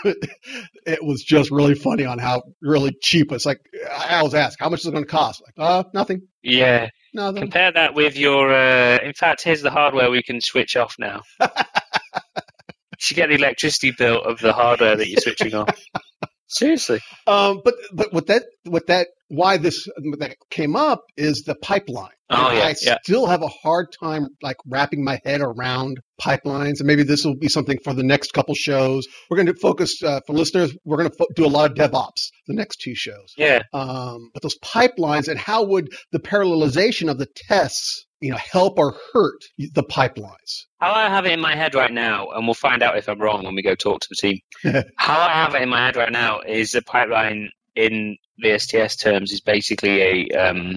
it 0.05 1.05
was 1.05 1.23
just 1.23 1.51
really 1.51 1.75
funny 1.75 2.05
on 2.05 2.19
how 2.19 2.40
really 2.63 2.97
cheap 3.03 3.33
it's 3.33 3.47
like 3.47 3.61
I 3.91 4.19
always 4.19 4.35
ask 4.35 4.59
how 4.59 4.69
much 4.69 4.81
is 4.81 4.87
it 4.87 4.93
going 4.93 5.05
to 5.05 5.11
cost 5.11 5.43
like 5.47 5.55
uh 5.59 5.85
nothing 5.95 6.23
Yeah, 6.43 6.89
nothing 7.13 7.43
compare 7.43 7.73
that 7.73 7.95
with 7.95 8.17
your. 8.17 8.53
Uh, 8.53 8.99
in 9.03 9.13
fact, 9.13 9.43
here's 9.45 9.63
the 9.63 9.71
hardware 9.71 10.11
we 10.11 10.23
can 10.23 10.41
switch 10.41 10.77
off 10.77 10.97
now. 10.99 11.23
you 11.41 11.49
should 12.99 13.17
get 13.17 13.29
the 13.29 13.35
electricity 13.35 13.93
bill 13.97 14.23
of 14.23 14.39
the 14.41 14.53
hardware 14.53 14.97
that 14.97 15.09
you're 15.09 15.21
switching 15.21 15.55
off. 15.55 15.69
Seriously. 16.51 17.01
Um, 17.27 17.61
but 17.65 17.75
but 17.93 18.13
what 18.13 18.27
that 18.27 18.45
what 18.65 18.87
that 18.89 19.09
why 19.29 19.57
this 19.57 19.87
that 20.19 20.37
came 20.51 20.75
up 20.75 21.05
is 21.17 21.45
the 21.47 21.55
pipeline. 21.55 22.11
Oh, 22.33 22.53
yeah, 22.53 22.67
I 22.67 22.75
yeah. 22.81 22.99
still 23.03 23.27
have 23.27 23.43
a 23.43 23.49
hard 23.49 23.89
time 24.01 24.29
like 24.41 24.57
wrapping 24.67 25.05
my 25.05 25.21
head 25.25 25.41
around 25.41 25.99
pipelines, 26.21 26.79
and 26.79 26.87
maybe 26.87 27.03
this 27.03 27.25
will 27.25 27.37
be 27.37 27.49
something 27.49 27.79
for 27.83 27.93
the 27.93 28.05
next 28.05 28.33
couple 28.33 28.55
shows. 28.55 29.07
We're 29.29 29.37
going 29.37 29.47
to 29.47 29.55
focus 29.55 30.01
uh, 30.03 30.21
for 30.27 30.33
listeners. 30.33 30.77
We're 30.85 30.99
going 30.99 31.11
to 31.11 31.17
fo- 31.17 31.27
do 31.35 31.47
a 31.47 31.49
lot 31.49 31.71
of 31.71 31.77
DevOps 31.77 32.31
the 32.47 32.55
next 32.55 32.81
two 32.81 32.95
shows. 32.95 33.35
Yeah. 33.37 33.63
Um, 33.73 34.31
but 34.33 34.43
those 34.43 34.59
pipelines 34.59 35.29
and 35.29 35.39
how 35.39 35.65
would 35.65 35.93
the 36.13 36.21
parallelization 36.21 37.11
of 37.11 37.19
the 37.19 37.27
tests, 37.49 38.07
you 38.21 38.31
know, 38.31 38.37
help 38.39 38.79
or 38.79 38.97
hurt 39.13 39.43
the 39.59 39.83
pipelines? 39.83 40.65
How 40.81 40.93
I 40.93 41.09
have 41.09 41.27
it 41.27 41.33
in 41.33 41.41
my 41.41 41.55
head 41.57 41.75
right 41.75 41.93
now, 41.93 42.29
and 42.31 42.47
we'll 42.47 42.55
find 42.55 42.83
out 42.83 42.97
if 42.99 43.09
I'm 43.09 43.21
wrong 43.21 43.45
when 43.45 43.55
we 43.55 43.63
go 43.63 43.75
talk 43.75 44.01
to 44.01 44.09
the 44.11 44.17
team. 44.17 44.39
How 44.97 45.19
I 45.21 45.33
have 45.33 45.55
it 45.55 45.63
in 45.63 45.69
my 45.69 45.85
head 45.87 45.97
right 45.97 46.13
now 46.13 46.41
is 46.41 46.75
a 46.75 46.83
pipeline 46.83 47.51
in 47.75 48.17
the 48.39 48.59
STS 48.59 48.97
terms 48.97 49.33
is 49.33 49.41
basically 49.41 50.01
a 50.03 50.29
um, 50.37 50.77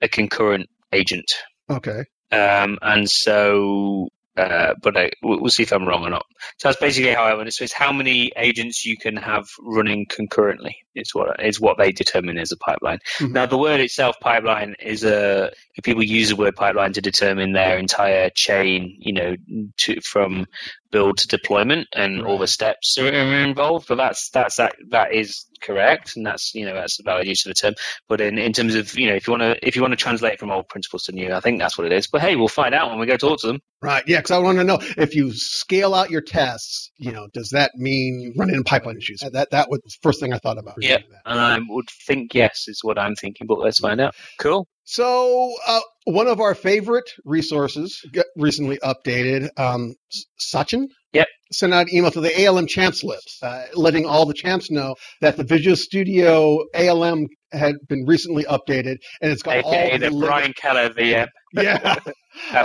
a 0.00 0.08
concurrent 0.08 0.68
agent, 0.92 1.32
Okay. 1.68 2.04
um, 2.32 2.78
and 2.82 3.08
so. 3.10 4.08
Uh, 4.36 4.74
but 4.80 4.96
I, 4.96 5.10
we'll 5.22 5.40
we'll 5.40 5.50
see 5.50 5.64
if 5.64 5.72
I'm 5.72 5.86
wrong 5.86 6.04
or 6.04 6.10
not. 6.10 6.24
So 6.58 6.68
that's 6.68 6.80
basically 6.80 7.12
how 7.12 7.24
I 7.24 7.34
want 7.34 7.48
it. 7.48 7.54
So 7.54 7.64
it's 7.64 7.72
how 7.72 7.92
many 7.92 8.32
agents 8.36 8.86
you 8.86 8.96
can 8.96 9.16
have 9.16 9.46
running 9.60 10.06
concurrently. 10.08 10.76
Is 10.94 11.14
what 11.14 11.44
is 11.44 11.60
what 11.60 11.78
they 11.78 11.92
determine 11.92 12.38
as 12.38 12.52
a 12.52 12.56
pipeline. 12.56 12.98
Mhm. 13.18 13.32
Now 13.32 13.46
the 13.46 13.58
word 13.58 13.80
itself, 13.80 14.16
pipeline, 14.20 14.74
is 14.80 15.04
a 15.04 15.52
people 15.82 16.02
use 16.02 16.30
the 16.30 16.36
word 16.36 16.56
pipeline 16.56 16.92
to 16.94 17.00
determine 17.00 17.52
their 17.52 17.78
entire 17.78 18.30
chain. 18.30 18.96
You 19.00 19.12
know, 19.12 19.36
to, 19.78 20.00
from 20.00 20.46
build 20.90 21.18
to 21.18 21.28
deployment 21.28 21.88
and 21.94 22.22
all 22.22 22.38
the 22.38 22.46
steps 22.46 22.94
that 22.96 23.14
are 23.14 23.44
involved. 23.44 23.88
But 23.88 23.96
that's 23.96 24.30
that's 24.30 24.56
that 24.56 24.76
that 24.90 25.14
is 25.14 25.46
correct, 25.60 26.16
and 26.16 26.26
that's 26.26 26.54
you 26.54 26.64
know 26.64 26.74
that's 26.74 26.96
the 26.96 27.02
valid 27.04 27.26
use 27.26 27.44
of 27.46 27.50
the 27.50 27.54
term. 27.54 27.74
But 28.08 28.20
in, 28.20 28.38
in 28.38 28.52
terms 28.52 28.74
of 28.74 28.96
you 28.98 29.08
know 29.08 29.14
if 29.14 29.26
you 29.26 29.32
want 29.32 29.42
to 29.42 29.66
if 29.66 29.76
you 29.76 29.82
want 29.82 29.92
to 29.92 29.96
translate 29.96 30.38
from 30.38 30.50
old 30.50 30.68
principles 30.68 31.04
to 31.04 31.12
new, 31.12 31.32
I 31.32 31.40
think 31.40 31.58
that's 31.58 31.78
what 31.78 31.86
it 31.86 31.92
is. 31.92 32.06
But 32.06 32.20
hey, 32.22 32.36
we'll 32.36 32.48
find 32.48 32.74
out 32.74 32.90
when 32.90 32.98
we 32.98 33.06
go 33.06 33.16
talk 33.16 33.40
to 33.40 33.46
them. 33.46 33.60
Right. 33.82 34.04
Yeah. 34.06 34.18
Because 34.18 34.32
I 34.32 34.38
want 34.38 34.58
to 34.58 34.64
know 34.64 34.78
if 34.98 35.14
you 35.14 35.32
scale 35.32 35.94
out 35.94 36.10
your 36.10 36.20
tests, 36.20 36.90
you 36.96 37.12
know, 37.12 37.28
does 37.32 37.50
that 37.50 37.72
mean 37.76 38.20
you 38.20 38.32
run 38.36 38.50
into 38.50 38.64
pipeline 38.64 38.98
issues? 38.98 39.20
That 39.20 39.50
that 39.50 39.70
was 39.70 39.80
the 39.80 39.90
first 40.02 40.20
thing 40.20 40.32
I 40.32 40.38
thought 40.38 40.58
about. 40.58 40.76
Yeah. 40.80 40.98
And 41.24 41.40
I 41.40 41.58
would 41.68 41.88
think 42.06 42.34
yes 42.34 42.66
is 42.68 42.80
what 42.82 42.98
I'm 42.98 43.14
thinking. 43.14 43.46
But 43.46 43.58
let's 43.58 43.78
find 43.78 44.00
out. 44.00 44.14
Cool. 44.38 44.68
So 44.84 45.52
uh, 45.66 45.80
one 46.04 46.26
of 46.26 46.40
our 46.40 46.54
favorite 46.54 47.08
resources 47.24 48.00
got 48.12 48.26
recently 48.36 48.78
updated. 48.78 49.48
Um, 49.58 49.94
Sachin. 50.40 50.86
Yep. 51.12 51.26
Sent 51.52 51.74
out 51.74 51.88
an 51.88 51.94
email 51.94 52.12
to 52.12 52.20
the 52.20 52.46
ALM 52.46 52.68
champs 52.68 53.02
list, 53.02 53.38
uh, 53.42 53.64
letting 53.74 54.06
all 54.06 54.24
the 54.26 54.34
champs 54.34 54.70
know 54.70 54.94
that 55.20 55.36
the 55.36 55.42
Visual 55.42 55.74
Studio 55.74 56.60
ALM 56.72 57.26
had 57.50 57.74
been 57.88 58.04
recently 58.06 58.44
updated, 58.44 58.98
and 59.20 59.32
it's 59.32 59.42
got 59.42 59.56
AKA 59.56 59.92
all 59.92 59.98
the 59.98 60.10
the 60.10 60.26
Brian 60.26 60.52
Keller 60.52 60.90
VM. 60.90 61.26
yeah. 61.54 61.96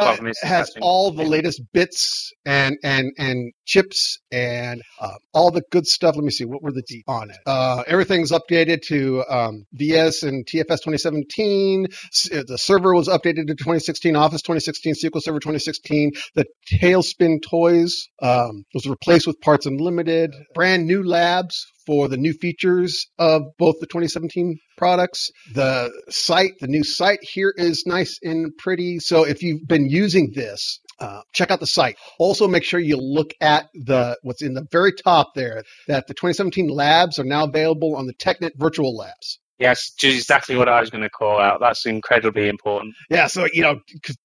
Uh, 0.02 0.16
has 0.44 0.70
all 0.82 1.12
the 1.12 1.24
latest 1.24 1.62
bits 1.74 2.32
and 2.46 2.78
and 2.84 3.12
and 3.18 3.52
chips 3.66 4.18
and 4.32 4.82
uh, 5.00 5.12
all 5.34 5.52
the 5.52 5.64
good 5.72 5.86
stuff. 5.88 6.16
Let 6.16 6.24
me 6.24 6.32
see 6.32 6.46
what 6.46 6.62
were 6.62 6.72
the 6.72 6.84
deep 6.88 7.06
on 7.08 7.30
it. 7.32 7.38
Uh, 7.46 7.84
everything's 7.88 8.32
updated 8.32 8.82
to 8.84 9.24
um, 9.30 9.66
VS 9.74 10.24
and 10.24 10.46
TFS 10.46 10.82
2017. 10.84 11.88
S- 11.92 12.30
uh, 12.34 12.44
The 12.48 12.58
server 12.58 12.94
was 12.94 13.08
updated 13.08 13.48
to 13.48 13.56
2016. 13.56 14.16
Office 14.16 14.42
2016. 14.42 14.94
SQL 14.96 15.22
Server 15.22 15.40
2016. 15.40 16.12
The 16.36 16.46
Tailspin 16.72 17.42
toys 17.42 18.08
um, 18.22 18.64
was 18.74 18.86
replaced 18.86 19.28
with 19.28 19.40
Parts 19.42 19.66
Unlimited. 19.66 20.34
Brand 20.54 20.86
new 20.88 21.04
labs 21.04 21.66
for 21.86 22.08
the 22.08 22.18
new 22.18 22.34
features 22.34 23.08
of 23.20 23.44
both 23.60 23.76
the 23.80 23.86
2017 23.86 24.58
products. 24.78 25.30
The 25.54 25.92
site, 26.10 26.54
the 26.60 26.68
new 26.68 26.84
site 26.84 27.20
here 27.22 27.54
is 27.56 27.84
nice 27.86 28.18
and 28.24 28.52
pretty. 28.58 29.00
So 29.00 29.24
if 29.24 29.44
you 29.44 29.60
been 29.66 29.90
using 29.90 30.32
this, 30.34 30.80
uh, 31.00 31.22
check 31.34 31.52
out 31.52 31.60
the 31.60 31.68
site. 31.68 31.98
Also, 32.20 32.48
make 32.48 32.64
sure 32.64 32.80
you 32.80 32.98
look 32.98 33.34
at 33.42 33.68
the 33.74 34.18
what's 34.24 34.42
in 34.42 34.54
the 34.54 34.66
very 34.72 34.94
top 34.94 35.34
there. 35.36 35.64
That 35.88 36.08
the 36.08 36.14
2017 36.14 36.68
labs 36.68 37.20
are 37.20 37.24
now 37.24 37.46
available 37.46 37.96
on 37.96 38.08
the 38.08 38.14
TechNet 38.14 38.52
Virtual 38.58 38.96
Labs. 38.96 39.40
Yes, 39.58 39.92
just 39.92 40.18
exactly 40.18 40.58
what 40.58 40.68
I 40.68 40.82
was 40.82 40.90
going 40.90 41.04
to 41.04 41.10
call 41.10 41.40
out. 41.40 41.62
That's 41.62 41.86
incredibly 41.86 42.50
important. 42.50 42.94
Yeah, 43.10 43.28
so 43.28 43.48
you 43.54 43.62
know, 43.62 43.80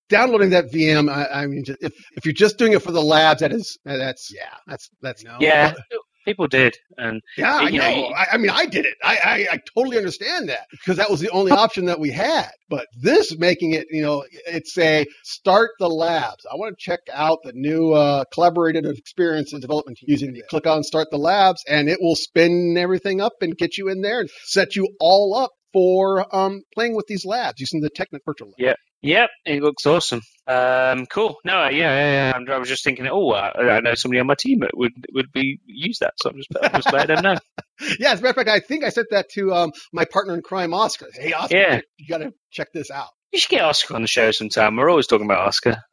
downloading 0.09 0.51
that 0.51 0.73
VM, 0.73 1.09
I, 1.09 1.43
I 1.43 1.47
mean, 1.47 1.65
if 1.81 1.93
if 2.17 2.25
you're 2.25 2.35
just 2.35 2.59
doing 2.59 2.73
it 2.73 2.83
for 2.83 2.91
the 2.91 3.03
labs, 3.03 3.41
that 3.41 3.53
is 3.53 3.79
that's 3.85 4.33
yeah, 4.35 4.55
that's 4.67 4.91
that's 5.01 5.23
no. 5.23 5.37
Yeah, 5.41 5.75
people 6.25 6.47
did, 6.47 6.77
and 6.97 7.21
yeah, 7.37 7.57
I 7.57 7.69
you 7.69 7.79
know. 7.79 7.91
know, 7.91 8.07
I, 8.09 8.27
I 8.33 8.37
mean, 8.37 8.51
I 8.51 8.67
did 8.67 8.87
it. 8.87 8.95
I, 9.03 9.19
I 9.25 9.47
I 9.53 9.61
totally 9.75 9.97
understand 9.97 10.49
that 10.49 10.67
because 10.71 10.97
that 10.97 11.11
was 11.11 11.21
the 11.21 11.31
only 11.31 11.53
option 11.53 11.87
that 11.87 12.01
we 12.01 12.11
had. 12.11 12.51
But 12.69 12.87
this 13.01 13.37
making 13.39 13.73
it, 13.75 13.87
you 13.91 14.03
know, 14.03 14.25
it's 14.47 14.77
a 14.79 15.07
start 15.25 15.71
the 15.79 15.89
labs. 15.89 16.47
I 16.51 16.57
want 16.57 16.79
to 16.79 16.83
check 16.83 17.01
out 17.13 17.39
the 17.43 17.53
new 17.55 17.93
uh, 17.93 18.25
collaborative 18.35 18.97
experience 18.97 19.53
and 19.53 19.61
development 19.61 19.99
using 20.03 20.33
the 20.33 20.43
click 20.49 20.67
on 20.67 20.83
start 20.83 21.09
the 21.11 21.19
labs, 21.19 21.63
and 21.69 21.89
it 21.89 21.99
will 22.01 22.17
spin 22.17 22.77
everything 22.79 23.21
up 23.21 23.35
and 23.41 23.57
get 23.57 23.79
you 23.79 23.89
in 23.89 24.03
there 24.03 24.21
and 24.21 24.31
set 24.45 24.77
you 24.77 24.89
all 25.01 25.35
up 25.35 25.51
for 25.73 26.35
um, 26.35 26.63
playing 26.75 26.97
with 26.97 27.07
these 27.07 27.25
labs 27.25 27.61
using 27.61 27.81
the 27.81 27.91
TechNet 27.91 28.21
Virtual 28.25 28.49
Lab. 28.49 28.55
Yeah. 28.59 28.75
Yep, 29.03 29.31
it 29.47 29.63
looks 29.63 29.87
awesome. 29.87 30.21
Um, 30.51 31.07
cool. 31.07 31.37
No, 31.45 31.69
yeah, 31.69 31.71
yeah, 31.71 32.39
yeah. 32.47 32.55
I 32.55 32.59
was 32.59 32.69
just 32.69 32.83
thinking, 32.85 33.07
oh, 33.09 33.31
I, 33.31 33.77
I 33.77 33.81
know 33.81 33.95
somebody 33.95 34.21
on 34.21 34.27
my 34.27 34.35
team 34.35 34.61
that 34.61 34.71
would 34.75 34.93
would 35.13 35.31
be 35.33 35.61
use 35.67 35.99
that, 36.01 36.15
so 36.21 36.31
I'm 36.31 36.37
just, 36.37 36.49
I'm 36.63 36.73
just 36.73 36.93
letting 36.93 37.15
them 37.17 37.23
know. 37.23 37.39
yeah, 38.01 38.13
as 38.13 38.21
a 38.21 38.23
matter 38.23 38.31
of 38.41 38.47
fact, 38.47 38.49
I 38.49 38.61
think 38.61 38.85
I 38.85 38.89
sent 38.89 39.09
that 39.11 39.29
to 39.35 39.53
um, 39.55 39.73
my 39.93 40.05
partner 40.05 40.35
in 40.35 40.43
crime, 40.43 40.75
Oscar. 40.75 41.07
Hey, 41.15 41.33
Oscar, 41.33 41.57
Yeah. 41.57 41.81
you 41.99 42.07
got 42.09 42.19
to 42.19 42.33
check 42.51 42.69
this 42.73 42.91
out. 42.91 43.09
You 43.33 43.39
should 43.39 43.51
get 43.51 43.63
Oscar 43.63 43.95
on 43.95 44.03
the 44.03 44.09
show 44.09 44.31
sometime. 44.33 44.77
We're 44.77 44.91
always 44.91 45.07
talking 45.07 45.27
about 45.27 45.47
Oscar. 45.47 45.77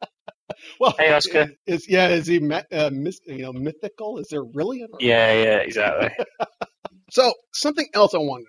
Well, 0.80 0.94
Hey, 0.98 1.12
Oscar. 1.12 1.50
Is, 1.66 1.86
yeah, 1.88 2.08
is 2.08 2.26
he 2.26 2.38
uh, 2.50 2.90
you 2.90 3.42
know 3.42 3.52
mythical? 3.52 4.18
Is 4.18 4.28
there 4.30 4.42
really? 4.54 4.80
A- 4.82 4.86
Yeah, 4.98 5.32
yeah, 5.32 5.56
exactly. 5.58 6.10
So 7.10 7.32
something 7.54 7.86
else 7.94 8.12
I 8.14 8.18
wanted, 8.18 8.46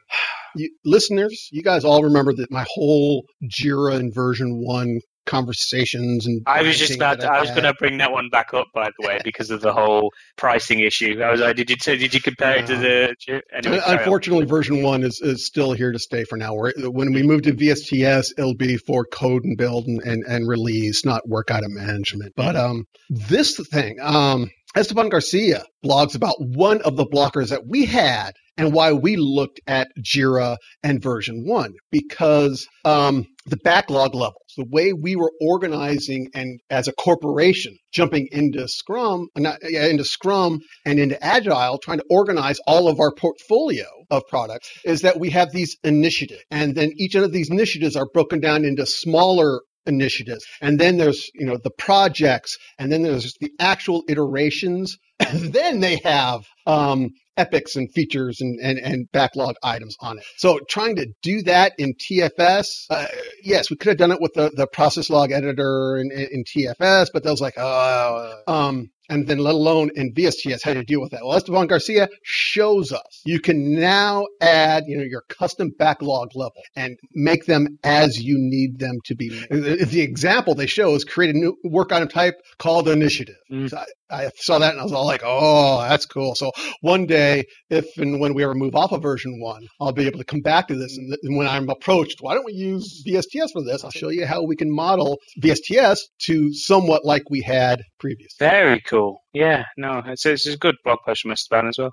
you, 0.56 0.70
listeners, 0.84 1.48
you 1.52 1.64
guys 1.64 1.86
all 1.86 2.04
remember 2.04 2.34
that 2.34 2.52
my 2.52 2.66
whole 2.74 3.24
Jira 3.44 3.96
and 3.96 4.14
VersionOne 4.14 5.00
conversations 5.30 6.26
and 6.26 6.42
I 6.46 6.64
was 6.64 6.78
just 6.78 6.96
about. 6.96 7.22
To, 7.22 7.32
I 7.32 7.36
I've 7.36 7.42
was 7.42 7.52
going 7.52 7.64
to 7.64 7.74
bring 7.74 8.00
that 8.00 8.12
one 8.12 8.30
back 8.30 8.54
up, 8.54 8.68
by 8.74 8.90
the 9.00 9.08
way, 9.08 9.20
because 9.24 9.52
of 9.52 9.62
the 9.62 9.72
whole 9.72 10.12
pricing 10.36 10.80
issue. 10.80 11.22
I 11.22 11.32
was 11.32 11.40
like, 11.40 11.56
did 11.56 11.70
you 11.70 11.76
did 11.76 12.14
you 12.14 12.22
compare 12.22 12.58
it 12.58 12.68
to 12.68 12.76
the? 12.76 13.16
Anyway, 13.28 13.42
Un- 13.54 13.64
carry 13.64 13.80
on. 13.80 14.00
Unfortunately, 14.00 14.46
VersionOne 14.46 15.04
is, 15.04 15.22
is 15.22 15.46
still 15.46 15.74
here 15.74 15.92
to 15.92 16.00
stay 16.00 16.24
for 16.24 16.38
now. 16.38 16.54
Where 16.54 16.74
when 16.78 17.14
we 17.14 17.24
move 17.24 17.44
to 17.44 17.54
VSTS, 17.54 18.32
it'll 18.38 18.56
be 18.56 18.78
for 18.78 19.06
code 19.06 19.44
and 19.44 19.58
build 19.58 19.86
and, 19.86 20.02
and, 20.02 20.24
and 20.28 20.48
release, 20.48 21.06
not 21.06 21.28
work 21.28 21.52
item 21.52 21.76
management. 21.76 22.34
But 22.36 22.56
um, 22.56 22.86
this 23.10 23.60
thing, 23.72 23.98
um, 24.02 24.50
Esteban 24.76 25.10
Garcia 25.10 25.64
blogs 25.86 26.16
about 26.16 26.36
one 26.40 26.82
of 26.82 26.96
the 26.96 27.06
blockers 27.06 27.50
that 27.50 27.68
we 27.68 27.86
had 27.86 28.34
and 28.60 28.74
why 28.74 28.92
we 28.92 29.16
looked 29.16 29.62
at 29.68 29.88
Jira 30.00 30.58
and 30.84 31.02
VersionOne 31.02 31.74
because 31.92 32.68
um, 32.84 33.26
the 33.46 33.58
backlog 33.58 34.14
levels, 34.14 34.49
the 34.60 34.66
way 34.66 34.92
we 34.92 35.16
were 35.16 35.32
organizing 35.40 36.30
and 36.36 36.60
as 36.70 36.90
a 36.90 36.92
corporation 36.92 37.78
jumping 37.94 38.28
into 38.34 38.68
Scrum, 38.68 39.30
uh, 39.36 39.40
not, 39.40 39.64
into 39.64 40.04
Scrum 40.04 40.60
and 40.86 41.00
into 41.00 41.22
Agile, 41.24 41.78
trying 41.78 42.00
to 42.00 42.06
organize 42.10 42.60
all 42.68 42.90
of 42.90 43.00
our 43.00 43.14
portfolio 43.14 43.86
of 44.12 44.28
products, 44.28 44.70
is 44.84 45.02
that 45.02 45.18
we 45.18 45.30
have 45.30 45.52
these 45.52 45.78
initiatives, 45.84 46.44
and 46.52 46.76
then 46.76 46.92
each 46.98 47.16
one 47.16 47.24
of 47.24 47.32
these 47.32 47.50
initiatives 47.50 47.96
are 47.96 48.08
broken 48.14 48.42
down 48.42 48.66
into 48.66 48.86
smaller 48.86 49.62
initiatives, 49.90 50.46
and 50.62 50.80
then 50.80 50.98
there's 50.98 51.30
you 51.34 51.46
know 51.46 51.58
the 51.62 51.72
projects, 51.72 52.58
and 52.78 52.92
then 52.92 53.04
there's 53.04 53.34
the 53.42 53.52
actual 53.60 54.04
iterations, 54.08 54.98
then 55.34 55.82
they 55.82 56.00
have 56.04 56.42
um, 56.66 57.10
epics 57.40 57.76
and 57.76 57.92
features 57.94 58.42
and, 58.42 58.60
and, 58.62 58.78
and 58.78 59.12
backlog 59.12 59.56
items 59.64 59.96
on 60.02 60.18
it. 60.18 60.24
So 60.38 60.60
trying 60.70 60.98
to 60.98 61.08
do 61.24 61.42
that 61.44 61.74
in 61.78 61.94
TFS, 61.94 62.66
uh, 62.90 63.08
yes, 63.44 63.70
we 63.70 63.78
could 63.78 63.90
have 63.90 63.98
done 63.98 64.12
it 64.12 64.22
with 64.22 64.34
the, 64.34 64.52
the 64.56 64.68
process 64.68 65.10
log 65.10 65.32
editor 65.32 65.98
in, 65.98 66.12
in, 66.12 66.28
in 66.32 66.44
TFS, 66.44 67.08
but 67.14 67.24
that 67.24 67.32
was 67.32 67.42
like, 67.42 67.56
oh, 67.58 68.42
um, 68.48 68.90
and 69.10 69.28
then 69.28 69.40
let 69.40 69.56
alone 69.56 69.90
in 69.96 70.14
VSTS 70.14 70.64
how 70.64 70.74
to 70.74 70.84
deal 70.84 71.02
with 71.02 71.12
that. 71.12 71.22
Well, 71.24 71.36
Esteban 71.36 71.68
Garcia 71.68 72.10
shows 72.24 72.92
us 72.92 73.22
you 73.26 73.40
can 73.40 73.76
now 73.80 74.28
add, 74.42 74.84
you 74.88 74.98
know, 74.98 75.04
your 75.04 75.22
custom 75.22 75.72
backlog 75.78 76.36
level 76.36 76.62
and 76.76 76.98
make 77.14 77.46
them 77.46 77.80
as 77.84 78.22
you 78.22 78.36
need 78.38 78.80
them 78.80 79.00
to 79.06 79.16
be. 79.16 79.30
The 79.50 80.02
example 80.02 80.56
they 80.56 80.68
show 80.68 80.96
is 80.96 81.04
create 81.04 81.36
a 81.36 81.38
new 81.38 81.58
work 81.64 81.92
item 81.92 82.08
type 82.08 82.36
called 82.58 82.88
initiative. 82.88 83.36
Mm. 83.52 83.70
So 83.70 83.84
I, 84.12 84.30
saw 84.36 84.60
that 84.60 84.72
and 84.72 84.80
I 84.80 84.84
was 84.84 84.94
all 84.94 85.06
like, 85.06 85.22
oh, 85.24 85.82
that's 85.82 86.06
cool. 86.06 86.36
So 86.36 86.52
one 86.82 87.06
day, 87.06 87.46
if 87.70 87.98
and 87.98 88.20
when 88.20 88.34
we 88.34 88.44
ever 88.44 88.56
move 88.56 88.76
off 88.76 88.92
of 88.92 89.02
VersionOne, 89.02 89.66
I'll 89.80 89.92
be 89.92 90.08
able 90.08 90.20
to 90.20 90.26
come 90.26 90.42
back 90.42 90.68
to 90.68 90.76
this. 90.76 90.98
And, 90.98 91.10
th- 91.10 91.20
and 91.24 91.38
when 91.38 91.48
I'm 91.48 91.70
approached, 91.70 92.18
why 92.22 92.34
don't 92.34 92.46
we 92.46 92.54
use 92.54 93.04
VSTS 93.08 93.52
for 93.54 93.64
this? 93.64 93.84
I'll 93.84 93.92
show 93.92 94.10
you 94.10 94.26
how 94.26 94.44
we 94.44 94.56
can 94.56 94.74
model 94.74 95.20
VSTS 95.42 96.00
to 96.26 96.54
somewhat 96.54 97.06
like 97.06 97.24
we 97.30 97.42
had 97.42 97.84
previously. 98.00 98.48
Very 98.48 98.82
cool. 98.82 99.22
Yeah, 99.34 99.66
no, 99.78 100.02
it's, 100.06 100.26
it's 100.26 100.48
a 100.48 100.58
good 100.58 100.76
blog 100.84 101.00
post 101.06 101.22
from 101.22 101.32
Esteban 101.32 101.68
as 101.68 101.78
well. 101.78 101.92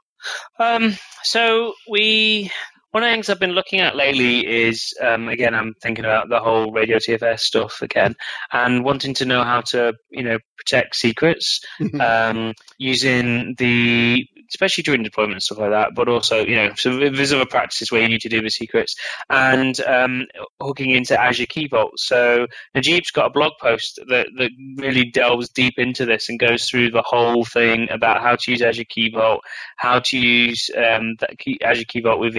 Um, 0.59 0.95
so 1.23 1.75
we, 1.89 2.51
one 2.97 3.03
of 3.03 3.11
the 3.11 3.13
things 3.13 3.29
I've 3.29 3.39
been 3.39 3.51
looking 3.51 3.81
at 3.81 3.95
lately 3.95 4.47
is, 4.47 4.95
um, 5.03 5.29
again, 5.29 5.55
I'm 5.55 5.75
thinking 5.83 6.07
about 6.07 6.31
the 6.31 6.41
whole 6.41 6.73
radio 6.73 6.97
TFS 6.97 7.41
stuff 7.41 7.83
again, 7.83 8.15
and 8.51 8.87
wanting 8.87 9.13
to 9.17 9.27
know 9.27 9.45
how 9.45 9.61
to, 9.73 9.93
you 10.09 10.23
know, 10.23 10.39
protect 10.57 10.97
secrets 10.97 11.61
um, 12.01 12.55
using 12.79 13.55
the, 13.59 14.27
especially 14.51 14.83
during 14.83 15.03
deployment 15.03 15.35
and 15.35 15.43
stuff 15.43 15.59
like 15.59 15.73
that, 15.73 15.91
but 15.95 16.09
also, 16.09 16.43
you 16.43 16.57
know, 16.57 16.71
so 16.75 16.97
there's 16.97 17.35
other 17.35 17.45
practices 17.45 17.93
where 17.93 18.01
you 18.01 18.09
need 18.09 18.23
to 18.23 18.31
do 18.31 18.41
the 18.41 18.49
secrets 18.49 18.97
and 19.29 19.79
um, 19.81 20.25
hooking 20.59 20.91
into 20.91 21.21
Azure 21.21 21.45
Key 21.45 21.69
Vault. 21.69 21.93
So 21.99 22.47
Najib's 22.75 23.11
got 23.11 23.27
a 23.27 23.31
blog 23.31 23.53
post 23.61 24.01
that, 24.09 24.29
that 24.39 24.51
really 24.79 25.11
delves 25.11 25.51
deep 25.51 25.75
into 25.77 26.07
this 26.07 26.31
and 26.31 26.39
goes 26.39 26.65
through 26.65 26.93
the 26.93 27.05
whole 27.05 27.45
thing 27.45 27.89
about 27.91 28.23
how 28.23 28.37
to 28.37 28.51
use 28.51 28.63
Azure 28.63 28.85
Key 28.89 29.11
Vault, 29.11 29.43
how 29.77 30.01
to 30.01 30.17
use 30.17 30.71
um, 30.75 31.17
that 31.21 31.39
key, 31.39 31.59
Azure 31.63 31.85
Key 31.87 32.01
Vault 32.01 32.21
with 32.21 32.35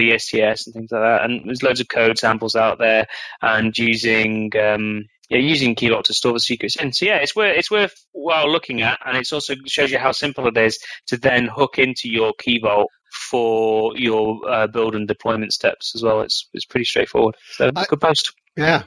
VSTS 0.54 0.66
and 0.66 0.74
things 0.74 0.90
like 0.90 1.02
that. 1.02 1.24
And 1.24 1.42
there's 1.46 1.62
loads 1.62 1.80
of 1.80 1.88
code 1.88 2.18
samples 2.18 2.56
out 2.56 2.78
there 2.78 3.06
and 3.42 3.76
using 3.76 4.50
um, 4.60 5.04
yeah, 5.28 5.38
using 5.38 5.74
Key 5.74 5.90
Vault 5.90 6.06
to 6.06 6.14
store 6.14 6.32
the 6.32 6.40
secrets 6.40 6.76
in. 6.76 6.92
So 6.92 7.06
yeah, 7.06 7.16
it's 7.16 7.36
worth 7.36 7.56
it's 7.56 7.70
worth 7.70 7.94
well 8.14 8.50
looking 8.50 8.82
at, 8.82 8.98
and 9.04 9.16
it 9.16 9.30
also 9.32 9.54
shows 9.66 9.90
you 9.90 9.98
how 9.98 10.12
simple 10.12 10.46
it 10.46 10.56
is 10.56 10.78
to 11.08 11.16
then 11.16 11.46
hook 11.46 11.78
into 11.78 12.08
your 12.08 12.32
Key 12.38 12.60
Vault 12.60 12.88
for 13.30 13.96
your 13.96 14.40
uh, 14.48 14.66
build 14.66 14.94
and 14.94 15.06
deployment 15.06 15.52
steps 15.52 15.92
as 15.94 16.02
well. 16.02 16.22
It's 16.22 16.48
it's 16.54 16.64
pretty 16.64 16.84
straightforward. 16.84 17.36
So 17.52 17.70
I- 17.74 17.84
good 17.84 18.00
post. 18.00 18.32
Yeah. 18.56 18.82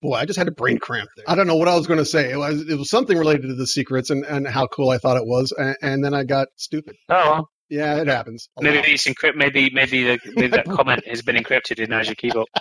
Boy, 0.00 0.14
I 0.14 0.24
just 0.24 0.36
had 0.36 0.48
a 0.48 0.52
brain 0.52 0.78
cramp 0.78 1.08
there. 1.16 1.24
I 1.28 1.36
don't 1.36 1.46
know 1.46 1.54
what 1.54 1.68
I 1.68 1.76
was 1.76 1.86
going 1.86 2.00
to 2.00 2.04
say. 2.04 2.32
It 2.32 2.36
was, 2.36 2.60
it 2.68 2.76
was 2.76 2.90
something 2.90 3.16
related 3.16 3.46
to 3.50 3.54
the 3.54 3.68
secrets 3.68 4.10
and, 4.10 4.24
and 4.24 4.48
how 4.48 4.66
cool 4.66 4.90
I 4.90 4.98
thought 4.98 5.16
it 5.16 5.26
was. 5.26 5.52
And, 5.56 5.76
and 5.80 6.04
then 6.04 6.12
I 6.12 6.24
got 6.24 6.48
stupid. 6.56 6.96
Oh, 7.08 7.46
Yeah, 7.72 8.02
it 8.02 8.06
happens. 8.06 8.50
maybe 8.60 8.76
lot. 8.76 8.88
it's 8.88 9.06
encrypt. 9.08 9.34
Maybe 9.34 9.70
maybe, 9.70 10.04
the, 10.04 10.18
maybe 10.34 10.48
that 10.48 10.66
comment 10.66 11.06
has 11.06 11.22
been 11.22 11.36
encrypted 11.36 11.78
in 11.78 11.90
Azure 11.90 12.14
Key 12.14 12.30
Vault. 12.30 12.48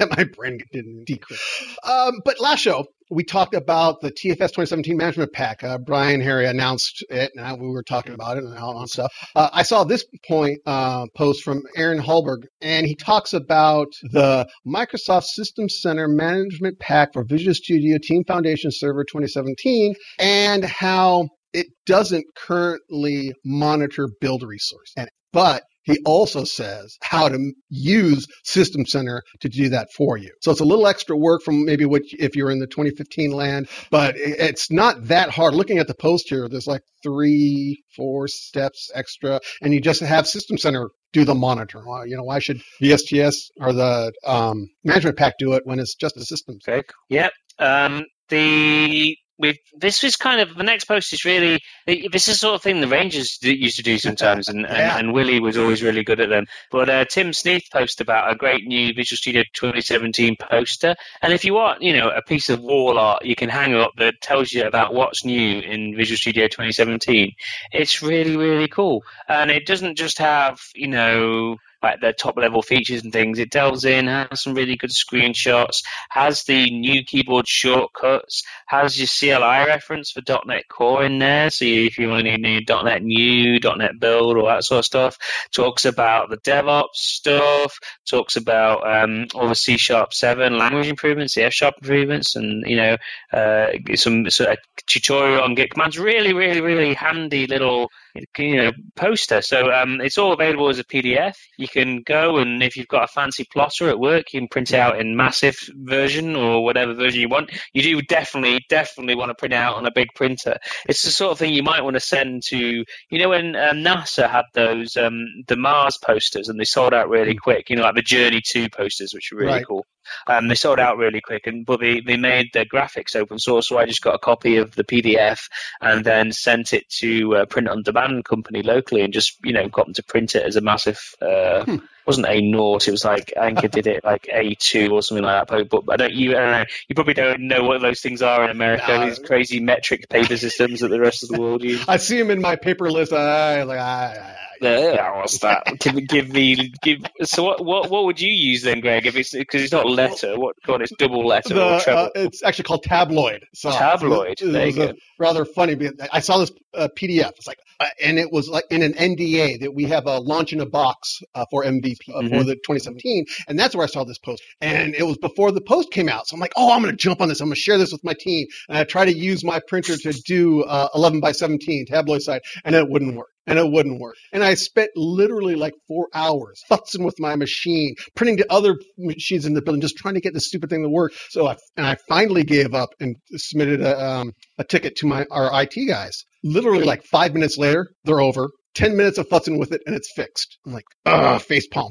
Yeah, 0.00 0.06
my 0.16 0.24
brain 0.24 0.58
didn't 0.72 1.06
decrypt. 1.06 1.38
Um, 1.84 2.20
but 2.24 2.40
last 2.40 2.60
show, 2.60 2.86
we 3.10 3.22
talked 3.22 3.54
about 3.54 4.00
the 4.00 4.10
TFS 4.10 4.48
2017 4.48 4.96
management 4.96 5.32
pack. 5.32 5.62
Uh, 5.62 5.78
Brian 5.78 6.20
Harry 6.20 6.46
announced 6.46 7.04
it, 7.10 7.32
and 7.34 7.60
we 7.60 7.68
were 7.68 7.82
talking 7.82 8.14
about 8.14 8.38
it 8.38 8.44
and 8.44 8.56
all 8.56 8.80
that 8.80 8.88
stuff. 8.88 9.12
Uh, 9.36 9.50
I 9.52 9.62
saw 9.62 9.84
this 9.84 10.04
point 10.26 10.58
uh, 10.66 11.06
post 11.14 11.42
from 11.42 11.62
Aaron 11.76 12.00
Hallberg, 12.00 12.44
and 12.62 12.86
he 12.86 12.94
talks 12.94 13.34
about 13.34 13.88
the 14.02 14.46
Microsoft 14.66 15.24
System 15.24 15.68
Center 15.68 16.08
management 16.08 16.78
pack 16.78 17.12
for 17.12 17.24
Visual 17.24 17.54
Studio 17.54 17.98
Team 18.02 18.24
Foundation 18.26 18.70
Server 18.72 19.04
2017, 19.04 19.94
and 20.18 20.64
how 20.64 21.28
it 21.52 21.66
doesn't 21.86 22.24
currently 22.36 23.32
monitor 23.44 24.08
build 24.20 24.42
resource, 24.42 24.92
and 24.96 25.08
but 25.32 25.62
he 25.84 25.98
also 26.04 26.44
says 26.44 26.96
how 27.02 27.28
to 27.28 27.52
use 27.68 28.26
System 28.44 28.86
Center 28.86 29.22
to 29.40 29.48
do 29.48 29.68
that 29.70 29.88
for 29.96 30.16
you. 30.16 30.30
So 30.40 30.50
it's 30.50 30.60
a 30.60 30.64
little 30.64 30.86
extra 30.86 31.16
work 31.16 31.42
from 31.42 31.64
maybe 31.64 31.84
what 31.84 32.02
if 32.04 32.36
you're 32.36 32.50
in 32.50 32.60
the 32.60 32.66
2015 32.66 33.32
land, 33.32 33.68
but 33.90 34.14
it's 34.16 34.70
not 34.70 35.08
that 35.08 35.30
hard. 35.30 35.54
Looking 35.54 35.78
at 35.78 35.88
the 35.88 35.94
post 35.94 36.28
here, 36.28 36.48
there's 36.48 36.66
like 36.66 36.82
three, 37.02 37.82
four 37.96 38.28
steps 38.28 38.90
extra, 38.94 39.40
and 39.60 39.74
you 39.74 39.80
just 39.80 40.00
have 40.00 40.26
System 40.26 40.56
Center 40.56 40.90
do 41.12 41.24
the 41.24 41.34
monitoring. 41.34 41.86
Well, 41.86 42.06
you 42.06 42.16
know, 42.16 42.24
why 42.24 42.38
should 42.38 42.62
VSTS 42.80 43.34
or 43.60 43.72
the 43.72 44.12
um, 44.24 44.68
management 44.84 45.18
pack 45.18 45.34
do 45.38 45.52
it 45.54 45.62
when 45.66 45.78
it's 45.78 45.94
just 45.94 46.16
a 46.16 46.24
system? 46.24 46.58
Okay. 46.66 46.82
Yep. 47.08 47.32
Um, 47.58 48.04
the 48.28 49.16
we've 49.42 49.58
this 49.76 50.02
was 50.02 50.16
kind 50.16 50.40
of 50.40 50.56
the 50.56 50.62
next 50.62 50.84
post 50.84 51.12
is 51.12 51.24
really 51.26 51.60
this 51.86 52.28
is 52.28 52.34
the 52.34 52.34
sort 52.34 52.54
of 52.54 52.62
thing 52.62 52.80
the 52.80 52.88
Rangers 52.88 53.38
used 53.42 53.76
to 53.76 53.82
do 53.82 53.98
sometimes, 53.98 54.48
and, 54.48 54.60
yeah. 54.60 54.96
and, 54.96 55.06
and, 55.06 55.12
Willie 55.12 55.40
was 55.40 55.58
always 55.58 55.82
really 55.82 56.04
good 56.04 56.20
at 56.20 56.30
them. 56.30 56.46
But 56.70 56.88
uh, 56.88 57.04
Tim 57.04 57.32
Sneath 57.32 57.64
posted 57.70 58.06
about 58.06 58.32
a 58.32 58.36
great 58.36 58.64
new 58.64 58.94
Visual 58.94 59.18
Studio 59.18 59.42
2017 59.52 60.36
poster, 60.36 60.94
and 61.20 61.32
if 61.32 61.44
you 61.44 61.54
want, 61.54 61.82
you 61.82 61.92
know, 61.92 62.08
a 62.08 62.22
piece 62.22 62.48
of 62.48 62.60
wall 62.60 62.98
art 62.98 63.26
you 63.26 63.34
can 63.34 63.50
hang 63.50 63.74
up 63.74 63.92
that 63.98 64.20
tells 64.22 64.52
you 64.52 64.64
about 64.64 64.94
what's 64.94 65.24
new 65.24 65.60
in 65.60 65.96
Visual 65.96 66.16
Studio 66.16 66.46
2017, 66.46 67.32
it's 67.72 68.00
really 68.02 68.36
really 68.36 68.68
cool, 68.68 69.02
and 69.28 69.50
it 69.50 69.66
doesn't 69.66 69.98
just 69.98 70.18
have 70.18 70.60
you 70.74 70.88
know 70.88 71.56
like 71.82 72.00
the 72.00 72.12
top 72.12 72.36
level 72.36 72.62
features 72.62 73.02
and 73.02 73.12
things. 73.12 73.38
It 73.38 73.50
delves 73.50 73.84
in, 73.84 74.06
has 74.06 74.42
some 74.42 74.54
really 74.54 74.76
good 74.76 74.90
screenshots, 74.90 75.82
has 76.10 76.44
the 76.44 76.70
new 76.70 77.04
keyboard 77.04 77.48
shortcuts, 77.48 78.42
has 78.66 78.98
your 78.98 79.08
CLI 79.08 79.66
reference 79.66 80.10
for 80.10 80.22
.NET 80.46 80.68
Core 80.68 81.04
in 81.04 81.18
there. 81.18 81.50
So 81.50 81.64
if 81.64 81.98
you 81.98 82.08
want 82.08 82.26
to 82.26 82.38
need 82.38 82.68
.NET 82.68 83.02
New, 83.02 83.58
.NET 83.58 83.98
Build, 83.98 84.36
all 84.36 84.46
that 84.46 84.64
sort 84.64 84.80
of 84.80 84.84
stuff. 84.84 85.18
Talks 85.52 85.84
about 85.84 86.30
the 86.30 86.38
DevOps 86.38 86.94
stuff. 86.94 87.78
Talks 88.06 88.36
about 88.36 88.86
um, 88.86 89.26
all 89.34 89.48
the 89.48 89.54
C 89.54 89.76
Sharp 89.76 90.14
7 90.14 90.58
language 90.58 90.88
improvements, 90.88 91.34
the 91.34 91.44
F 91.44 91.52
Sharp 91.52 91.74
improvements, 91.80 92.36
and 92.36 92.64
you 92.66 92.76
know 92.76 92.96
uh, 93.32 93.68
some 93.94 94.28
sort 94.30 94.50
of 94.50 94.58
tutorial 94.86 95.42
on 95.42 95.54
Git 95.54 95.70
commands. 95.70 95.98
Really, 95.98 96.32
really, 96.32 96.60
really 96.60 96.94
handy 96.94 97.46
little 97.46 97.90
you 98.38 98.56
know 98.56 98.72
poster. 98.96 99.42
So 99.42 99.72
um, 99.72 100.00
it's 100.00 100.18
all 100.18 100.32
available 100.32 100.68
as 100.68 100.78
a 100.78 100.84
PDF. 100.84 101.36
You 101.56 101.68
can 101.72 102.02
go 102.02 102.38
and 102.38 102.62
if 102.62 102.76
you've 102.76 102.88
got 102.88 103.04
a 103.04 103.08
fancy 103.08 103.44
plotter 103.50 103.88
at 103.88 103.98
work, 103.98 104.32
you 104.32 104.40
can 104.40 104.48
print 104.48 104.70
it 104.70 104.78
out 104.78 105.00
in 105.00 105.16
massive 105.16 105.56
version 105.74 106.36
or 106.36 106.64
whatever 106.64 106.94
version 106.94 107.20
you 107.20 107.28
want. 107.28 107.50
You 107.72 107.82
do 107.82 108.02
definitely, 108.02 108.60
definitely 108.68 109.14
want 109.14 109.30
to 109.30 109.34
print 109.34 109.54
it 109.54 109.56
out 109.56 109.76
on 109.76 109.86
a 109.86 109.92
big 109.92 110.08
printer. 110.14 110.58
It's 110.88 111.02
the 111.02 111.10
sort 111.10 111.32
of 111.32 111.38
thing 111.38 111.54
you 111.54 111.62
might 111.62 111.82
want 111.82 111.94
to 111.94 112.00
send 112.00 112.42
to, 112.48 112.56
you 112.56 113.18
know, 113.18 113.30
when 113.30 113.56
um, 113.56 113.78
NASA 113.78 114.30
had 114.30 114.44
those 114.54 114.96
um, 114.96 115.24
the 115.48 115.56
Mars 115.56 115.98
posters 115.98 116.48
and 116.48 116.60
they 116.60 116.64
sold 116.64 116.94
out 116.94 117.08
really 117.08 117.34
quick. 117.34 117.70
You 117.70 117.76
know, 117.76 117.82
like 117.82 117.94
the 117.94 118.02
Journey 118.02 118.40
Two 118.44 118.68
posters, 118.68 119.12
which 119.14 119.32
are 119.32 119.36
really 119.36 119.52
right. 119.52 119.66
cool. 119.66 119.86
Um, 120.26 120.48
they 120.48 120.54
sold 120.54 120.78
out 120.78 120.98
really 120.98 121.20
quick, 121.20 121.46
and 121.46 121.64
but 121.64 121.80
they, 121.80 122.00
they 122.00 122.16
made 122.16 122.52
their 122.52 122.64
graphics 122.64 123.16
open 123.16 123.38
source. 123.38 123.68
So 123.68 123.78
I 123.78 123.86
just 123.86 124.02
got 124.02 124.14
a 124.14 124.18
copy 124.18 124.56
of 124.56 124.74
the 124.74 124.84
PDF 124.84 125.48
and 125.80 126.04
then 126.04 126.32
sent 126.32 126.72
it 126.72 126.88
to 127.00 127.34
a 127.34 127.46
print 127.46 127.68
on 127.68 127.82
demand 127.82 128.24
company 128.24 128.62
locally, 128.62 129.02
and 129.02 129.12
just 129.12 129.38
you 129.44 129.52
know 129.52 129.68
got 129.68 129.86
them 129.86 129.94
to 129.94 130.02
print 130.02 130.34
it 130.34 130.44
as 130.44 130.56
a 130.56 130.60
massive. 130.60 131.14
Uh, 131.20 131.64
hmm. 131.64 131.76
Wasn't 132.06 132.26
a 132.28 132.40
naught. 132.40 132.88
It 132.88 132.90
was 132.90 133.04
like 133.04 133.32
Anker 133.36 133.68
did 133.68 133.86
it 133.86 134.04
like 134.04 134.28
a 134.32 134.54
two 134.54 134.92
or 134.92 135.02
something 135.02 135.24
like 135.24 135.48
that. 135.48 135.68
But, 135.68 135.84
but 135.84 135.92
I 135.92 135.96
don't 135.96 136.14
you 136.14 136.36
I 136.36 136.40
don't 136.40 136.50
know. 136.52 136.64
You 136.88 136.94
probably 136.94 137.14
don't 137.14 137.40
know 137.42 137.64
what 137.64 137.80
those 137.80 138.00
things 138.00 138.22
are 138.22 138.44
in 138.44 138.50
America. 138.50 139.04
These 139.04 139.18
crazy 139.18 139.60
metric 139.60 140.08
paper 140.08 140.36
systems 140.36 140.80
that 140.80 140.88
the 140.88 141.00
rest 141.00 141.22
of 141.22 141.30
the 141.30 141.40
world 141.40 141.62
use. 141.62 141.84
I 141.88 141.96
see 141.96 142.18
them 142.18 142.30
in 142.30 142.40
my 142.40 142.56
paper 142.56 142.90
list. 142.90 143.12
I 143.12 143.62
like 143.64 143.78
I, 143.78 144.36
yeah, 144.62 145.16
what's 145.16 145.38
that? 145.40 145.64
give, 145.78 146.06
give 146.06 146.28
me, 146.30 146.72
give. 146.82 147.00
So 147.24 147.42
what, 147.42 147.64
what, 147.64 147.90
what 147.90 148.04
would 148.04 148.20
you 148.20 148.30
use 148.30 148.62
then, 148.62 148.80
Greg? 148.80 149.06
If 149.06 149.16
it's 149.16 149.32
because 149.32 149.62
it's 149.62 149.72
not 149.72 149.88
letter, 149.88 150.38
what? 150.38 150.56
God, 150.64 150.82
it's 150.82 150.92
double 150.92 151.26
letter 151.26 151.54
the, 151.54 151.74
or 151.74 151.80
treble. 151.80 152.04
Uh, 152.04 152.10
it's 152.14 152.42
actually 152.42 152.64
called 152.64 152.84
tabloid. 152.84 153.46
So 153.54 153.72
tabloid. 153.72 154.40
It, 154.40 154.54
it 154.54 154.76
was 154.76 154.96
rather 155.18 155.44
funny. 155.44 155.90
I 156.12 156.20
saw 156.20 156.38
this 156.38 156.52
uh, 156.74 156.88
PDF. 156.96 157.30
It's 157.36 157.46
like, 157.46 157.58
uh, 157.58 157.71
and 158.02 158.18
it 158.18 158.32
was 158.32 158.48
like 158.48 158.64
in 158.70 158.82
an 158.82 158.94
NDA 158.94 159.60
that 159.60 159.74
we 159.74 159.84
have 159.84 160.06
a 160.06 160.18
launch 160.18 160.52
in 160.52 160.60
a 160.60 160.66
box 160.66 161.22
uh, 161.34 161.44
for 161.50 161.64
MVP 161.64 161.96
uh, 162.08 162.20
mm-hmm. 162.20 162.28
for 162.28 162.44
the 162.44 162.54
2017, 162.54 163.26
and 163.48 163.58
that's 163.58 163.74
where 163.74 163.84
I 163.84 163.88
saw 163.88 164.04
this 164.04 164.18
post. 164.18 164.42
And 164.60 164.94
it 164.94 165.04
was 165.04 165.18
before 165.18 165.52
the 165.52 165.60
post 165.60 165.90
came 165.90 166.08
out, 166.08 166.28
so 166.28 166.34
I'm 166.34 166.40
like, 166.40 166.52
oh, 166.56 166.72
I'm 166.72 166.82
going 166.82 166.92
to 166.92 166.96
jump 166.96 167.20
on 167.20 167.28
this. 167.28 167.40
I'm 167.40 167.48
going 167.48 167.54
to 167.54 167.60
share 167.60 167.78
this 167.78 167.92
with 167.92 168.04
my 168.04 168.14
team, 168.18 168.46
and 168.68 168.78
I 168.78 168.84
try 168.84 169.04
to 169.04 169.12
use 169.12 169.44
my 169.44 169.60
printer 169.66 169.96
to 169.96 170.12
do 170.12 170.62
uh, 170.64 170.88
11 170.94 171.20
by 171.20 171.32
17 171.32 171.86
tabloid 171.86 172.22
side, 172.22 172.42
and 172.64 172.74
it 172.74 172.88
wouldn't 172.88 173.16
work 173.16 173.28
and 173.46 173.58
it 173.58 173.70
wouldn't 173.70 174.00
work. 174.00 174.16
And 174.32 174.42
I 174.42 174.54
spent 174.54 174.90
literally 174.96 175.54
like 175.54 175.74
four 175.88 176.08
hours 176.14 176.62
futzing 176.70 177.04
with 177.04 177.18
my 177.18 177.36
machine, 177.36 177.94
printing 178.14 178.38
to 178.38 178.52
other 178.52 178.76
machines 178.98 179.46
in 179.46 179.54
the 179.54 179.62
building, 179.62 179.80
just 179.80 179.96
trying 179.96 180.14
to 180.14 180.20
get 180.20 180.34
this 180.34 180.46
stupid 180.46 180.70
thing 180.70 180.82
to 180.82 180.88
work. 180.88 181.12
So 181.30 181.48
I, 181.48 181.56
and 181.76 181.86
I 181.86 181.96
finally 182.08 182.44
gave 182.44 182.74
up 182.74 182.90
and 183.00 183.16
submitted 183.32 183.80
a, 183.80 184.00
um, 184.00 184.32
a 184.58 184.64
ticket 184.64 184.96
to 184.96 185.06
my, 185.06 185.26
our 185.30 185.62
IT 185.62 185.74
guys. 185.86 186.24
Literally 186.44 186.84
like 186.84 187.04
five 187.04 187.34
minutes 187.34 187.58
later, 187.58 187.88
they're 188.04 188.20
over. 188.20 188.50
10 188.74 188.96
minutes 188.96 189.18
of 189.18 189.28
futzing 189.28 189.58
with 189.58 189.72
it 189.72 189.82
and 189.86 189.94
it's 189.94 190.10
fixed. 190.14 190.58
I'm 190.66 190.72
like, 190.72 190.86
ah, 191.04 191.38
face 191.38 191.66
palm. 191.66 191.90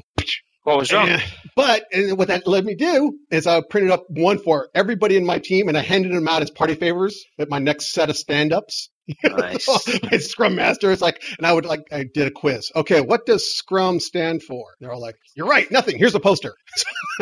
What 0.64 0.78
was 0.78 0.92
wrong? 0.92 1.08
And, 1.08 1.22
but 1.56 1.84
and 1.92 2.16
what 2.16 2.28
that 2.28 2.46
let 2.46 2.64
me 2.64 2.76
do 2.76 3.18
is 3.30 3.46
I 3.46 3.60
printed 3.68 3.90
up 3.90 4.04
one 4.08 4.38
for 4.38 4.68
everybody 4.74 5.16
in 5.16 5.26
my 5.26 5.38
team 5.38 5.68
and 5.68 5.76
I 5.76 5.80
handed 5.80 6.12
them 6.12 6.28
out 6.28 6.42
as 6.42 6.50
party 6.50 6.74
favors 6.76 7.20
at 7.38 7.50
my 7.50 7.58
next 7.58 7.92
set 7.92 8.10
of 8.10 8.16
stand 8.16 8.52
ups. 8.52 8.88
Nice. 9.24 9.68
my 10.02 10.18
Scrum 10.18 10.54
Master 10.54 10.90
is 10.90 11.00
like, 11.00 11.22
and 11.38 11.46
I 11.46 11.52
would 11.52 11.66
like, 11.66 11.82
I 11.92 12.04
did 12.04 12.28
a 12.28 12.30
quiz. 12.30 12.70
Okay, 12.74 13.00
what 13.00 13.26
does 13.26 13.54
Scrum 13.54 14.00
stand 14.00 14.42
for? 14.42 14.66
They're 14.80 14.92
all 14.92 15.00
like, 15.00 15.16
you're 15.34 15.48
right, 15.48 15.70
nothing. 15.70 15.98
Here's 15.98 16.14
a 16.14 16.20
poster. 16.20 16.54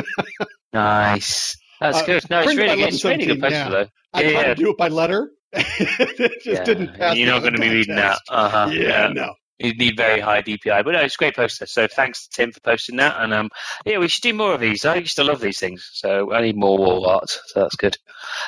nice. 0.72 1.56
That's 1.80 1.98
uh, 1.98 2.06
good. 2.06 2.30
No, 2.30 2.40
it's 2.40 2.54
really, 2.54 2.76
good. 2.76 2.94
it's 2.94 3.04
really 3.04 3.26
good 3.26 3.40
poster 3.40 3.56
yeah. 3.56 3.68
though. 3.68 3.86
I 4.12 4.30
tried 4.30 4.44
to 4.44 4.54
do 4.54 4.70
it 4.70 4.76
by 4.76 4.88
letter. 4.88 5.30
it 5.52 6.42
just 6.42 6.46
yeah. 6.46 6.64
didn't 6.64 6.94
pass. 6.94 7.16
You're 7.16 7.28
not 7.28 7.40
going 7.40 7.54
to 7.54 7.60
be 7.60 7.70
reading 7.70 7.96
that. 7.96 8.18
Uh-huh. 8.28 8.70
Yeah, 8.72 9.06
yeah, 9.06 9.08
no. 9.08 9.34
You 9.58 9.74
need 9.74 9.96
very 9.96 10.20
high 10.20 10.40
DPI, 10.40 10.84
but 10.84 10.92
no, 10.92 11.00
it's 11.00 11.16
a 11.16 11.18
great 11.18 11.36
poster. 11.36 11.66
So 11.66 11.86
thanks 11.86 12.26
to 12.26 12.30
Tim 12.34 12.52
for 12.52 12.60
posting 12.60 12.96
that, 12.96 13.16
and 13.18 13.34
um, 13.34 13.50
yeah, 13.84 13.98
we 13.98 14.08
should 14.08 14.22
do 14.22 14.32
more 14.32 14.54
of 14.54 14.60
these. 14.60 14.86
I 14.86 14.94
used 14.96 15.16
to 15.16 15.24
love 15.24 15.40
these 15.40 15.58
things, 15.58 15.86
so 15.92 16.32
I 16.32 16.40
need 16.40 16.56
more 16.56 16.78
wall 16.78 17.06
art. 17.06 17.28
So 17.28 17.60
that's 17.60 17.76
good. 17.76 17.98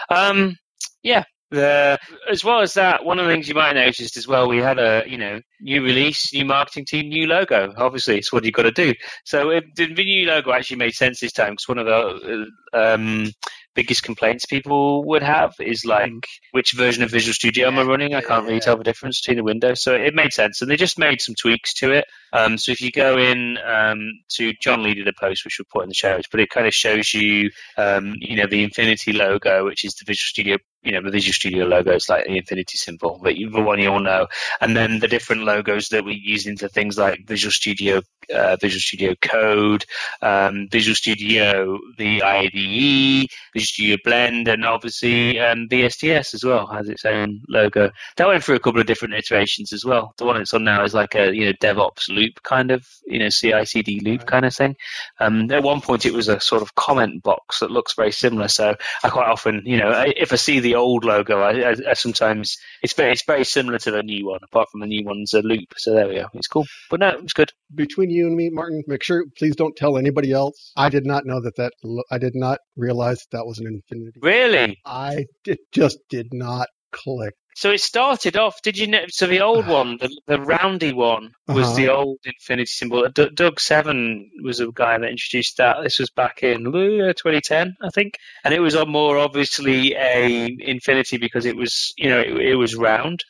Um, 0.09 0.57
yeah, 1.03 1.25
the, 1.53 1.99
as 2.31 2.43
well 2.43 2.61
as 2.61 2.75
that, 2.75 3.05
one 3.05 3.19
of 3.19 3.27
the 3.27 3.33
things 3.33 3.49
you 3.49 3.55
might 3.55 3.77
have 3.77 3.87
noticed 3.87 4.17
as 4.17 4.27
well, 4.27 4.49
we 4.49 4.59
had 4.59 4.79
a 4.79 5.05
you 5.07 5.19
know 5.19 5.41
new 5.61 5.83
release, 5.83 6.33
new 6.33 6.45
marketing 6.45 6.87
team, 6.87 7.09
new 7.09 7.27
logo. 7.27 7.73
Obviously, 7.77 8.19
it's 8.19 8.33
what 8.33 8.45
you've 8.45 8.55
got 8.55 8.63
to 8.63 8.73
do. 8.73 8.95
So 9.25 9.51
it, 9.51 9.65
the 9.77 9.87
new 9.87 10.27
logo 10.27 10.53
actually 10.53 10.79
made 10.79 10.95
sense 10.95 11.21
this 11.21 11.33
time 11.33 11.53
because 11.53 11.69
one 11.69 11.79
of 11.79 11.87
the 11.87 12.47
um, 12.73 13.31
biggest 13.75 14.03
complaints 14.03 14.47
people 14.47 15.05
would 15.05 15.23
have 15.23 15.55
is 15.61 15.85
like 15.85 16.27
which 16.53 16.73
version 16.73 17.03
of 17.03 17.11
Visual 17.11 17.35
Studio 17.35 17.69
am 17.69 17.79
I 17.79 17.83
running? 17.83 18.15
I 18.15 18.21
can't 18.21 18.47
really 18.47 18.61
tell 18.61 18.77
the 18.77 18.85
difference 18.85 19.21
between 19.21 19.37
the 19.37 19.45
windows. 19.45 19.83
So 19.83 19.95
it 19.95 20.15
made 20.15 20.33
sense, 20.33 20.63
and 20.63 20.71
they 20.71 20.77
just 20.77 20.99
made 20.99 21.21
some 21.21 21.35
tweaks 21.35 21.75
to 21.75 21.93
it. 21.93 22.07
Um, 22.33 22.59
so 22.59 22.73
if 22.73 22.81
you 22.81 22.91
go 22.91 23.19
in 23.19 23.59
um, 23.65 24.13
to 24.37 24.53
John 24.61 24.83
Lee 24.83 24.95
did 24.95 25.09
a 25.09 25.13
post 25.13 25.45
which 25.45 25.59
we'll 25.59 25.67
put 25.73 25.85
in 25.85 25.91
the 25.91 25.95
show 25.95 26.15
notes, 26.15 26.29
but 26.31 26.41
it 26.41 26.51
kind 26.51 26.67
of 26.67 26.75
shows 26.75 27.13
you, 27.13 27.51
um, 27.77 28.15
you 28.19 28.37
know, 28.37 28.47
the 28.47 28.65
Infinity 28.65 29.13
logo, 29.13 29.65
which 29.65 29.85
is 29.85 29.95
the 29.95 30.05
Visual 30.07 30.27
Studio 30.27 30.57
you 30.83 30.93
know, 30.93 31.03
the 31.03 31.11
Visual 31.11 31.33
Studio 31.33 31.65
logo 31.65 31.93
is 31.93 32.09
like 32.09 32.25
the 32.25 32.37
infinity 32.37 32.77
symbol, 32.77 33.21
but 33.23 33.35
the 33.35 33.61
one 33.61 33.79
you 33.79 33.89
all 33.89 34.01
know. 34.01 34.27
And 34.61 34.77
then 34.77 34.99
the 34.99 35.09
different 35.09 35.45
logos 35.45 35.89
that 35.89 36.05
we 36.05 36.15
use 36.15 36.47
into 36.47 36.69
things 36.69 36.99
like 36.99 37.27
Visual 37.27 37.53
Studio, 37.53 38.03
uh, 38.35 38.57
Visual 38.61 38.81
Studio 38.81 39.15
Code, 39.21 39.85
um, 40.23 40.69
Visual 40.71 40.97
Studio, 40.97 41.79
the 41.99 42.23
IDE, 42.23 43.29
Visual 43.55 43.67
Studio 43.67 43.97
Blend, 44.03 44.49
and 44.49 44.65
obviously 44.65 45.39
um, 45.39 45.69
VSTS 45.69 46.35
as 46.35 46.45
well 46.45 46.67
has 46.67 46.89
its 46.89 47.05
own 47.05 47.43
logo. 47.49 47.91
That 48.17 48.27
went 48.27 48.43
through 48.43 48.57
a 48.57 48.61
couple 48.61 48.81
of 48.81 48.87
different 48.87 49.15
iterations 49.15 49.73
as 49.73 49.85
well. 49.85 50.15
The 50.19 50.25
one 50.25 50.41
it's 50.41 50.55
on 50.55 50.65
now 50.65 50.83
is 50.85 50.95
like 50.95 51.15
a 51.15 51.35
you 51.35 51.47
know 51.47 51.53
DevOps 51.53 52.09
loop 52.09 52.43
kind 52.43 52.73
of, 52.73 52.87
you 53.07 53.21
know, 53.21 53.29
CI/CD 53.29 54.01
loop 54.01 54.27
kind 54.27 54.45
of 54.45 54.55
thing. 54.55 54.77
Um, 55.21 55.51
at 55.53 55.63
one 55.63 55.81
point, 55.81 56.07
it 56.07 56.13
was 56.13 56.29
a 56.29 56.41
sort 56.41 56.63
of 56.63 56.75
comment 56.75 57.23
box 57.23 57.61
that 57.61 57.71
looks 57.71 57.95
very 57.95 58.13
similar. 58.13 58.49
So 58.49 58.75
I 59.05 59.11
quite 59.11 59.29
often, 59.29 59.63
you 59.65 59.77
know, 59.77 60.05
if 60.17 60.33
I 60.33 60.37
see 60.37 60.59
the 60.59 60.72
old 60.75 61.05
logo, 61.05 61.41
I, 61.41 61.71
I, 61.71 61.77
I, 61.91 61.95
sometimes 61.95 62.59
it's 62.83 62.95
very 62.95 63.13
it's 63.13 63.25
very 63.25 63.45
similar 63.45 63.79
to 63.79 63.91
the 63.91 64.03
new 64.03 64.27
one. 64.27 64.41
Apart 64.43 64.71
from 64.71 64.81
the 64.81 64.87
new 64.87 65.05
one's 65.05 65.35
a 65.35 65.43
loop, 65.43 65.75
so 65.77 65.95
there 65.95 66.09
we 66.09 66.15
go. 66.15 66.29
It's 66.35 66.49
cool, 66.49 66.67
but 66.91 67.01
no, 67.01 67.11
it's 67.11 67.33
good. 67.33 67.53
Between 67.75 68.11
you 68.11 68.27
and 68.27 68.37
me, 68.37 68.51
Martin, 68.51 68.83
make 68.87 69.03
sure 69.03 69.25
please 69.37 69.57
don't 69.57 69.77
tell 69.77 69.97
anybody 69.97 70.33
else. 70.33 70.73
I 70.77 70.89
did 70.89 71.07
not 71.07 71.27
know 71.27 71.41
that 71.41 71.57
that 71.57 71.73
I 72.11 72.19
did 72.19 72.35
not 72.35 72.59
realize 72.77 73.19
that, 73.19 73.39
that 73.39 73.47
was 73.47 73.59
an 73.59 73.67
infinity. 73.67 74.21
Really? 74.23 74.79
I 74.85 75.27
it 75.47 75.59
just 75.73 75.99
did 76.09 76.29
not 76.33 76.69
click. 76.93 77.35
So 77.55 77.71
it 77.71 77.81
started 77.81 78.37
off. 78.37 78.63
Did 78.63 78.79
you 78.79 78.87
know? 78.87 79.05
So 79.09 79.27
the 79.27 79.41
old 79.41 79.67
one, 79.67 79.99
the, 79.99 80.09
the 80.27 80.41
roundy 80.41 80.93
one, 80.93 81.33
was 81.47 81.67
uh-huh. 81.67 81.77
the 81.77 81.89
old 81.93 82.19
infinity 82.25 82.67
symbol. 82.67 83.07
D- 83.09 83.31
Doug 83.35 83.61
Seven 83.61 84.31
was 84.43 84.61
a 84.61 84.73
guy 84.73 84.97
that 84.99 85.11
introduced 85.11 85.59
that. 85.59 85.83
This 85.83 85.99
was 85.99 86.11
back 86.11 86.43
in 86.43 86.65
2010, 86.65 87.77
I 87.83 87.91
think, 87.91 88.15
and 88.45 88.55
it 88.55 88.61
was 88.61 88.77
more 88.87 89.19
obviously 89.19 89.95
a 89.95 90.57
infinity 90.61 91.19
because 91.19 91.45
it 91.45 91.57
was, 91.57 91.93
you 91.99 92.09
know, 92.09 92.21
it, 92.21 92.37
it 92.37 92.55
was 92.57 92.75
round, 92.75 93.23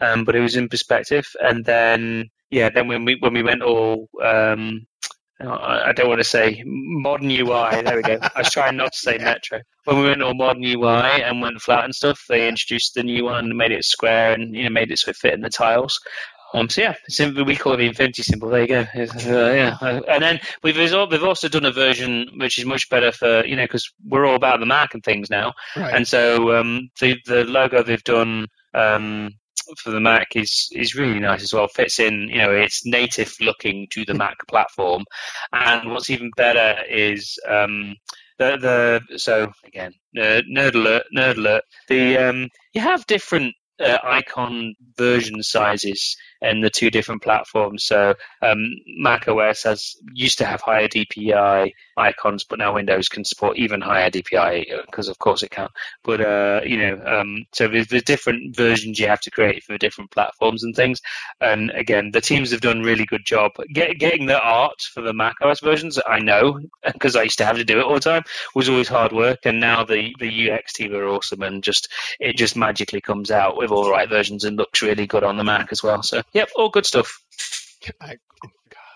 um, 0.00 0.24
but 0.24 0.36
it 0.36 0.40
was 0.40 0.56
in 0.56 0.68
perspective. 0.68 1.26
And 1.40 1.64
then, 1.64 2.30
yeah, 2.50 2.70
then 2.70 2.86
when 2.86 3.04
we 3.04 3.16
when 3.18 3.34
we 3.34 3.42
went 3.42 3.62
all 3.62 4.08
um, 4.22 4.86
I 5.40 5.92
don't 5.92 6.08
want 6.08 6.20
to 6.20 6.24
say 6.24 6.62
modern 6.64 7.30
UI. 7.30 7.82
There 7.82 7.96
we 7.96 8.02
go. 8.02 8.18
I 8.22 8.38
was 8.38 8.50
trying 8.50 8.76
not 8.76 8.92
to 8.92 8.98
say 8.98 9.18
Metro. 9.18 9.60
When 9.84 9.98
we 9.98 10.04
went 10.04 10.22
all 10.22 10.34
modern 10.34 10.64
UI 10.64 11.22
and 11.22 11.40
went 11.42 11.60
flat 11.60 11.84
and 11.84 11.94
stuff, 11.94 12.24
they 12.28 12.48
introduced 12.48 12.94
the 12.94 13.02
new 13.02 13.24
one 13.24 13.44
and 13.46 13.56
made 13.56 13.72
it 13.72 13.84
square 13.84 14.32
and 14.32 14.54
you 14.54 14.64
know 14.64 14.70
made 14.70 14.90
it 14.90 14.98
so 14.98 15.10
it 15.10 15.16
fit 15.16 15.34
in 15.34 15.40
the 15.40 15.50
tiles. 15.50 16.00
Um, 16.54 16.68
so 16.68 16.82
yeah, 16.82 16.94
we 17.44 17.56
call 17.56 17.72
it 17.72 17.78
the 17.78 17.86
Infinity 17.88 18.22
symbol. 18.22 18.48
There 18.48 18.60
you 18.60 18.66
go. 18.68 18.80
Uh, 18.80 19.52
yeah, 19.52 19.76
uh, 19.80 20.02
and 20.08 20.22
then 20.22 20.40
we've 20.62 20.78
also, 20.78 21.08
we've 21.08 21.24
also 21.24 21.48
done 21.48 21.64
a 21.64 21.72
version 21.72 22.28
which 22.36 22.58
is 22.58 22.64
much 22.64 22.88
better 22.88 23.10
for 23.10 23.44
you 23.44 23.56
know 23.56 23.64
because 23.64 23.90
we're 24.06 24.24
all 24.24 24.36
about 24.36 24.60
the 24.60 24.66
Mac 24.66 24.94
and 24.94 25.02
things 25.02 25.30
now, 25.30 25.52
Right. 25.76 25.92
and 25.92 26.06
so 26.06 26.56
um, 26.56 26.90
the 27.00 27.16
the 27.26 27.44
logo 27.44 27.82
they've 27.82 28.04
done. 28.04 28.46
Um, 28.72 29.30
for 29.82 29.90
the 29.90 30.00
Mac 30.00 30.36
is 30.36 30.68
is 30.72 30.94
really 30.94 31.20
nice 31.20 31.42
as 31.42 31.52
well. 31.52 31.68
Fits 31.68 31.98
in, 31.98 32.28
you 32.28 32.38
know, 32.38 32.50
it's 32.52 32.86
native 32.86 33.34
looking 33.40 33.86
to 33.90 34.04
the 34.04 34.14
Mac 34.14 34.36
platform, 34.48 35.04
and 35.52 35.90
what's 35.90 36.10
even 36.10 36.30
better 36.36 36.82
is 36.88 37.38
um, 37.48 37.96
the 38.38 39.00
the 39.08 39.18
so 39.18 39.52
again 39.64 39.92
nerd, 40.16 40.44
nerd 40.50 40.74
alert, 40.74 41.04
nerd 41.16 41.36
alert. 41.36 41.62
The 41.88 42.16
um, 42.18 42.48
you 42.72 42.80
have 42.80 43.06
different 43.06 43.54
uh, 43.80 43.98
icon 44.04 44.74
version 44.96 45.42
sizes 45.42 46.16
in 46.44 46.60
the 46.60 46.70
two 46.70 46.90
different 46.90 47.22
platforms. 47.22 47.84
So 47.84 48.14
um, 48.42 48.76
Mac 48.86 49.28
OS 49.28 49.62
has 49.64 49.96
used 50.12 50.38
to 50.38 50.44
have 50.44 50.60
higher 50.60 50.88
DPI 50.88 51.72
icons, 51.96 52.44
but 52.44 52.58
now 52.58 52.74
Windows 52.74 53.08
can 53.08 53.24
support 53.24 53.56
even 53.56 53.80
higher 53.80 54.10
DPI 54.10 54.86
because, 54.86 55.08
of 55.08 55.18
course, 55.18 55.42
it 55.42 55.50
can. 55.50 55.68
But 56.02 56.20
uh, 56.20 56.60
you 56.64 56.78
know, 56.78 57.02
um, 57.04 57.46
so 57.52 57.68
there's, 57.68 57.88
there's 57.88 58.02
different 58.02 58.56
versions 58.56 58.98
you 58.98 59.06
have 59.06 59.20
to 59.20 59.30
create 59.30 59.64
for 59.64 59.78
different 59.78 60.10
platforms 60.10 60.62
and 60.64 60.74
things. 60.74 61.00
And 61.40 61.70
again, 61.70 62.10
the 62.12 62.20
teams 62.20 62.50
have 62.52 62.60
done 62.60 62.80
a 62.80 62.84
really 62.84 63.04
good 63.06 63.24
job 63.24 63.52
Get, 63.72 63.98
getting 63.98 64.26
the 64.26 64.40
art 64.40 64.80
for 64.92 65.00
the 65.00 65.12
Mac 65.12 65.36
OS 65.42 65.60
versions. 65.60 65.98
I 66.06 66.18
know 66.18 66.60
because 66.92 67.16
I 67.16 67.24
used 67.24 67.38
to 67.38 67.44
have 67.44 67.56
to 67.56 67.64
do 67.64 67.78
it 67.78 67.84
all 67.84 67.94
the 67.94 68.00
time. 68.00 68.24
Was 68.54 68.68
always 68.68 68.88
hard 68.88 69.12
work, 69.12 69.40
and 69.44 69.60
now 69.60 69.84
the 69.84 70.14
the 70.18 70.50
UX 70.50 70.72
team 70.74 70.94
are 70.94 71.06
awesome, 71.06 71.42
and 71.42 71.62
just 71.62 71.90
it 72.20 72.36
just 72.36 72.56
magically 72.56 73.00
comes 73.00 73.30
out 73.30 73.56
with 73.56 73.70
all 73.70 73.84
the 73.84 73.90
right 73.90 74.08
versions 74.08 74.44
and 74.44 74.56
looks 74.56 74.82
really 74.82 75.06
good 75.06 75.24
on 75.24 75.36
the 75.36 75.44
Mac 75.44 75.72
as 75.72 75.82
well. 75.82 76.02
So 76.02 76.22
yep, 76.34 76.50
all 76.56 76.68
good 76.68 76.84
stuff. 76.86 77.18
I, 78.00 78.16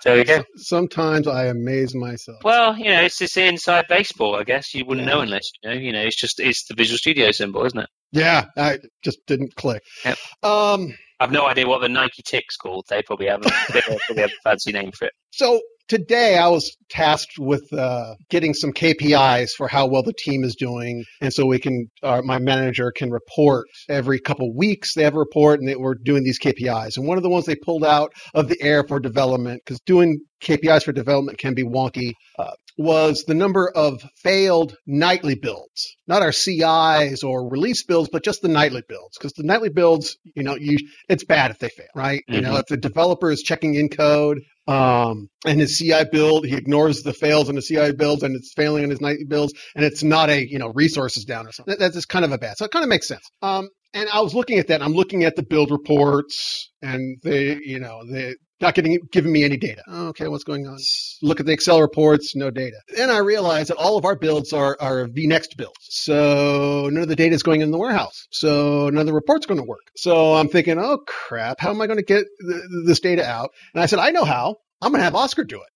There 0.04 0.18
you 0.18 0.24
go. 0.24 0.44
sometimes 0.56 1.26
I 1.26 1.46
amaze 1.46 1.94
myself. 1.94 2.38
Well, 2.44 2.76
you 2.78 2.84
know, 2.90 3.02
it's 3.02 3.18
this 3.18 3.36
inside 3.36 3.86
baseball. 3.88 4.36
I 4.36 4.44
guess 4.44 4.74
you 4.74 4.84
wouldn't 4.84 5.06
Yeah. 5.06 5.14
know 5.14 5.20
unless 5.20 5.50
you 5.62 5.68
know. 5.70 5.76
You 5.76 5.92
know, 5.92 6.02
it's 6.02 6.16
just 6.16 6.40
it's 6.40 6.64
the 6.66 6.74
Visual 6.74 6.98
Studio 6.98 7.30
symbol, 7.32 7.64
isn't 7.64 7.78
it? 7.80 7.88
Yeah, 8.12 8.46
I 8.56 8.78
just 9.04 9.18
didn't 9.26 9.54
click. 9.56 9.82
Yep. 10.04 10.18
Um, 10.42 10.96
I've 11.20 11.32
no 11.32 11.46
idea 11.46 11.66
what 11.66 11.80
the 11.80 11.88
Nike 11.88 12.22
Tick's 12.24 12.56
called. 12.56 12.86
They 12.88 13.02
probably 13.02 13.26
have 13.26 13.40
a, 13.44 13.50
they 13.72 13.80
probably 13.82 14.22
have 14.22 14.30
a 14.30 14.42
fancy 14.48 14.72
name 14.72 14.92
for 14.92 15.06
it. 15.06 15.12
so 15.32 15.60
today 15.88 16.36
I 16.38 16.48
was 16.48 16.76
tasked 16.88 17.38
with 17.38 17.72
uh, 17.72 18.14
getting 18.28 18.54
some 18.54 18.72
KPIs 18.72 19.50
for 19.56 19.68
how 19.68 19.86
well 19.86 20.02
the 20.02 20.12
team 20.12 20.44
is 20.44 20.54
doing, 20.54 21.04
and 21.20 21.32
so 21.32 21.46
we 21.46 21.58
can, 21.58 21.90
uh, 22.02 22.22
my 22.22 22.38
manager 22.38 22.92
can 22.92 23.10
report 23.10 23.66
every 23.88 24.20
couple 24.20 24.54
weeks. 24.54 24.94
They 24.94 25.02
have 25.02 25.14
a 25.14 25.18
report, 25.18 25.60
and 25.60 25.68
they, 25.68 25.76
we're 25.76 25.94
doing 25.94 26.24
these 26.24 26.38
KPIs. 26.38 26.96
And 26.96 27.06
one 27.06 27.16
of 27.16 27.22
the 27.22 27.30
ones 27.30 27.46
they 27.46 27.56
pulled 27.56 27.84
out 27.84 28.12
of 28.34 28.48
the 28.48 28.60
air 28.62 28.84
for 28.86 29.00
development, 29.00 29.62
because 29.64 29.80
doing 29.80 30.20
KPIs 30.42 30.84
for 30.84 30.92
development 30.92 31.38
can 31.38 31.54
be 31.54 31.64
wonky, 31.64 32.12
uh, 32.38 32.52
was 32.78 33.24
the 33.26 33.34
number 33.34 33.70
of 33.74 34.00
failed 34.22 34.76
nightly 34.86 35.34
builds, 35.34 35.96
not 36.06 36.22
our 36.22 36.32
CIs 36.32 37.22
or 37.24 37.48
release 37.50 37.82
builds, 37.84 38.08
but 38.10 38.24
just 38.24 38.40
the 38.40 38.48
nightly 38.48 38.82
builds. 38.88 39.18
Because 39.18 39.32
the 39.32 39.42
nightly 39.42 39.68
builds, 39.68 40.16
you 40.36 40.42
know, 40.44 40.56
you 40.56 40.78
it's 41.08 41.24
bad 41.24 41.50
if 41.50 41.58
they 41.58 41.68
fail, 41.68 41.86
right? 41.94 42.22
You 42.28 42.40
know, 42.40 42.52
Mhm. 42.54 42.60
if 42.60 42.66
the 42.66 42.76
developer 42.76 43.30
is 43.30 43.42
checking 43.42 43.74
in 43.74 43.88
code 43.88 44.38
um, 44.68 45.28
and 45.46 45.60
his 45.60 45.76
CI 45.78 46.04
build, 46.10 46.46
he 46.46 46.54
ignores 46.54 47.02
the 47.02 47.12
fails 47.12 47.48
on 47.48 47.56
the 47.56 47.62
CI 47.62 47.92
builds 47.92 48.22
and 48.22 48.36
it's 48.36 48.52
failing 48.54 48.84
on 48.84 48.90
his 48.90 49.00
nightly 49.00 49.24
builds, 49.24 49.52
and 49.74 49.84
it's 49.84 50.02
not 50.02 50.30
a 50.30 50.48
you 50.48 50.58
know 50.58 50.70
resources 50.74 51.24
down 51.24 51.46
or 51.46 51.52
something. 51.52 51.72
That, 51.72 51.78
that's 51.80 51.94
just 51.96 52.08
kind 52.08 52.24
of 52.24 52.32
a 52.32 52.38
bad. 52.38 52.56
So 52.58 52.64
it 52.64 52.70
kind 52.70 52.84
of 52.84 52.88
makes 52.88 53.08
sense. 53.08 53.26
Um, 53.42 53.68
and 53.94 54.08
I 54.10 54.20
was 54.20 54.34
looking 54.34 54.58
at 54.58 54.68
that. 54.68 54.82
I'm 54.82 54.92
looking 54.92 55.24
at 55.24 55.34
the 55.34 55.42
build 55.42 55.70
reports, 55.70 56.70
and 56.82 57.16
they, 57.22 57.58
you 57.64 57.80
know, 57.80 58.02
they 58.08 58.34
not 58.60 58.74
getting 58.74 58.98
giving 59.10 59.32
me 59.32 59.44
any 59.44 59.56
data. 59.56 59.82
Okay, 59.88 60.28
what's 60.28 60.44
going 60.44 60.66
on? 60.66 60.78
Look 61.22 61.40
at 61.40 61.46
the 61.46 61.52
Excel 61.52 61.80
reports, 61.80 62.34
no 62.34 62.50
data. 62.50 62.76
Then 62.96 63.10
I 63.10 63.18
realized 63.18 63.70
that 63.70 63.76
all 63.76 63.96
of 63.96 64.04
our 64.04 64.16
builds 64.16 64.52
are 64.52 64.76
are 64.80 65.06
vNext 65.06 65.56
builds, 65.56 65.78
so 65.88 66.88
none 66.90 67.02
of 67.02 67.08
the 67.08 67.16
data 67.16 67.34
is 67.34 67.42
going 67.42 67.60
in 67.60 67.70
the 67.70 67.78
warehouse. 67.78 68.26
So 68.30 68.90
none 68.90 69.00
of 69.00 69.06
the 69.06 69.12
reports 69.12 69.46
going 69.46 69.60
to 69.60 69.66
work. 69.66 69.90
So 69.96 70.34
I'm 70.34 70.48
thinking, 70.48 70.78
oh 70.78 70.98
crap, 71.06 71.60
how 71.60 71.70
am 71.70 71.80
I 71.80 71.86
going 71.86 71.98
to 71.98 72.04
get 72.04 72.24
th- 72.40 72.62
this 72.86 73.00
data 73.00 73.24
out? 73.24 73.50
And 73.74 73.82
I 73.82 73.86
said, 73.86 73.98
I 73.98 74.10
know 74.10 74.24
how. 74.24 74.56
I'm 74.80 74.92
going 74.92 75.00
to 75.00 75.04
have 75.04 75.14
Oscar 75.14 75.44
do 75.44 75.60
it. 75.60 75.68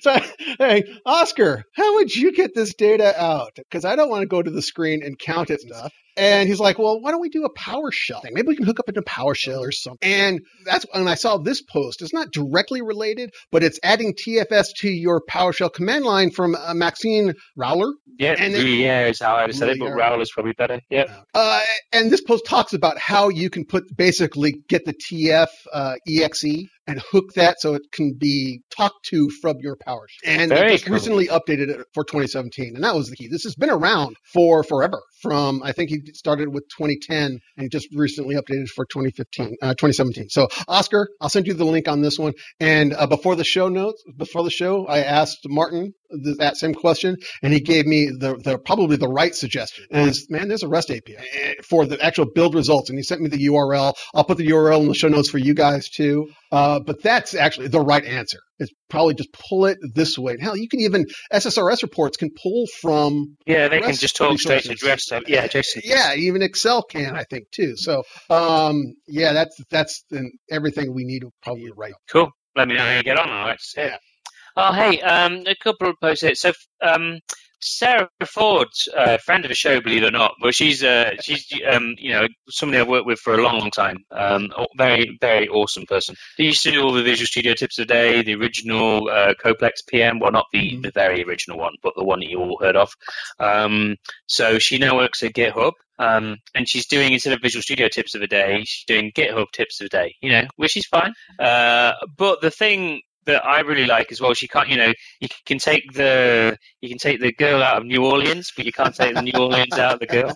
so, 0.02 0.16
hey, 0.58 0.84
Oscar, 1.06 1.64
how 1.74 1.94
would 1.96 2.14
you 2.14 2.32
get 2.32 2.54
this 2.54 2.74
data 2.74 3.20
out? 3.20 3.52
Because 3.56 3.84
I 3.84 3.96
don't 3.96 4.10
want 4.10 4.22
to 4.22 4.26
go 4.26 4.42
to 4.42 4.50
the 4.50 4.62
screen 4.62 5.02
and 5.04 5.18
count 5.18 5.50
it 5.50 5.60
and 5.62 5.72
stuff. 5.72 5.92
And 6.16 6.48
he's 6.48 6.60
like, 6.60 6.78
well, 6.78 7.00
why 7.00 7.12
don't 7.12 7.20
we 7.20 7.28
do 7.28 7.44
a 7.44 7.54
PowerShell 7.54 8.20
thing? 8.22 8.32
Maybe 8.34 8.48
we 8.48 8.56
can 8.56 8.66
hook 8.66 8.80
up 8.80 8.88
into 8.88 9.00
PowerShell 9.02 9.60
or 9.60 9.72
something. 9.72 9.98
And 10.02 10.40
that's 10.64 10.84
when 10.92 11.06
I 11.06 11.14
saw 11.14 11.38
this 11.38 11.62
post. 11.62 12.02
It's 12.02 12.12
not 12.12 12.32
directly 12.32 12.82
related, 12.82 13.32
but 13.52 13.62
it's 13.62 13.78
adding 13.82 14.14
TFS 14.14 14.66
to 14.78 14.88
your 14.90 15.22
PowerShell 15.30 15.72
command 15.72 16.04
line 16.04 16.30
from 16.30 16.56
uh, 16.56 16.74
Maxime 16.74 17.32
Rouiller. 17.56 17.92
Yeah, 18.18 18.34
And 18.38 18.54
then- 18.54 18.60
Gruyere 18.60 19.06
is 19.06 19.20
how 19.20 19.36
I 19.36 19.46
would 19.46 19.54
it, 19.54 19.78
but. 19.78 19.94
Raoul 19.94 20.20
is 20.20 20.30
probably 20.32 20.52
better. 20.52 20.80
Yeah. 20.90 21.22
Uh, 21.32 21.62
and 21.92 22.10
this 22.10 22.20
post 22.20 22.44
talks 22.44 22.72
about 22.74 22.98
how 22.98 23.28
you 23.28 23.48
can 23.48 23.64
put 23.64 23.84
basically 23.96 24.56
get 24.68 24.84
the 24.84 24.92
TF 24.92 25.48
uh, 25.72 25.94
exe 26.06 26.44
and 26.90 27.00
hook 27.12 27.32
that 27.36 27.60
so 27.60 27.74
it 27.74 27.82
can 27.92 28.14
be 28.18 28.62
talked 28.76 29.04
to 29.06 29.30
from 29.40 29.56
your 29.60 29.76
PowerShell. 29.76 30.26
And 30.26 30.50
Very 30.50 30.72
just 30.72 30.86
cool. 30.86 30.94
recently 30.94 31.28
updated 31.28 31.68
it 31.68 31.86
for 31.94 32.04
2017, 32.04 32.74
and 32.74 32.82
that 32.82 32.94
was 32.94 33.08
the 33.08 33.16
key. 33.16 33.28
This 33.28 33.44
has 33.44 33.54
been 33.54 33.70
around 33.70 34.16
for 34.32 34.64
forever. 34.64 35.00
From 35.22 35.62
I 35.62 35.72
think 35.72 35.90
he 35.90 36.00
started 36.14 36.48
with 36.52 36.64
2010 36.76 37.38
and 37.56 37.70
just 37.70 37.88
recently 37.94 38.34
updated 38.34 38.68
for 38.68 38.84
2015, 38.86 39.56
uh, 39.62 39.74
2017. 39.74 40.30
So 40.30 40.48
Oscar, 40.66 41.08
I'll 41.20 41.28
send 41.28 41.46
you 41.46 41.54
the 41.54 41.64
link 41.64 41.88
on 41.88 42.00
this 42.00 42.18
one. 42.18 42.32
And 42.58 42.94
uh, 42.94 43.06
before 43.06 43.36
the 43.36 43.44
show 43.44 43.68
notes, 43.68 44.02
before 44.16 44.42
the 44.42 44.50
show, 44.50 44.86
I 44.86 45.00
asked 45.00 45.40
Martin 45.46 45.92
th- 46.24 46.36
that 46.38 46.56
same 46.56 46.74
question, 46.74 47.16
and 47.42 47.52
he 47.52 47.60
gave 47.60 47.86
me 47.86 48.06
the, 48.10 48.36
the 48.44 48.58
probably 48.58 48.96
the 48.96 49.08
right 49.08 49.34
suggestion. 49.34 49.84
Is 49.90 50.28
man, 50.30 50.48
there's 50.48 50.62
a 50.62 50.68
REST 50.68 50.90
API 50.90 51.16
eh, 51.18 51.54
for 51.68 51.86
the 51.86 52.00
actual 52.04 52.26
build 52.26 52.54
results, 52.54 52.90
and 52.90 52.98
he 52.98 53.02
sent 53.02 53.20
me 53.20 53.28
the 53.28 53.46
URL. 53.46 53.94
I'll 54.14 54.24
put 54.24 54.38
the 54.38 54.48
URL 54.48 54.80
in 54.82 54.88
the 54.88 54.94
show 54.94 55.08
notes 55.08 55.28
for 55.30 55.38
you 55.38 55.54
guys 55.54 55.88
too. 55.88 56.28
Uh, 56.52 56.80
but 56.80 57.00
that's 57.02 57.34
actually 57.34 57.68
the 57.68 57.80
right 57.80 58.04
answer. 58.04 58.38
It's 58.58 58.72
probably 58.90 59.14
just 59.14 59.32
pull 59.32 59.66
it 59.66 59.78
this 59.94 60.18
way. 60.18 60.36
Hell, 60.40 60.56
you 60.56 60.68
can 60.68 60.80
even 60.80 61.06
SSRS 61.32 61.82
reports 61.82 62.16
can 62.16 62.30
pull 62.30 62.66
from 62.82 63.36
Yeah, 63.46 63.68
they 63.68 63.80
can 63.80 63.94
just 63.94 64.16
talk 64.16 64.38
straight 64.38 64.64
to 64.64 64.70
resources. 64.70 65.12
REST. 65.12 65.28
Yeah, 65.28 65.46
JSON. 65.46 65.80
yeah, 65.84 66.14
even 66.14 66.42
Excel 66.42 66.82
can, 66.82 67.16
I 67.16 67.24
think, 67.24 67.50
too. 67.52 67.76
So, 67.76 68.02
um, 68.28 68.94
yeah, 69.06 69.32
that's 69.32 69.56
that's 69.70 70.04
in 70.10 70.32
everything 70.50 70.92
we 70.92 71.04
need 71.04 71.20
to 71.20 71.30
probably 71.42 71.70
write. 71.74 71.94
Cool. 72.10 72.30
Let 72.56 72.68
me 72.68 72.74
know 72.74 72.80
how 72.80 72.96
you 72.96 73.02
get 73.04 73.18
on. 73.18 73.30
All 73.30 73.46
right. 73.46 73.58
Yeah. 73.76 73.96
Oh, 74.56 74.72
hey, 74.72 75.00
um, 75.00 75.44
a 75.46 75.54
couple 75.54 75.88
of 75.88 75.96
posts 76.00 76.22
here. 76.22 76.34
So, 76.34 76.52
um, 76.82 77.20
Sarah 77.62 78.08
Ford, 78.26 78.68
uh, 78.96 79.18
friend 79.18 79.44
of 79.44 79.50
the 79.50 79.54
show, 79.54 79.80
believe 79.80 80.02
it 80.02 80.06
or 80.06 80.10
not, 80.10 80.34
but 80.40 80.54
she's 80.54 80.82
uh, 80.82 81.12
she's 81.20 81.46
um, 81.70 81.94
you 81.98 82.10
know 82.10 82.26
somebody 82.48 82.80
I've 82.80 82.88
worked 82.88 83.06
with 83.06 83.18
for 83.18 83.34
a 83.34 83.42
long, 83.42 83.58
long 83.58 83.70
time. 83.70 83.98
Um, 84.10 84.50
very, 84.76 85.18
very 85.20 85.48
awesome 85.48 85.84
person. 85.86 86.14
They 86.38 86.44
used 86.44 86.62
to 86.62 86.70
do 86.70 86.82
all 86.82 86.92
the 86.92 87.02
Visual 87.02 87.26
Studio 87.26 87.54
tips 87.54 87.78
of 87.78 87.86
the 87.86 87.92
day, 87.92 88.22
the 88.22 88.34
original 88.34 89.08
uh, 89.10 89.34
Codeplex 89.34 89.86
PM, 89.86 90.20
well, 90.20 90.32
not 90.32 90.46
the, 90.52 90.78
the 90.82 90.90
very 90.90 91.22
original 91.22 91.58
one, 91.58 91.74
but 91.82 91.92
the 91.96 92.04
one 92.04 92.20
that 92.20 92.30
you 92.30 92.40
all 92.40 92.58
heard 92.58 92.76
of. 92.76 92.92
Um, 93.38 93.96
so 94.26 94.58
she 94.58 94.78
now 94.78 94.96
works 94.96 95.22
at 95.22 95.34
GitHub. 95.34 95.72
Um, 95.98 96.38
and 96.54 96.66
she's 96.66 96.86
doing 96.86 97.12
instead 97.12 97.34
of 97.34 97.42
Visual 97.42 97.62
Studio 97.62 97.88
tips 97.88 98.14
of 98.14 98.22
the 98.22 98.26
day, 98.26 98.62
she's 98.64 98.86
doing 98.86 99.12
GitHub 99.14 99.50
tips 99.52 99.82
of 99.82 99.90
the 99.90 99.96
day. 99.98 100.14
You 100.22 100.30
know, 100.32 100.44
which 100.56 100.78
is 100.78 100.86
fine. 100.86 101.12
Uh, 101.38 101.92
but 102.16 102.40
the 102.40 102.50
thing 102.50 103.02
that 103.26 103.44
I 103.44 103.60
really 103.60 103.86
like 103.86 104.10
as 104.10 104.20
well, 104.20 104.34
she 104.34 104.48
can't. 104.48 104.68
You 104.68 104.76
know, 104.76 104.92
you 105.20 105.28
can 105.46 105.58
take 105.58 105.92
the 105.92 106.56
you 106.80 106.88
can 106.88 106.98
take 106.98 107.20
the 107.20 107.32
girl 107.32 107.62
out 107.62 107.78
of 107.78 107.84
New 107.84 108.04
Orleans, 108.04 108.52
but 108.56 108.64
you 108.64 108.72
can't 108.72 108.94
take 108.94 109.14
the 109.14 109.22
New 109.22 109.38
Orleans 109.38 109.72
out 109.74 109.94
of 109.94 110.00
the 110.00 110.06
girl. 110.06 110.34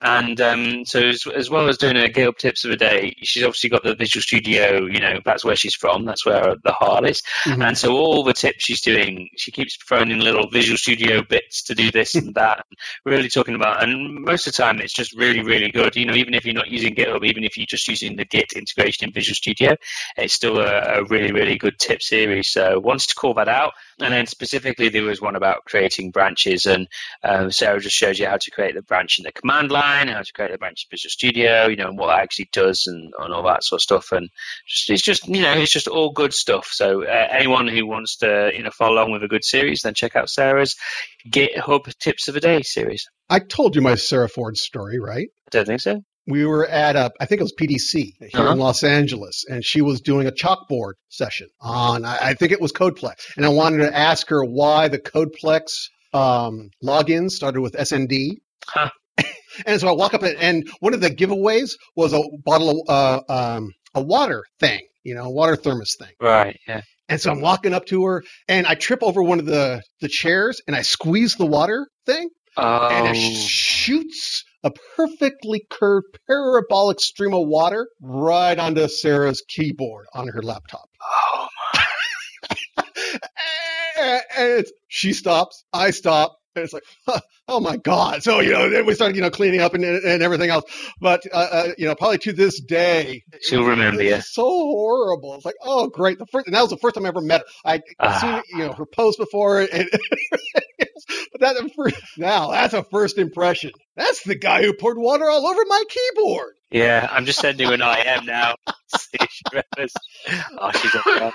And 0.00 0.40
um, 0.40 0.84
so, 0.84 1.00
as, 1.00 1.26
as 1.26 1.50
well 1.50 1.68
as 1.68 1.78
doing 1.78 1.96
her 1.96 2.08
GitHub 2.08 2.36
tips 2.36 2.64
of 2.64 2.70
the 2.70 2.76
day, 2.76 3.14
she's 3.22 3.42
obviously 3.42 3.70
got 3.70 3.82
the 3.82 3.94
Visual 3.94 4.22
Studio. 4.22 4.86
You 4.86 5.00
know, 5.00 5.20
that's 5.24 5.44
where 5.44 5.56
she's 5.56 5.74
from. 5.74 6.04
That's 6.04 6.24
where 6.24 6.54
the 6.64 6.72
heart 6.72 7.08
is. 7.08 7.22
Mhm. 7.44 7.66
And 7.66 7.78
so, 7.78 7.92
all 7.96 8.22
the 8.22 8.32
tips 8.32 8.64
she's 8.64 8.82
doing, 8.82 9.28
she 9.36 9.50
keeps 9.50 9.76
throwing 9.88 10.10
in 10.10 10.20
little 10.20 10.48
Visual 10.50 10.76
Studio 10.76 11.22
bits 11.22 11.62
to 11.64 11.74
do 11.74 11.90
this 11.90 12.14
and 12.14 12.34
that. 12.34 12.64
Really 13.04 13.28
talking 13.28 13.54
about, 13.54 13.82
and 13.82 14.24
most 14.24 14.46
of 14.46 14.52
the 14.54 14.62
time, 14.62 14.80
it's 14.80 14.94
just 14.94 15.16
really, 15.16 15.42
really 15.42 15.70
good. 15.70 15.96
You 15.96 16.06
know, 16.06 16.14
even 16.14 16.34
if 16.34 16.44
you're 16.44 16.54
not 16.54 16.68
using 16.68 16.94
GitHub, 16.94 17.24
even 17.24 17.44
if 17.44 17.56
you're 17.56 17.66
just 17.66 17.88
using 17.88 18.16
the 18.16 18.24
Git 18.24 18.52
integration 18.54 19.08
in 19.08 19.12
Visual 19.12 19.34
Studio, 19.34 19.76
it's 20.16 20.34
still 20.34 20.58
a, 20.58 21.00
a 21.00 21.04
really, 21.04 21.32
really 21.32 21.56
good 21.56 21.78
tip 21.78 22.02
series. 22.26 22.50
So, 22.50 22.78
wanted 22.78 23.08
to 23.08 23.14
call 23.14 23.34
that 23.34 23.48
out. 23.48 23.72
And 24.00 24.12
then 24.12 24.26
specifically, 24.26 24.88
there 24.88 25.04
was 25.04 25.20
one 25.20 25.36
about 25.36 25.64
creating 25.64 26.10
branches, 26.10 26.66
and 26.66 26.88
um, 27.22 27.50
Sarah 27.50 27.80
just 27.80 27.96
showed 27.96 28.18
you 28.18 28.26
how 28.26 28.36
to 28.36 28.50
create 28.50 28.74
the 28.74 28.82
branch 28.82 29.18
in 29.18 29.24
the 29.24 29.32
command 29.32 29.70
line, 29.70 30.08
how 30.08 30.22
to 30.22 30.32
create 30.32 30.52
the 30.52 30.58
branch 30.58 30.86
in 30.86 30.94
Visual 30.94 31.10
Studio, 31.10 31.66
you 31.66 31.76
know, 31.76 31.88
and 31.88 31.98
what 31.98 32.08
that 32.08 32.20
actually 32.20 32.48
does, 32.52 32.86
and, 32.86 33.12
and 33.18 33.32
all 33.32 33.44
that 33.44 33.64
sort 33.64 33.78
of 33.78 33.82
stuff. 33.82 34.12
And 34.12 34.28
just, 34.66 34.90
it's 34.90 35.02
just, 35.02 35.28
you 35.28 35.40
know, 35.40 35.52
it's 35.54 35.72
just 35.72 35.88
all 35.88 36.12
good 36.12 36.34
stuff. 36.34 36.68
So 36.70 37.04
uh, 37.04 37.28
anyone 37.30 37.68
who 37.68 37.86
wants 37.86 38.18
to, 38.18 38.50
you 38.54 38.62
know, 38.62 38.70
follow 38.70 38.94
along 38.94 39.12
with 39.12 39.22
a 39.22 39.28
good 39.28 39.44
series, 39.44 39.82
then 39.82 39.94
check 39.94 40.16
out 40.16 40.28
Sarah's 40.28 40.76
GitHub 41.28 41.96
Tips 41.98 42.28
of 42.28 42.34
the 42.34 42.40
Day 42.40 42.62
series. 42.62 43.08
I 43.28 43.38
told 43.40 43.74
you 43.74 43.82
my 43.82 43.94
Sarah 43.94 44.28
Ford 44.28 44.56
story, 44.56 44.98
right? 44.98 45.28
I 45.46 45.50
don't 45.50 45.66
think 45.66 45.80
so. 45.80 46.02
We 46.26 46.44
were 46.44 46.66
at 46.66 46.96
a, 46.96 47.12
I 47.20 47.26
think 47.26 47.40
it 47.40 47.44
was 47.44 47.54
PDC 47.58 48.12
here 48.18 48.30
Uh-huh. 48.34 48.52
in 48.52 48.58
Los 48.58 48.82
Angeles, 48.82 49.44
and 49.48 49.64
she 49.64 49.80
was 49.80 50.00
doing 50.00 50.26
a 50.26 50.32
chalkboard 50.32 50.94
session 51.08 51.48
on, 51.60 52.04
I, 52.04 52.18
I 52.20 52.34
think 52.34 52.52
it 52.52 52.60
was 52.60 52.72
Codeplex, 52.72 53.14
and 53.36 53.46
I 53.46 53.50
wanted 53.50 53.78
to 53.78 53.96
ask 53.96 54.28
her 54.28 54.44
why 54.44 54.88
the 54.88 54.98
Codeplex 54.98 55.64
um, 56.12 56.70
logins 56.84 57.30
started 57.30 57.60
with 57.60 57.74
SND. 57.74 58.38
Huh. 58.66 58.90
and 59.66 59.80
so 59.80 59.88
I 59.88 59.92
walk 59.92 60.14
up 60.14 60.22
and, 60.22 60.36
and 60.38 60.68
one 60.80 60.94
of 60.94 61.00
the 61.00 61.10
giveaways 61.10 61.72
was 61.94 62.12
a 62.12 62.22
bottle 62.44 62.82
of 62.88 63.22
uh, 63.28 63.32
um, 63.56 63.72
a 63.94 64.02
water 64.02 64.44
thing, 64.60 64.82
you 65.04 65.14
know, 65.14 65.30
water 65.30 65.56
thermos 65.56 65.94
thing. 65.98 66.12
Right. 66.20 66.58
Yeah. 66.66 66.82
And 67.08 67.20
so 67.20 67.30
I'm 67.30 67.40
walking 67.40 67.72
up 67.72 67.86
to 67.86 68.04
her, 68.06 68.24
and 68.48 68.66
I 68.66 68.74
trip 68.74 68.98
over 69.02 69.22
one 69.22 69.38
of 69.38 69.46
the 69.46 69.80
the 70.00 70.08
chairs, 70.08 70.60
and 70.66 70.74
I 70.74 70.82
squeeze 70.82 71.36
the 71.36 71.46
water 71.46 71.86
thing, 72.04 72.28
Oh. 72.56 72.88
and 72.88 73.16
it 73.16 73.20
shoots 73.20 74.42
a 74.66 74.72
perfectly 74.96 75.64
curved 75.70 76.18
parabolic 76.26 77.00
stream 77.00 77.32
of 77.34 77.46
water 77.46 77.88
right 78.00 78.58
onto 78.58 78.88
Sarah's 78.88 79.42
keyboard 79.46 80.06
on 80.12 80.28
her 80.28 80.42
laptop. 80.42 80.88
oh. 81.02 81.48
and 83.98 84.22
it's, 84.36 84.72
she 84.88 85.12
stops, 85.12 85.64
I 85.72 85.90
stop, 85.92 86.36
and 86.56 86.64
it's 86.64 86.72
like, 86.72 86.84
huh, 87.06 87.20
oh 87.48 87.60
my 87.60 87.76
god! 87.76 88.22
So 88.22 88.40
you 88.40 88.52
know, 88.52 88.68
then 88.70 88.86
we 88.86 88.94
started 88.94 89.16
you 89.16 89.22
know 89.22 89.30
cleaning 89.30 89.60
up 89.60 89.74
and, 89.74 89.84
and 89.84 90.22
everything 90.22 90.50
else. 90.50 90.64
But 91.00 91.22
uh, 91.32 91.36
uh, 91.36 91.68
you 91.78 91.86
know, 91.86 91.94
probably 91.94 92.18
to 92.18 92.32
this 92.32 92.60
day, 92.60 93.22
She'll 93.42 93.64
remember 93.64 94.02
you. 94.02 94.20
so 94.20 94.42
horrible. 94.44 95.34
It's 95.34 95.44
like, 95.44 95.56
oh 95.62 95.88
great, 95.88 96.18
the 96.18 96.26
first, 96.26 96.46
and 96.46 96.54
that 96.54 96.60
was 96.62 96.70
the 96.70 96.76
first 96.78 96.94
time 96.94 97.04
I 97.04 97.08
ever 97.08 97.20
met 97.20 97.40
her. 97.42 97.46
I'd 97.64 97.82
Ah. 98.00 98.18
seen 98.20 98.58
you 98.58 98.66
know 98.66 98.72
her 98.72 98.86
post 98.86 99.18
before, 99.18 99.60
and 99.60 99.88
but 101.32 101.40
that's 101.40 101.60
a 101.60 101.68
first, 101.70 101.96
now 102.16 102.50
that's 102.50 102.74
a 102.74 102.82
first 102.84 103.18
impression. 103.18 103.70
That's 103.96 104.22
the 104.24 104.34
guy 104.34 104.62
who 104.62 104.72
poured 104.74 104.98
water 104.98 105.28
all 105.28 105.46
over 105.46 105.62
my 105.66 105.84
keyboard. 105.88 106.54
Yeah. 106.70 107.06
I'm 107.10 107.24
just 107.26 107.38
sending 107.40 107.68
her 107.68 107.74
an 107.74 107.80
IM 107.82 108.26
now. 108.26 108.56
See 108.88 109.16
if 109.20 109.30
she 109.30 109.42
remembers. 109.52 109.92
Oh, 110.58 110.70
she's 110.72 110.94
a 110.94 111.02
yeah. 111.06 111.30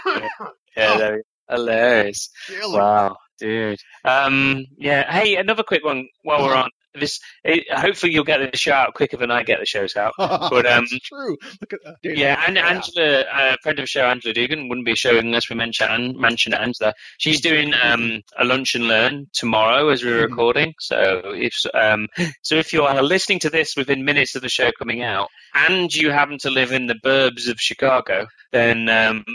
yeah 0.77 0.97
there 0.97 1.11
we 1.13 1.17
go. 1.17 1.23
Hilarious. 1.51 2.29
Wow, 2.63 3.17
dude. 3.39 3.79
Um, 4.05 4.65
yeah. 4.77 5.11
Hey, 5.11 5.35
another 5.35 5.63
quick 5.63 5.83
one 5.83 6.07
while 6.23 6.43
we're 6.43 6.55
on 6.55 6.69
this. 6.93 7.19
It, 7.43 7.71
hopefully, 7.71 8.13
you'll 8.13 8.23
get 8.23 8.51
the 8.51 8.57
show 8.57 8.73
out 8.73 8.93
quicker 8.93 9.17
than 9.17 9.31
I 9.31 9.43
get 9.43 9.59
the 9.59 9.65
shows 9.65 9.95
out. 9.95 10.13
But, 10.51 10.65
um, 10.65 10.85
That's 10.89 10.99
true. 10.99 11.37
Look 11.61 11.73
at 11.73 11.79
that. 11.83 11.95
Yeah, 12.03 12.43
and 12.47 12.57
Angela, 12.57 13.21
a 13.31 13.57
friend 13.61 13.79
of 13.79 13.83
the 13.83 13.87
show, 13.87 14.05
Angela 14.05 14.33
Dugan, 14.33 14.67
wouldn't 14.69 14.85
be 14.85 14.91
a 14.93 14.95
show 14.95 15.17
unless 15.17 15.49
we 15.49 15.55
mention 15.55 16.19
mention 16.19 16.53
Angela. 16.53 16.93
She's 17.17 17.41
doing 17.41 17.73
um, 17.81 18.21
a 18.37 18.43
lunch 18.45 18.75
and 18.75 18.87
learn 18.87 19.27
tomorrow 19.33 19.89
as 19.89 20.03
we're 20.03 20.19
Mhm. 20.25 20.29
recording. 20.29 20.73
So 20.79 21.21
if 21.35 21.53
um, 21.73 22.07
so, 22.41 22.55
if 22.55 22.73
you 22.73 22.83
are 22.83 23.01
listening 23.01 23.39
to 23.39 23.49
this 23.49 23.75
within 23.75 24.03
minutes 24.05 24.35
of 24.35 24.41
the 24.41 24.49
show 24.49 24.71
coming 24.77 25.01
out, 25.03 25.29
and 25.53 25.93
you 25.93 26.11
happen 26.11 26.37
to 26.39 26.49
live 26.49 26.71
in 26.71 26.87
the 26.87 26.95
burbs 26.95 27.49
of 27.49 27.59
Chicago, 27.59 28.27
then 28.51 28.85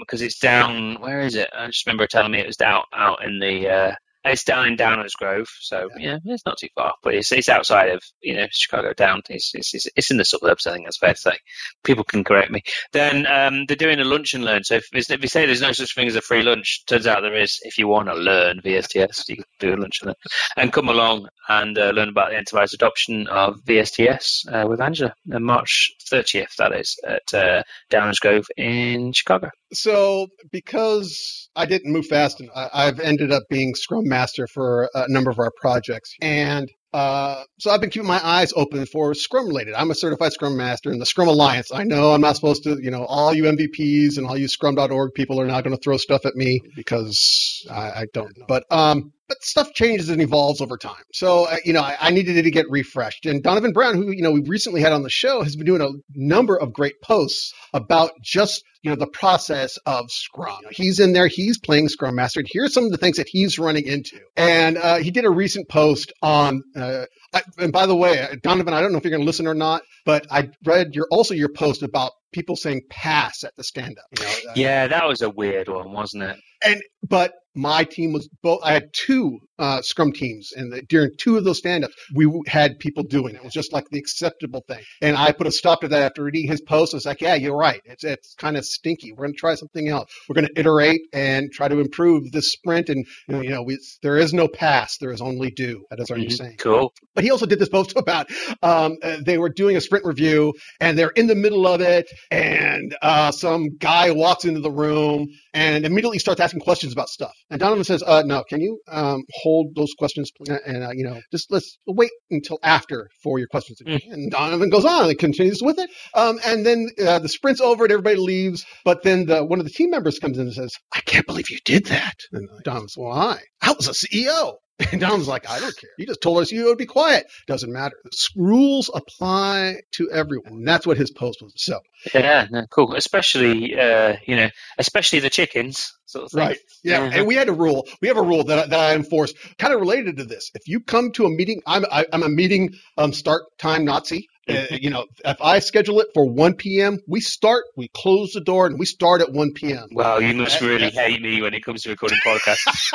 because 0.01 0.23
it's 0.23 0.39
down, 0.39 1.01
where 1.01 1.21
is 1.21 1.35
it? 1.35 1.49
I 1.57 1.67
just 1.69 1.87
remember 1.87 2.07
telling 2.07 2.33
me 2.33 2.41
it 2.41 2.47
was 2.47 2.57
down 2.57 2.83
out 2.93 3.25
in 3.25 3.39
the. 3.39 3.69
Uh, 3.69 3.95
it's 4.27 4.45
down 4.45 4.67
in 4.67 4.77
Downers 4.77 5.15
Grove, 5.17 5.49
so 5.61 5.89
yeah, 5.99 6.19
it's 6.25 6.47
not 6.47 6.59
too 6.59 6.69
far, 6.75 6.95
but 7.03 7.15
it's 7.15 7.33
it's 7.33 7.49
outside 7.49 7.91
of 7.91 8.03
you 8.21 8.35
know 8.35 8.47
Chicago 8.51 8.93
down. 8.93 9.23
It's 9.29 9.55
it's 9.55 9.75
it's, 9.75 9.89
it's 9.97 10.11
in 10.11 10.17
the 10.17 10.25
suburbs. 10.25 10.67
I 10.67 10.73
think 10.73 10.87
that's 10.87 10.99
fair 10.99 11.15
to 11.15 11.21
say. 11.21 11.39
People 11.85 12.05
can 12.05 12.25
correct 12.25 12.51
me 12.51 12.63
then 12.93 13.27
um, 13.27 13.67
they're 13.67 13.77
doing 13.77 14.01
a 14.01 14.05
lunch 14.05 14.35
and 14.35 14.45
learn. 14.45 14.65
So 14.65 14.77
if, 14.77 14.89
if 14.93 15.23
you 15.23 15.29
say 15.29 15.47
there's 15.47 15.61
no 15.61 15.73
such 15.73 15.95
thing 15.95 16.09
as 16.09 16.17
a 16.17 16.21
free 16.21 16.43
lunch, 16.43 16.85
turns 16.87 17.07
out 17.07 17.23
there 17.23 17.35
is. 17.35 17.59
If 17.63 17.79
you 17.79 17.89
want 17.89 18.09
to 18.09 18.15
learn 18.15 18.61
VSTS, 18.65 19.29
you 19.29 19.37
can 19.37 19.45
do 19.61 19.75
a 19.75 19.77
lunch 19.77 20.01
and 20.01 20.09
learn 20.09 20.15
and 20.57 20.73
come 20.73 20.89
along 20.89 21.29
and 21.49 21.79
uh, 21.79 21.91
learn 21.91 22.09
about 22.09 22.31
the 22.31 22.37
enterprise 22.37 22.73
adoption 22.73 23.27
of 23.29 23.61
VSTS 23.65 24.53
uh, 24.53 24.67
with 24.67 24.81
Angela 24.81 25.15
on 25.33 25.43
March 25.43 25.93
30th. 26.11 26.57
That 26.57 26.73
is 26.73 26.99
at 27.07 27.35
uh, 27.35 27.63
Downers 27.91 28.21
Grove 28.21 28.47
in 28.57 29.13
Chicago. 29.13 29.51
So 29.73 30.29
because 30.51 31.49
I 31.57 31.67
didn't 31.67 31.93
move 31.93 32.07
fast, 32.07 32.41
and 32.41 32.51
I, 32.55 32.69
I've 32.73 33.01
ended 33.01 33.33
up 33.33 33.45
being 33.51 33.75
Scrum 33.75 34.09
Master 34.17 34.47
for 34.47 34.89
a 34.95 35.07
number 35.09 35.31
of 35.31 35.39
our 35.39 35.53
projects, 35.61 36.15
and 36.21 36.71
uh, 36.97 37.45
so 37.59 37.71
I've 37.71 37.83
been 37.83 37.91
keeping 37.91 38.09
my 38.09 38.27
eyes 38.27 38.55
open 38.57 38.87
for 38.87 39.13
Scrum 39.13 39.49
related. 39.49 39.75
I'm 39.75 39.91
a 39.91 39.95
certified 39.95 40.33
Scrum 40.33 40.57
Master 40.57 40.91
in 40.91 40.99
the 40.99 41.05
Scrum 41.05 41.29
Alliance. 41.29 41.71
I 41.71 41.85
know 41.85 42.13
I'm 42.13 42.23
not 42.23 42.37
supposed 42.37 42.65
to, 42.65 42.79
you 42.83 42.91
know, 42.91 43.05
all 43.05 43.35
you 43.35 43.45
MVPs 43.45 44.17
and 44.17 44.27
all 44.27 44.39
you 44.39 44.49
Scrum.org 44.49 45.13
people 45.13 45.39
are 45.39 45.47
not 45.47 45.63
going 45.63 45.77
to 45.77 45.83
throw 45.83 45.99
stuff 45.99 46.25
at 46.25 46.35
me 46.37 46.61
because 46.75 47.67
I, 47.71 47.91
I 47.91 48.07
don't 48.15 48.39
know. 48.39 48.47
But 48.49 48.65
um, 48.71 49.13
but 49.29 49.43
stuff 49.43 49.73
changes 49.75 50.09
and 50.09 50.23
evolves 50.23 50.61
over 50.61 50.77
time. 50.77 51.03
So 51.13 51.45
uh, 51.45 51.57
you 51.65 51.73
know, 51.73 51.83
I, 51.83 51.97
I 52.01 52.11
needed 52.11 52.37
it 52.37 52.43
to 52.43 52.51
get 52.51 52.67
refreshed. 52.71 53.27
And 53.27 53.43
Donovan 53.43 53.73
Brown, 53.73 53.95
who 53.95 54.11
you 54.11 54.23
know 54.23 54.33
we 54.33 54.43
recently 54.47 54.81
had 54.81 54.93
on 54.93 55.03
the 55.03 55.11
show, 55.11 55.43
has 55.43 55.57
been 55.57 55.67
doing 55.67 55.83
a 55.83 55.91
number 56.15 56.59
of 56.59 56.73
great 56.73 57.01
posts 57.03 57.53
about 57.73 58.13
just 58.23 58.63
you 58.83 58.91
know 58.91 58.97
the 58.97 59.07
process 59.07 59.79
of 59.87 60.11
Scrum. 60.11 60.61
He's 60.71 61.01
in 61.01 61.13
there, 61.13 61.27
he's 61.27 61.59
playing 61.59 61.89
Scrum 61.89 62.15
Master. 62.15 62.41
And 62.41 62.49
here's 62.51 62.73
some 62.73 62.85
of 62.85 62.91
the 62.91 62.99
things 62.99 63.17
that 63.17 63.29
he's 63.29 63.59
running 63.59 63.87
into. 63.87 64.21
And 64.37 64.79
uh, 64.79 64.97
he 64.99 65.11
did 65.11 65.25
a 65.25 65.31
recent 65.31 65.69
post 65.69 66.13
on. 66.23 66.63
Uh, 66.75 67.07
I, 67.35 67.43
and 67.59 67.73
by 67.73 67.87
the 67.87 67.97
way, 67.97 68.21
uh, 68.21 68.37
Donovan, 68.43 68.73
I 68.73 68.81
don't 68.81 68.93
know 68.93 68.99
if 68.99 69.05
you're 69.05 69.11
going 69.11 69.23
to 69.23 69.27
listen 69.27 69.47
or 69.47 69.55
not, 69.55 69.83
but 70.05 70.27
I 70.31 70.51
read 70.65 70.95
your 70.95 71.07
also 71.11 71.35
your 71.35 71.49
post 71.49 71.83
about 71.83 72.13
people 72.33 72.55
saying 72.55 72.83
pass 72.89 73.45
at 73.45 73.57
the 73.57 73.65
stand 73.65 73.99
up. 73.99 74.05
You 74.19 74.25
know, 74.25 74.51
uh, 74.51 74.55
Yeah, 74.55 74.87
that 74.89 75.07
was 75.07 75.23
a 75.23 75.31
weird 75.31 75.69
one, 75.69 75.93
wasn't 75.93 76.23
it? 76.25 76.37
And 76.65 76.83
but 77.07 77.33
my 77.55 77.85
team 77.85 78.13
was 78.13 78.29
both. 78.43 78.61
I 78.63 78.73
had 78.75 78.91
two 78.93 79.39
uh, 79.59 79.81
scrum 79.81 80.13
teams, 80.13 80.53
and 80.55 80.71
the, 80.71 80.83
during 80.83 81.13
two 81.19 81.39
of 81.39 81.45
those 81.45 81.57
stand-ups, 81.57 81.95
we 82.15 82.31
had 82.47 82.79
people 82.79 83.03
doing 83.03 83.35
it. 83.35 83.39
It 83.39 83.45
was 83.45 83.55
just 83.55 83.73
like 83.73 83.89
the 83.91 83.99
acceptable 83.99 84.63
thing. 84.69 84.83
And 85.01 85.17
I 85.17 85.33
put 85.33 85.47
a 85.47 85.51
stop 85.51 85.81
to 85.81 85.89
that 85.89 86.03
after 86.03 86.23
reading 86.23 86.47
his 86.47 86.61
post. 86.61 86.93
I 86.93 86.99
was 86.99 87.07
like, 87.07 87.23
"Yeah, 87.23 87.35
you're 87.35 87.57
right. 87.57 87.81
It's 87.87 88.05
it's 88.05 88.35
kind 88.35 88.59
of 88.59 88.67
stinky. 88.67 89.13
We're 89.13 89.25
going 89.25 89.33
to 89.33 89.39
try 89.39 89.55
something 89.55 89.89
else. 89.89 90.13
We're 90.29 90.35
going 90.35 90.49
to 90.49 90.61
iterate 90.61 91.01
and 91.15 91.51
try 91.51 91.69
to 91.69 91.81
improve 91.81 92.31
this 92.33 92.53
sprint. 92.53 92.91
And 92.91 93.07
you 93.29 93.49
know, 93.49 93.63
we, 93.63 93.79
there 94.03 94.19
is 94.19 94.35
no 94.35 94.49
pass. 94.49 94.99
There 94.99 95.11
is 95.11 95.23
only 95.23 95.51
do. 95.51 95.85
That 95.89 96.01
is 96.01 96.11
our 96.11 96.19
new 96.19 96.27
Mhm. 96.27 96.33
saying. 96.37 96.57
Cool. 96.59 96.93
But 97.15 97.25
he 97.25 97.31
also 97.31 97.47
did 97.47 97.59
this 97.59 97.71
post 97.71 97.95
about 97.97 98.27
um, 98.63 98.97
uh, 99.03 99.17
they 99.25 99.39
were 99.39 99.49
doing 99.49 99.77
a 99.77 99.81
sprint 99.81 100.05
review 100.05 100.53
and 100.79 100.99
they're 100.99 101.09
in 101.11 101.27
the 101.27 101.35
middle 101.35 101.67
of 101.67 101.81
it, 101.81 102.07
and 102.31 102.95
uh, 103.01 103.31
some 103.31 103.79
guy 103.79 104.11
walks 104.11 104.45
into 104.45 104.61
the 104.61 104.71
room 104.71 105.29
and 105.55 105.87
immediately 105.87 106.19
starts 106.19 106.41
asking 106.47 106.61
questions 106.61 106.93
about 106.93 107.09
stuff. 107.09 107.35
And 107.51 107.61
Donovan 107.61 107.85
says, 107.85 108.03
uh, 108.03 108.23
"No, 108.25 108.45
can 108.49 108.61
you 108.61 108.81
um, 108.89 109.25
hold 109.43 109.75
those 109.75 109.93
questions 109.99 110.31
please? 110.37 110.57
and 110.65 110.85
uh, 110.85 110.91
you 110.93 111.05
know 111.05 111.21
just 111.33 111.51
let's 111.51 111.79
wait 111.87 112.11
until 112.31 112.59
after 112.63 113.09
for 113.23 113.39
your 113.39 113.49
questions." 113.49 113.81
And 113.85 114.31
Donovan 114.31 114.71
goes 114.71 114.85
on 114.85 115.09
and 115.09 115.19
continues 115.19 115.61
with 115.63 115.79
it. 115.79 115.91
Um, 116.15 116.39
and 116.47 116.65
then 116.65 116.89
uh, 117.05 117.19
the 117.19 117.29
sprint's 117.29 117.61
over 117.61 117.85
and 117.85 117.93
everybody 117.93 118.17
leaves. 118.17 118.65
But 118.85 119.03
then 119.03 119.27
the, 119.27 119.45
one 119.45 119.59
of 119.59 119.67
the 119.67 119.73
team 119.73 119.91
members 119.91 120.19
comes 120.19 120.39
in 120.39 120.47
and 120.47 120.55
says, 120.55 120.73
"I 120.95 121.01
can't 121.01 121.27
believe 121.27 121.51
you 121.51 121.59
did 121.65 121.87
that." 121.87 122.17
And 122.33 122.49
Donovan's, 122.65 122.95
"Why? 122.97 123.41
I 123.61 123.73
was 123.73 123.89
a 123.89 123.93
CEO." 123.93 124.55
And 124.93 125.01
Don's 125.01 125.27
like, 125.27 125.49
I 125.49 125.59
don't 125.59 125.75
care. 125.77 125.91
You 125.99 126.07
just 126.07 126.21
told 126.21 126.39
us 126.39 126.53
you 126.53 126.67
would 126.67 126.77
be 126.79 126.85
quiet. 126.87 127.27
Doesn't 127.47 127.73
matter. 127.73 127.97
The 128.05 128.11
rules 128.37 128.91
apply 128.95 129.77
to 129.93 130.11
everyone. 130.11 130.53
And 130.53 130.69
that's 130.69 130.87
what 130.87 130.99
his 130.99 131.11
post 131.11 131.41
was. 131.43 131.55
So, 131.57 131.81
Yeah, 132.15 132.47
no, 132.51 132.67
cool. 132.71 132.95
Especially, 132.95 133.75
uh, 133.79 134.17
you 134.27 134.37
know, 134.37 134.51
especially 134.79 135.21
the 135.21 135.31
chickens, 135.31 135.93
sort 136.05 136.27
of 136.27 136.31
thing. 136.33 136.41
right. 136.41 136.59
Yeah. 136.85 137.09
Mhm. 137.09 137.15
And 137.19 137.27
we 137.27 137.35
had 137.37 137.49
a 137.49 137.53
rule. 137.55 137.87
We 138.03 138.09
have 138.09 138.19
a 138.19 138.23
rule 138.23 138.45
that, 138.45 138.59
I- 138.59 138.67
that 138.67 138.79
I 138.79 138.95
enforce 138.95 139.33
kind 139.59 139.73
of 139.73 139.81
related 139.81 140.19
to 140.19 140.25
this. 140.25 140.51
If 140.55 140.69
you 140.69 140.81
come 140.81 141.11
to 141.13 141.25
a 141.25 141.31
meeting, 141.31 141.63
I'm, 141.67 141.85
I, 141.91 142.05
I'm 142.13 142.23
a 142.23 142.29
meeting 142.29 142.75
um, 142.99 143.13
start 143.15 143.45
time 143.59 143.85
Nazi. 143.87 144.29
Uh, 144.49 144.67
you 144.71 144.91
know, 144.91 145.07
if 145.25 145.39
I 145.43 145.59
schedule 145.59 145.99
it 146.01 146.07
for 146.15 146.25
1 146.25 146.55
p.m., 146.55 146.99
we 147.09 147.21
start, 147.21 147.65
we 147.77 147.89
close 147.89 148.31
the 148.31 148.41
door, 148.41 148.67
and 148.67 148.79
we 148.79 148.87
start 148.87 149.21
at 149.21 149.33
1 149.33 149.55
p.m. 149.55 149.89
Wow, 149.91 150.19
you 150.19 150.35
must 150.35 150.61
really 150.61 150.91
hate 150.91 151.21
me 151.21 151.43
when 151.43 151.53
it 151.53 151.65
comes 151.65 151.83
to 151.83 151.91
recording 151.91 152.19
podcasts. 152.25 152.93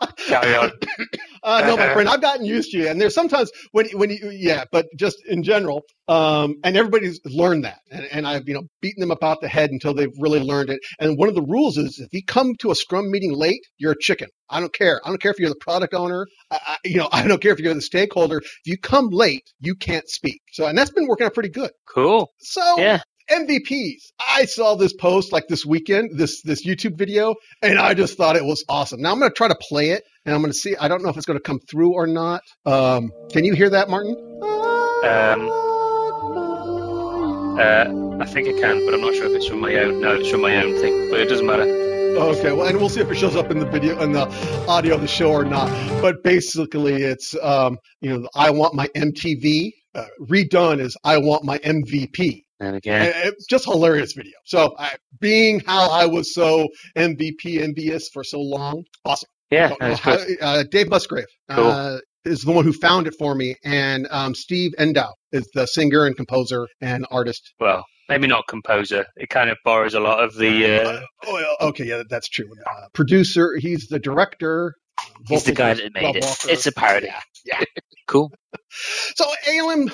Carry 0.26 0.54
on. 0.56 0.72
Uh, 1.42 1.62
no, 1.64 1.76
my 1.76 1.92
friend, 1.92 2.08
I've 2.08 2.20
gotten 2.20 2.44
used 2.44 2.72
to 2.72 2.78
it. 2.78 2.88
And 2.88 3.00
there's 3.00 3.14
sometimes 3.14 3.52
when 3.70 3.86
when 3.90 4.10
you 4.10 4.32
yeah, 4.32 4.64
but 4.72 4.86
just 4.98 5.16
in 5.28 5.44
general, 5.44 5.82
um, 6.08 6.56
and 6.64 6.76
everybody's 6.76 7.20
learned 7.24 7.62
that, 7.62 7.78
and, 7.88 8.04
and 8.10 8.26
I've 8.26 8.48
you 8.48 8.54
know 8.54 8.62
beaten 8.80 9.00
them 9.00 9.12
about 9.12 9.40
the 9.40 9.46
head 9.46 9.70
until 9.70 9.94
they've 9.94 10.10
really 10.18 10.40
learned 10.40 10.70
it. 10.70 10.80
And 10.98 11.16
one 11.16 11.28
of 11.28 11.36
the 11.36 11.42
rules 11.42 11.76
is 11.76 12.00
if 12.00 12.12
you 12.12 12.22
come 12.26 12.56
to 12.62 12.72
a 12.72 12.74
Scrum 12.74 13.12
meeting 13.12 13.32
late, 13.32 13.60
you're 13.78 13.92
a 13.92 14.00
chicken. 14.00 14.26
I 14.50 14.58
don't 14.58 14.72
care. 14.72 15.00
I 15.04 15.08
don't 15.08 15.22
care 15.22 15.30
if 15.30 15.38
you're 15.38 15.48
the 15.48 15.54
product 15.60 15.94
owner. 15.94 16.26
I, 16.50 16.58
I, 16.66 16.76
you 16.84 16.96
know, 16.96 17.08
I 17.12 17.28
don't 17.28 17.40
care 17.40 17.52
if 17.52 17.60
you're 17.60 17.74
the 17.74 17.80
stakeholder. 17.80 18.38
If 18.38 18.50
you 18.64 18.76
come 18.76 19.10
late, 19.10 19.44
you 19.60 19.76
can't 19.76 20.08
speak. 20.08 20.40
So, 20.50 20.66
and 20.66 20.76
that's 20.76 20.90
been 20.90 21.06
working 21.06 21.26
out 21.26 21.34
pretty 21.34 21.50
good. 21.50 21.70
Cool. 21.88 22.32
So 22.40 22.78
Yeah. 22.78 23.02
MVPs. 23.30 24.12
I 24.36 24.44
saw 24.44 24.76
this 24.76 24.92
post 24.92 25.32
like 25.32 25.48
this 25.48 25.64
weekend, 25.66 26.16
this 26.16 26.42
this 26.42 26.64
YouTube 26.66 26.96
video, 26.96 27.34
and 27.62 27.78
I 27.78 27.94
just 27.94 28.16
thought 28.16 28.36
it 28.36 28.44
was 28.44 28.64
awesome. 28.68 29.00
Now 29.00 29.12
I'm 29.12 29.18
going 29.18 29.30
to 29.30 29.34
try 29.34 29.48
to 29.48 29.56
play 29.60 29.90
it, 29.90 30.04
and 30.26 30.34
I'm 30.34 30.40
going 30.40 30.52
to 30.52 30.58
see. 30.58 30.76
I 30.76 30.88
don't 30.88 31.02
know 31.02 31.08
if 31.08 31.16
it's 31.16 31.24
going 31.24 31.38
to 31.38 31.42
come 31.42 31.60
through 31.60 31.92
or 31.92 32.06
not. 32.06 32.42
Um, 32.66 33.12
can 33.30 33.44
you 33.44 33.54
hear 33.54 33.70
that, 33.70 33.88
Martin? 33.88 34.16
Um, 35.04 35.48
uh, 37.58 38.22
I 38.22 38.26
think 38.26 38.48
I 38.48 38.60
can, 38.60 38.84
but 38.84 38.92
I'm 38.92 39.00
not 39.00 39.14
sure 39.14 39.26
if 39.26 39.36
it's 39.36 39.46
from 39.46 39.60
my 39.60 39.74
own. 39.76 40.00
No, 40.00 40.14
it's 40.16 40.28
from 40.28 40.42
my 40.42 40.56
own 40.56 40.74
thing, 40.80 41.10
but 41.10 41.20
it 41.20 41.28
doesn't 41.28 41.46
matter. 41.46 41.62
Okay, 41.62 42.52
well, 42.52 42.66
and 42.66 42.78
we'll 42.78 42.88
see 42.88 43.00
if 43.00 43.10
it 43.10 43.14
shows 43.14 43.36
up 43.36 43.50
in 43.50 43.58
the 43.58 43.66
video 43.66 44.00
in 44.02 44.12
the 44.12 44.26
audio 44.66 44.94
of 44.96 45.00
the 45.00 45.06
show 45.06 45.30
or 45.30 45.44
not. 45.44 45.68
But 46.00 46.24
basically, 46.24 47.02
it's 47.02 47.36
um, 47.40 47.78
you 48.00 48.10
know, 48.10 48.28
I 48.34 48.50
want 48.50 48.74
my 48.74 48.88
MTV 48.88 49.72
uh, 49.94 50.06
redone 50.20 50.80
as 50.80 50.96
"I 51.04 51.18
want 51.18 51.44
my 51.44 51.58
MVP." 51.58 52.42
And 52.58 52.74
again, 52.74 53.12
And 53.14 53.34
It's 53.34 53.46
just 53.46 53.66
hilarious 53.66 54.14
video. 54.14 54.32
So, 54.44 54.74
I, 54.78 54.94
being 55.20 55.60
how 55.60 55.90
I 55.90 56.06
was 56.06 56.34
so 56.34 56.68
MVP 56.96 57.60
envious 57.60 58.08
for 58.08 58.24
so 58.24 58.40
long, 58.40 58.84
awesome. 59.04 59.28
Yeah, 59.50 59.68
Don't 59.68 59.78
that 59.80 59.84
know 59.86 59.90
was 59.90 60.00
how- 60.00 60.16
good. 60.16 60.36
uh, 60.40 60.62
Dave 60.70 60.88
Musgrave 60.88 61.26
Cool. 61.50 61.66
uh, 61.66 61.98
is 62.24 62.42
the 62.42 62.52
one 62.52 62.64
who 62.64 62.72
found 62.72 63.06
it 63.06 63.14
for 63.18 63.34
me, 63.34 63.56
and 63.64 64.08
um, 64.10 64.34
Steve 64.34 64.72
Endow 64.78 65.12
is 65.32 65.48
the 65.54 65.66
singer 65.66 66.04
and 66.06 66.16
composer 66.16 66.66
and 66.80 67.06
artist. 67.10 67.52
well, 67.60 67.84
maybe 68.08 68.26
not 68.26 68.44
composer. 68.48 69.06
It 69.16 69.28
kind 69.28 69.48
of 69.50 69.58
borrows 69.64 69.94
a 69.94 70.00
lot 70.00 70.22
of 70.24 70.34
the. 70.36 70.82
Uh, 70.82 70.88
Uh, 70.90 71.00
oh, 71.26 71.56
okay, 71.68 71.84
yeah, 71.84 72.02
that's 72.08 72.28
true. 72.28 72.48
Uh, 72.68 72.86
producer, 72.94 73.56
he's 73.58 73.86
the 73.88 73.98
director. 74.00 74.74
he's 75.28 75.44
the 75.44 75.52
guy 75.52 75.74
that 75.74 75.92
made 75.94 76.02
Bob 76.02 76.16
it. 76.16 76.24
Walker. 76.24 76.50
It's 76.50 76.66
a 76.66 76.72
parody. 76.72 77.06
Yeah, 77.06 77.20
yeah. 77.44 77.64
Cool. 78.08 78.30
So 79.16 79.24
ALM, 79.48 79.90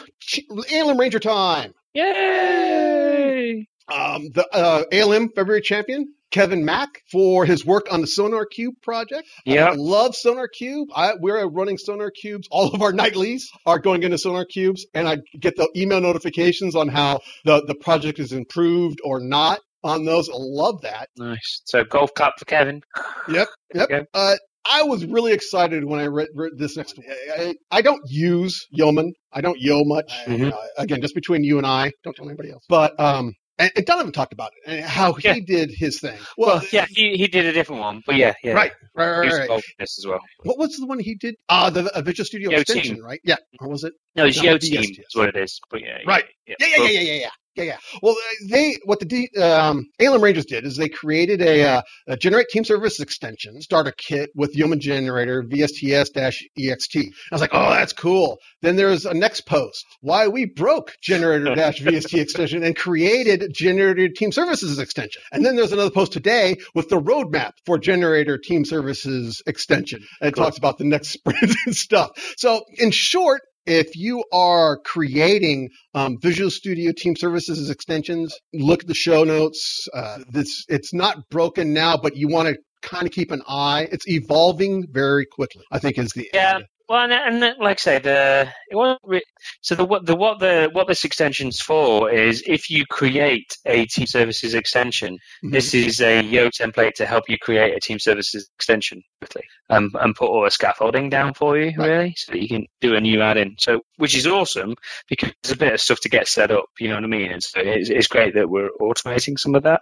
ALM 0.71 0.99
Ranger 0.99 1.19
time. 1.19 1.73
Yay! 1.95 3.67
Um, 3.89 4.29
the 4.35 4.47
uh, 4.53 4.85
ALM 4.93 5.31
February 5.35 5.61
champion 5.63 6.13
Kevin 6.33 6.65
Mack 6.65 6.89
for 7.13 7.45
his 7.45 7.65
work 7.65 7.87
on 7.93 8.01
the 8.01 8.07
SonarQube 8.09 8.83
project. 8.83 9.29
I 9.47 9.53
Yeah. 9.55 9.75
love 9.77 10.15
SonarQube. 10.15 10.87
I, 10.95 11.13
we're 11.21 11.47
running 11.49 11.77
SonarQubes. 11.77 12.45
All 12.51 12.75
of 12.75 12.83
our 12.83 12.93
nightlies 12.93 13.43
are 13.67 13.79
going 13.79 14.03
into 14.03 14.17
SonarQubes, 14.17 14.81
and 14.95 15.07
I 15.09 15.19
get 15.39 15.57
the 15.57 15.69
email 15.77 16.01
notifications 16.01 16.75
on 16.75 16.89
how 16.89 17.21
the, 17.45 17.63
the 17.67 17.75
project 17.77 18.19
is 18.19 18.33
improved 18.33 18.99
or 19.05 19.21
not 19.21 19.61
on 19.85 20.05
those. 20.05 20.29
I 20.29 20.35
love 20.37 20.81
that. 20.83 21.09
Nice. 21.17 21.63
So 21.67 21.85
golf 21.85 22.15
clap 22.15 22.33
for 22.39 22.45
Kevin. 22.47 22.83
Yep. 23.29 23.49
Yep. 23.75 24.07
Uh, 24.13 24.35
I 24.65 24.83
was 24.83 25.05
really 25.07 25.33
excited 25.33 25.83
when 25.85 25.99
I 25.99 26.07
read, 26.07 26.29
read 26.35 26.53
this 26.59 26.77
next 26.77 26.97
one. 26.99 27.07
I, 27.11 27.43
I, 27.43 27.55
I 27.79 27.81
don't 27.83 28.03
use 28.07 28.67
Yeoman. 28.71 29.13
I 29.33 29.41
don't 29.41 29.59
yo 29.59 29.83
much. 29.85 30.13
I- 30.27 30.31
Mhm. 30.31 30.53
uh, 30.53 30.57
again, 30.79 31.01
just 31.01 31.15
between 31.15 31.43
you 31.43 31.57
and 31.59 31.67
I. 31.67 31.91
Don't 32.05 32.15
tell 32.15 32.27
anybody 32.27 32.51
else. 32.53 32.63
But 32.69 32.99
um, 33.01 33.33
and, 33.77 33.87
Donovan 33.87 34.13
talked 34.13 34.33
about 34.33 34.53
it 34.57 34.71
and 34.71 34.85
how 34.85 35.17
Yeah. 35.23 35.35
he 35.35 35.41
did 35.41 35.71
his 35.71 36.01
thing. 36.01 36.19
Well, 36.37 36.57
Well, 36.57 36.67
yeah, 36.73 36.87
he, 36.89 37.17
he 37.17 37.29
did 37.29 37.47
a 37.47 37.53
different 37.53 37.81
one, 37.83 38.03
but 38.07 38.17
yeah, 38.17 38.35
yeah. 38.43 38.53
right, 38.53 38.73
right, 38.95 39.19
right, 39.19 39.49
right. 39.49 39.63
this 39.79 39.99
as 39.99 40.07
well. 40.07 40.21
What 40.43 40.59
was 40.59 40.77
the 40.77 40.87
one 40.87 40.99
he 40.99 41.15
did? 41.15 41.37
Ah, 41.49 41.71
the 41.71 41.85
uh, 41.97 42.01
Visual 42.03 42.25
Studio 42.27 42.51
Yo 42.51 42.59
extension, 42.61 42.97
Team. 42.97 43.05
right? 43.05 43.21
Yeah, 43.25 43.37
or 43.61 43.69
was 43.69 43.85
it? 43.85 43.93
No, 44.17 44.27
it's 44.27 44.43
Yo. 44.43 44.59
Team 44.59 44.81
is 44.81 45.15
what 45.15 45.29
it 45.29 45.37
is. 45.37 45.61
But 45.71 45.81
yeah, 45.83 45.99
Right. 46.07 46.25
Yeah, 46.47 46.57
Yeah, 46.61 46.67
yeah, 46.67 46.77
yeah, 46.77 46.89
yeah, 46.91 47.01
yeah, 47.01 47.13
yeah, 47.21 47.31
yeah, 47.55 47.65
yeah. 47.65 47.77
Well, 48.03 48.15
uh, 48.15 48.47
they 48.51 48.77
what 48.85 49.01
the 49.01 49.05
D, 49.07 49.29
um, 49.41 49.87
ALM 50.01 50.23
Rangers 50.23 50.47
did 50.47 50.65
is 50.65 50.77
they 50.77 50.89
created 50.89 51.43
a, 51.43 51.63
uh, 51.65 51.83
a 52.07 52.17
generate 52.17 52.49
team 52.49 52.65
service 52.65 53.01
extension 53.01 53.61
starter 53.61 53.93
kit 53.97 54.31
with 54.35 54.57
Yeoman 54.57 54.81
Generator 54.81 55.43
VSTS-EXT. 55.43 56.97
I 56.97 57.35
was 57.35 57.41
like, 57.41 57.51
oh, 57.53 57.71
that's 57.71 57.93
cool. 57.93 58.39
Then 58.63 58.77
there's 58.77 59.05
a 59.07 59.15
next 59.15 59.43
post 59.43 59.85
why 60.01 60.29
we 60.29 60.47
broke 60.47 60.93
Generator-VST 61.03 62.19
extension 62.21 62.63
and 62.63 62.77
created 62.77 63.53
Generator 63.55 64.09
Team 64.09 64.33
Services 64.33 64.79
extension. 64.79 65.23
And 65.33 65.45
then 65.45 65.57
there's 65.57 65.73
another 65.73 65.91
post 65.91 66.13
today 66.13 66.57
with 66.75 66.89
the 66.89 67.01
roadmap 67.01 67.53
for 67.67 67.79
Generator 67.79 68.39
Team 68.39 68.65
Services 68.65 69.43
extension. 69.47 70.01
And 70.21 70.29
it 70.29 70.35
Cool. 70.35 70.45
talks 70.45 70.59
about 70.59 70.79
the 70.79 70.85
next 70.85 71.09
sprint 71.13 71.55
and 71.67 71.77
stuff. 71.77 72.11
So 72.37 72.63
in 72.79 72.91
short, 72.91 73.43
if 73.67 73.97
you 73.97 74.25
are 74.33 74.79
creating 74.79 75.71
um, 75.95 76.19
Visual 76.21 76.51
Studio 76.51 76.93
Team 76.97 77.17
Services 77.17 77.71
extensions, 77.71 78.37
look 78.53 78.83
at 78.83 78.89
the 78.89 78.95
show 78.95 79.25
notes. 79.25 79.89
Uh, 79.95 80.19
this 80.31 80.65
it's 80.69 80.93
not 80.95 81.29
broken 81.31 81.73
now, 81.73 81.97
but 81.97 82.17
you 82.17 82.29
want 82.29 82.49
to 82.49 82.57
kind 82.83 83.07
of 83.07 83.13
keep 83.13 83.31
an 83.31 83.43
eye. 83.49 83.89
It's 83.93 84.09
evolving 84.09 84.87
very 84.91 85.27
quickly. 85.27 85.65
I 85.71 85.79
think 85.79 85.99
is 85.99 86.13
the 86.13 86.29
Yeah. 86.35 86.57
end. 86.57 86.65
Well, 86.93 87.11
and, 87.11 87.43
and 87.43 87.57
like 87.59 87.79
I 87.79 87.81
said, 87.81 88.07
uh, 88.07 88.51
it 88.71 88.77
wasn't 88.77 89.01
re- 89.05 89.23
so 89.63 89.75
the 89.75 89.83
what 89.87 90.05
the 90.05 90.15
what 90.15 90.41
the 90.41 90.69
what 90.73 90.89
this 90.89 91.05
extension's 91.05 91.59
for 91.59 92.11
is 92.11 92.45
if 92.47 92.69
you 92.69 92.85
create 92.85 93.57
a 93.65 93.87
team 93.87 94.07
services 94.07 94.53
extension, 94.53 95.17
Mhm. 95.43 95.53
this 95.53 95.73
is 95.73 96.03
a 96.03 96.21
Yo 96.23 96.51
template 96.51 96.93
to 96.97 97.07
help 97.07 97.31
you 97.31 97.39
create 97.39 97.75
a 97.75 97.81
team 97.81 97.99
services 97.99 98.51
extension 98.59 99.03
quickly, 99.23 99.45
um, 99.71 99.91
and 100.03 100.15
put 100.15 100.29
all 100.29 100.45
the 100.45 100.51
scaffolding 100.51 101.09
down 101.09 101.33
for 101.33 101.57
you, 101.57 101.73
Right. 101.79 101.89
really, 101.89 102.15
so 102.15 102.33
that 102.33 102.43
you 102.43 102.49
can 102.49 102.67
do 102.83 102.95
a 102.95 103.01
new 103.01 103.23
add-in. 103.23 103.57
So, 103.59 103.81
which 103.97 104.15
is 104.15 104.27
awesome 104.27 104.75
because 105.09 105.33
there's 105.43 105.55
a 105.55 105.59
bit 105.59 105.73
of 105.73 105.81
stuff 105.81 106.01
to 106.01 106.11
get 106.11 106.29
set 106.29 106.51
up. 106.51 106.67
You 106.79 106.89
know 106.89 106.97
what 106.97 107.05
I 107.05 107.07
mean? 107.07 107.33
And 107.33 107.43
so 107.43 107.61
it's, 107.61 107.89
it's 107.89 108.07
great 108.07 108.35
that 108.35 108.51
we're 108.51 108.69
automating 108.83 109.39
some 109.39 109.55
of 109.55 109.63
that. 109.63 109.81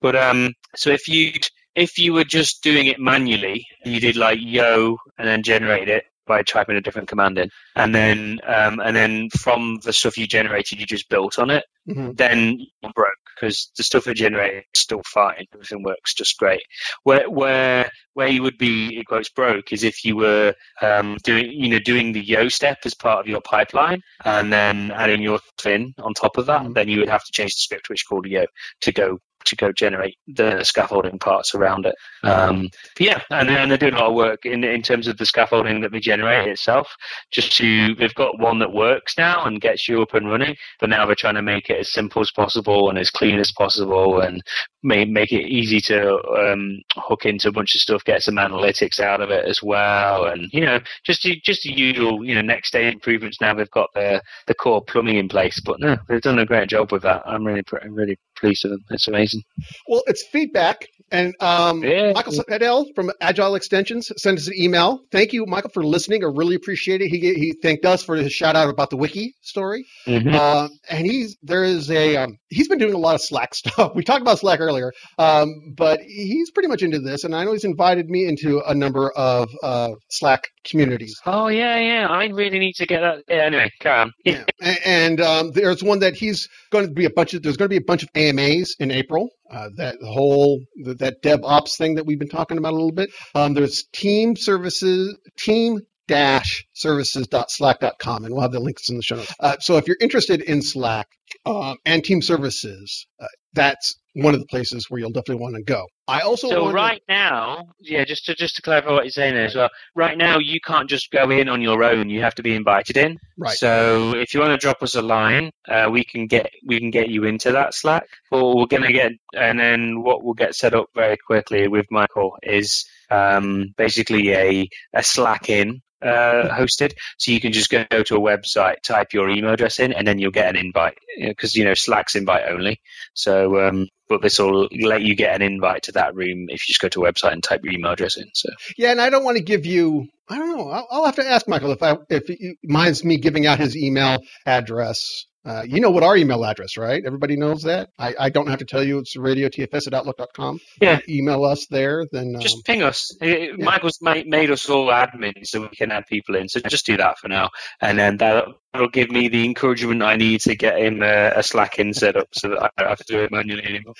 But 0.00 0.14
um, 0.14 0.54
so 0.76 0.90
if 0.90 1.08
you 1.08 1.32
if 1.74 1.98
you 1.98 2.12
were 2.12 2.24
just 2.24 2.62
doing 2.62 2.86
it 2.86 3.00
manually, 3.00 3.66
you 3.84 3.98
did 3.98 4.14
like 4.14 4.38
Yo 4.40 4.98
and 5.18 5.26
then 5.26 5.42
generate 5.42 5.88
it 5.88 6.04
by 6.26 6.42
typing 6.42 6.76
a 6.76 6.80
different 6.80 7.08
command 7.08 7.38
in, 7.38 7.50
and 7.76 7.94
then 7.94 8.38
um, 8.46 8.80
and 8.80 8.94
then 8.96 9.28
from 9.30 9.78
the 9.82 9.92
stuff 9.92 10.16
you 10.18 10.26
generated, 10.26 10.78
you 10.80 10.86
just 10.86 11.08
built 11.08 11.38
on 11.38 11.50
it 11.50 11.64
Mhm. 11.88 12.16
then 12.16 12.58
you're 12.80 12.92
broke 12.94 13.08
because 13.34 13.72
the 13.76 13.82
stuff 13.82 14.06
it 14.06 14.14
generated 14.14 14.62
is 14.72 14.80
still 14.80 15.02
fine. 15.04 15.46
Everything 15.52 15.82
works 15.82 16.14
just 16.14 16.38
great. 16.38 16.62
Where 17.02 17.28
where 17.28 17.90
where 18.14 18.28
you 18.28 18.42
would 18.44 18.56
be 18.56 18.96
in 18.96 19.02
quotes 19.04 19.30
broke 19.30 19.72
is 19.72 19.82
if 19.82 20.04
you 20.04 20.14
were 20.14 20.54
um, 20.80 21.16
doing 21.24 21.50
you 21.50 21.68
know 21.70 21.80
doing 21.80 22.12
the 22.12 22.20
Yo 22.24 22.48
step 22.48 22.78
as 22.84 22.94
part 22.94 23.18
of 23.18 23.26
your 23.26 23.40
pipeline 23.40 24.00
and 24.24 24.52
then 24.52 24.92
adding 24.92 25.22
your 25.22 25.40
fin 25.60 25.92
on 25.98 26.14
top 26.14 26.38
of 26.38 26.46
that. 26.46 26.62
Mhm. 26.62 26.74
Then 26.74 26.88
you 26.88 27.00
would 27.00 27.08
have 27.08 27.24
to 27.24 27.32
change 27.32 27.54
the 27.54 27.58
script 27.60 27.88
which 27.88 28.04
called 28.08 28.26
Yo 28.26 28.46
to 28.82 28.92
go 28.92 29.18
to 29.44 29.56
go 29.56 29.72
generate 29.72 30.16
the 30.26 30.62
scaffolding 30.64 31.18
parts 31.18 31.54
around 31.54 31.86
it. 31.86 31.94
Um, 32.22 32.68
yeah, 32.98 33.20
and, 33.30 33.48
they're 33.48 33.78
doing 33.78 33.94
a 33.94 33.98
lot 33.98 34.10
of 34.10 34.14
work 34.14 34.44
in 34.44 34.64
in 34.64 34.82
terms 34.82 35.06
of 35.06 35.16
the 35.18 35.26
scaffolding 35.26 35.80
that 35.80 35.92
they 35.92 36.00
generate 36.00 36.48
itself. 36.48 36.94
Just 37.30 37.56
to 37.56 37.94
they've 37.94 38.14
got 38.14 38.38
one 38.38 38.58
that 38.60 38.72
works 38.72 39.16
now 39.16 39.44
and 39.44 39.60
gets 39.60 39.88
you 39.88 40.02
up 40.02 40.14
and 40.14 40.28
running, 40.30 40.56
but 40.80 40.90
now 40.90 41.06
they're 41.06 41.14
trying 41.14 41.34
to 41.34 41.42
make 41.42 41.70
it 41.70 41.80
as 41.80 41.92
simple 41.92 42.22
as 42.22 42.30
possible 42.30 42.88
and 42.88 42.98
as 42.98 43.10
clean 43.10 43.38
as 43.38 43.52
possible 43.52 44.20
and 44.20 44.42
make 44.82 45.08
make 45.08 45.32
it 45.32 45.48
easy 45.48 45.80
to 45.80 46.16
um, 46.38 46.80
hook 46.96 47.24
into 47.24 47.48
a 47.48 47.52
bunch 47.52 47.74
of 47.74 47.80
stuff, 47.80 48.04
get 48.04 48.22
some 48.22 48.36
analytics 48.36 49.00
out 49.00 49.20
of 49.20 49.30
it 49.30 49.44
as 49.46 49.62
well, 49.62 50.26
and 50.26 50.48
you 50.52 50.60
know 50.60 50.80
just 51.04 51.22
the, 51.22 51.40
just 51.44 51.62
the 51.62 51.72
usual 51.72 52.24
you 52.24 52.34
know 52.34 52.42
next 52.42 52.72
day 52.72 52.90
improvements. 52.90 53.40
Now 53.40 53.54
they've 53.54 53.70
got 53.70 53.90
the 53.94 54.22
the 54.46 54.54
core 54.54 54.82
plumbing 54.82 55.16
in 55.16 55.28
place, 55.28 55.60
but 55.60 55.80
no, 55.80 55.96
they've 56.08 56.20
done 56.20 56.38
a 56.38 56.46
great 56.46 56.68
job 56.68 56.92
with 56.92 57.02
that. 57.02 57.22
I'm 57.26 57.46
really 57.46 57.62
I'm 57.82 57.94
really 57.94 58.18
them. 58.42 58.78
It's 58.90 59.08
amazing. 59.08 59.42
Well, 59.88 60.02
it's 60.06 60.24
feedback. 60.26 60.86
And 61.10 61.34
um, 61.40 61.82
Yeah. 61.84 62.12
Michael 62.14 62.32
Sedell 62.32 62.86
from 62.94 63.10
Agile 63.20 63.54
Extensions 63.54 64.10
sent 64.16 64.38
us 64.38 64.46
an 64.48 64.54
email. 64.56 65.00
Thank 65.12 65.34
you, 65.34 65.44
Michael, 65.46 65.70
for 65.74 65.84
listening. 65.84 66.24
I 66.24 66.28
really 66.28 66.54
appreciate 66.54 67.02
it. 67.02 67.08
He 67.08 67.18
he 67.34 67.54
thanked 67.62 67.84
us 67.84 68.02
for 68.02 68.16
his 68.16 68.32
shout 68.32 68.56
out 68.56 68.70
about 68.70 68.88
the 68.90 68.96
wiki 68.96 69.34
story. 69.42 69.84
Mhm. 70.06 70.32
Uh, 70.34 70.68
and 70.88 71.06
he's 71.06 71.36
there 71.42 71.64
is 71.64 71.90
a 71.90 72.16
um, 72.16 72.38
he's 72.48 72.66
been 72.68 72.78
doing 72.78 72.94
a 72.94 72.98
lot 72.98 73.14
of 73.14 73.20
Slack 73.20 73.54
stuff. 73.62 73.92
We 73.94 74.02
talked 74.04 74.22
about 74.22 74.38
Slack 74.38 74.60
earlier, 74.60 74.92
um, 75.18 75.48
but 75.76 76.00
he's 76.00 76.50
pretty 76.50 76.68
much 76.68 76.82
into 76.82 76.98
this, 76.98 77.24
and 77.24 77.34
I 77.36 77.44
know 77.44 77.52
he's 77.52 77.64
invited 77.64 78.08
me 78.08 78.26
into 78.26 78.62
a 78.66 78.74
number 78.74 79.10
of 79.12 79.50
uh, 79.62 79.90
Slack 80.10 80.48
communities. 80.64 81.14
Oh 81.26 81.48
yeah, 81.48 81.76
yeah. 81.78 82.06
I 82.08 82.26
really 82.28 82.58
need 82.58 82.74
to 82.76 82.86
get 82.86 83.00
that. 83.00 83.18
Yeah, 83.28 83.44
anyway, 83.44 83.70
carry 83.80 84.00
on. 84.00 84.12
Yeah. 84.24 84.44
A- 84.62 84.88
And 84.88 85.20
um, 85.20 85.50
there's 85.52 85.82
one 85.82 85.98
that 85.98 86.14
he's 86.14 86.48
going 86.70 86.86
to 86.86 86.92
be 86.92 87.04
a 87.04 87.10
bunch 87.10 87.34
of. 87.34 87.42
There's 87.42 87.58
going 87.58 87.66
to 87.68 87.72
be 87.72 87.76
a 87.82 87.84
bunch 87.86 88.02
of 88.02 88.08
AMAs 88.38 88.76
in 88.78 88.90
April. 88.90 89.30
Uh, 89.50 89.68
that 89.76 89.96
whole 90.02 90.60
that 90.84 91.22
DevOps 91.22 91.76
thing 91.76 91.96
that 91.96 92.06
we've 92.06 92.18
been 92.18 92.28
talking 92.28 92.58
about 92.58 92.72
a 92.72 92.76
little 92.76 92.92
bit. 92.92 93.10
Um, 93.34 93.54
there's 93.54 93.84
team 93.92 94.36
services 94.36 95.16
team 95.38 95.80
dash 96.08 96.66
services.slack.com 96.74 98.24
and 98.24 98.34
we'll 98.34 98.42
have 98.42 98.52
the 98.52 98.60
links 98.60 98.88
in 98.88 98.96
the 98.96 99.02
show 99.02 99.16
notes. 99.16 99.34
Uh, 99.38 99.56
so 99.60 99.76
if 99.76 99.86
you're 99.86 99.96
interested 100.00 100.42
in 100.42 100.62
Slack 100.62 101.08
um, 101.46 101.76
and 101.84 102.02
team 102.04 102.22
services, 102.22 103.06
uh, 103.20 103.26
that's 103.52 103.94
one 104.14 104.34
of 104.34 104.40
the 104.40 104.46
places 104.46 104.86
where 104.88 105.00
you'll 105.00 105.10
definitely 105.10 105.42
want 105.42 105.56
to 105.56 105.62
go. 105.62 105.86
I 106.08 106.20
also 106.20 106.48
So 106.48 106.72
right 106.72 107.02
now, 107.08 107.68
yeah, 107.80 108.04
just 108.04 108.26
to 108.26 108.34
just 108.34 108.56
to 108.56 108.62
clarify 108.62 108.90
what 108.90 109.04
you're 109.04 109.10
saying 109.12 109.34
there 109.34 109.46
as 109.46 109.54
well. 109.54 109.70
Right 109.94 110.18
now, 110.18 110.38
you 110.38 110.60
can't 110.60 110.90
just 110.90 111.10
go 111.10 111.30
in 111.30 111.48
on 111.48 111.62
your 111.62 111.84
own. 111.84 112.10
You 112.10 112.22
have 112.22 112.34
to 112.34 112.42
be 112.42 112.54
invited 112.54 112.96
in. 112.96 113.18
right. 113.38 113.56
So 113.56 114.14
if 114.14 114.34
you 114.34 114.40
want 114.40 114.52
to 114.52 114.58
drop 114.58 114.82
us 114.82 114.94
a 114.94 115.02
line, 115.02 115.50
uh, 115.68 115.88
we 115.90 116.04
can 116.04 116.26
get 116.26 116.50
we 116.66 116.78
can 116.80 116.90
get 116.90 117.08
you 117.08 117.24
into 117.24 117.52
that 117.52 117.72
Slack. 117.74 118.06
Or 118.30 118.56
we're 118.56 118.66
gonna 118.66 118.92
get, 118.92 119.12
and 119.34 119.58
then 119.58 120.02
what 120.02 120.24
we'll 120.24 120.34
get 120.34 120.54
set 120.54 120.74
up 120.74 120.86
very 120.94 121.16
quickly 121.16 121.68
with 121.68 121.86
Michael 121.90 122.36
is 122.42 122.84
um, 123.10 123.72
basically 123.76 124.32
a 124.32 124.68
a 124.92 125.02
Slack 125.02 125.48
in. 125.48 125.82
Uh, 126.02 126.48
hosted, 126.58 126.94
so 127.16 127.30
you 127.30 127.40
can 127.40 127.52
just 127.52 127.70
go 127.70 127.84
to 127.84 128.16
a 128.16 128.20
website, 128.20 128.82
type 128.82 129.12
your 129.12 129.30
email 129.30 129.52
address 129.52 129.78
in, 129.78 129.92
and 129.92 130.04
then 130.04 130.18
you'll 130.18 130.32
get 130.32 130.48
an 130.48 130.56
invite. 130.56 130.98
Because 131.16 131.54
you 131.54 131.64
know 131.64 131.74
Slack's 131.74 132.16
invite 132.16 132.48
only. 132.48 132.80
So, 133.14 133.68
um, 133.68 133.86
but 134.12 134.22
this 134.22 134.38
will 134.38 134.68
let 134.80 135.02
you 135.02 135.16
get 135.16 135.34
an 135.34 135.42
invite 135.42 135.84
to 135.84 135.92
that 135.92 136.14
room 136.14 136.46
if 136.48 136.68
you 136.68 136.72
just 136.72 136.80
go 136.80 136.88
to 136.90 137.04
a 137.04 137.12
website 137.12 137.32
and 137.32 137.42
type 137.42 137.62
your 137.64 137.74
email 137.74 137.92
address 137.92 138.16
in. 138.18 138.30
So, 138.34 138.50
Yeah, 138.78 138.92
and 138.92 139.00
I 139.00 139.10
don't 139.10 139.24
want 139.24 139.38
to 139.38 139.44
give 139.44 139.66
you. 139.66 140.08
I 140.30 140.38
don't 140.38 140.56
know. 140.56 140.70
I'll, 140.70 140.88
I'll 140.90 141.04
have 141.06 141.16
to 141.16 141.26
ask 141.26 141.48
Michael 141.48 141.72
if 141.72 141.82
I 141.82 141.96
if 142.10 142.28
he 142.28 142.56
minds 142.64 143.04
me 143.04 143.18
giving 143.18 143.46
out 143.46 143.58
his 143.58 143.76
email 143.76 144.22
address 144.46 145.26
Uh, 145.44 145.62
you 145.66 145.80
know 145.80 145.90
what 145.90 146.04
our 146.04 146.16
email 146.16 146.44
address, 146.44 146.76
right? 146.76 147.02
Everybody 147.04 147.36
knows 147.36 147.62
that. 147.64 147.90
I, 147.98 148.14
I 148.18 148.28
don't 148.30 148.46
have 148.48 148.60
to 148.60 148.64
tell 148.64 148.84
you. 148.84 148.98
It's 148.98 149.16
radiotfs 149.16 149.86
at 149.88 149.94
outlook.com. 149.94 150.60
Yeah. 150.80 151.00
Email 151.08 151.44
us 151.44 151.66
there. 151.68 152.06
Then 152.12 152.36
um, 152.36 152.40
Just 152.40 152.64
ping 152.64 152.82
us. 152.82 153.16
Uh, 153.20 153.56
Michael's 153.58 153.98
made, 154.00 154.28
made 154.28 154.50
us 154.50 154.68
all 154.70 154.86
admins 154.88 155.46
so 155.46 155.62
we 155.62 155.68
can 155.68 155.90
add 155.90 156.06
people 156.06 156.36
in. 156.36 156.48
So 156.48 156.60
just 156.60 156.86
do 156.86 156.96
that 156.98 157.18
for 157.18 157.28
now, 157.28 157.50
and 157.80 157.98
then 157.98 158.18
that'll, 158.18 158.54
that'll 158.72 158.88
give 158.88 159.10
me 159.10 159.28
the 159.28 159.44
encouragement 159.44 160.02
I 160.02 160.16
need 160.16 160.42
to 160.42 160.54
get 160.54 160.78
him 160.78 161.02
uh, 161.02 161.32
a 161.34 161.42
Slack 161.42 161.78
in 161.78 161.92
set 161.92 162.16
up 162.16 162.28
so 162.32 162.50
that 162.50 162.62
I 162.62 162.70
don't 162.78 162.88
have 162.90 162.98
to 162.98 163.04
do 163.12 163.20
it 163.22 163.32
manually 163.32 163.64
anymore. 163.64 163.94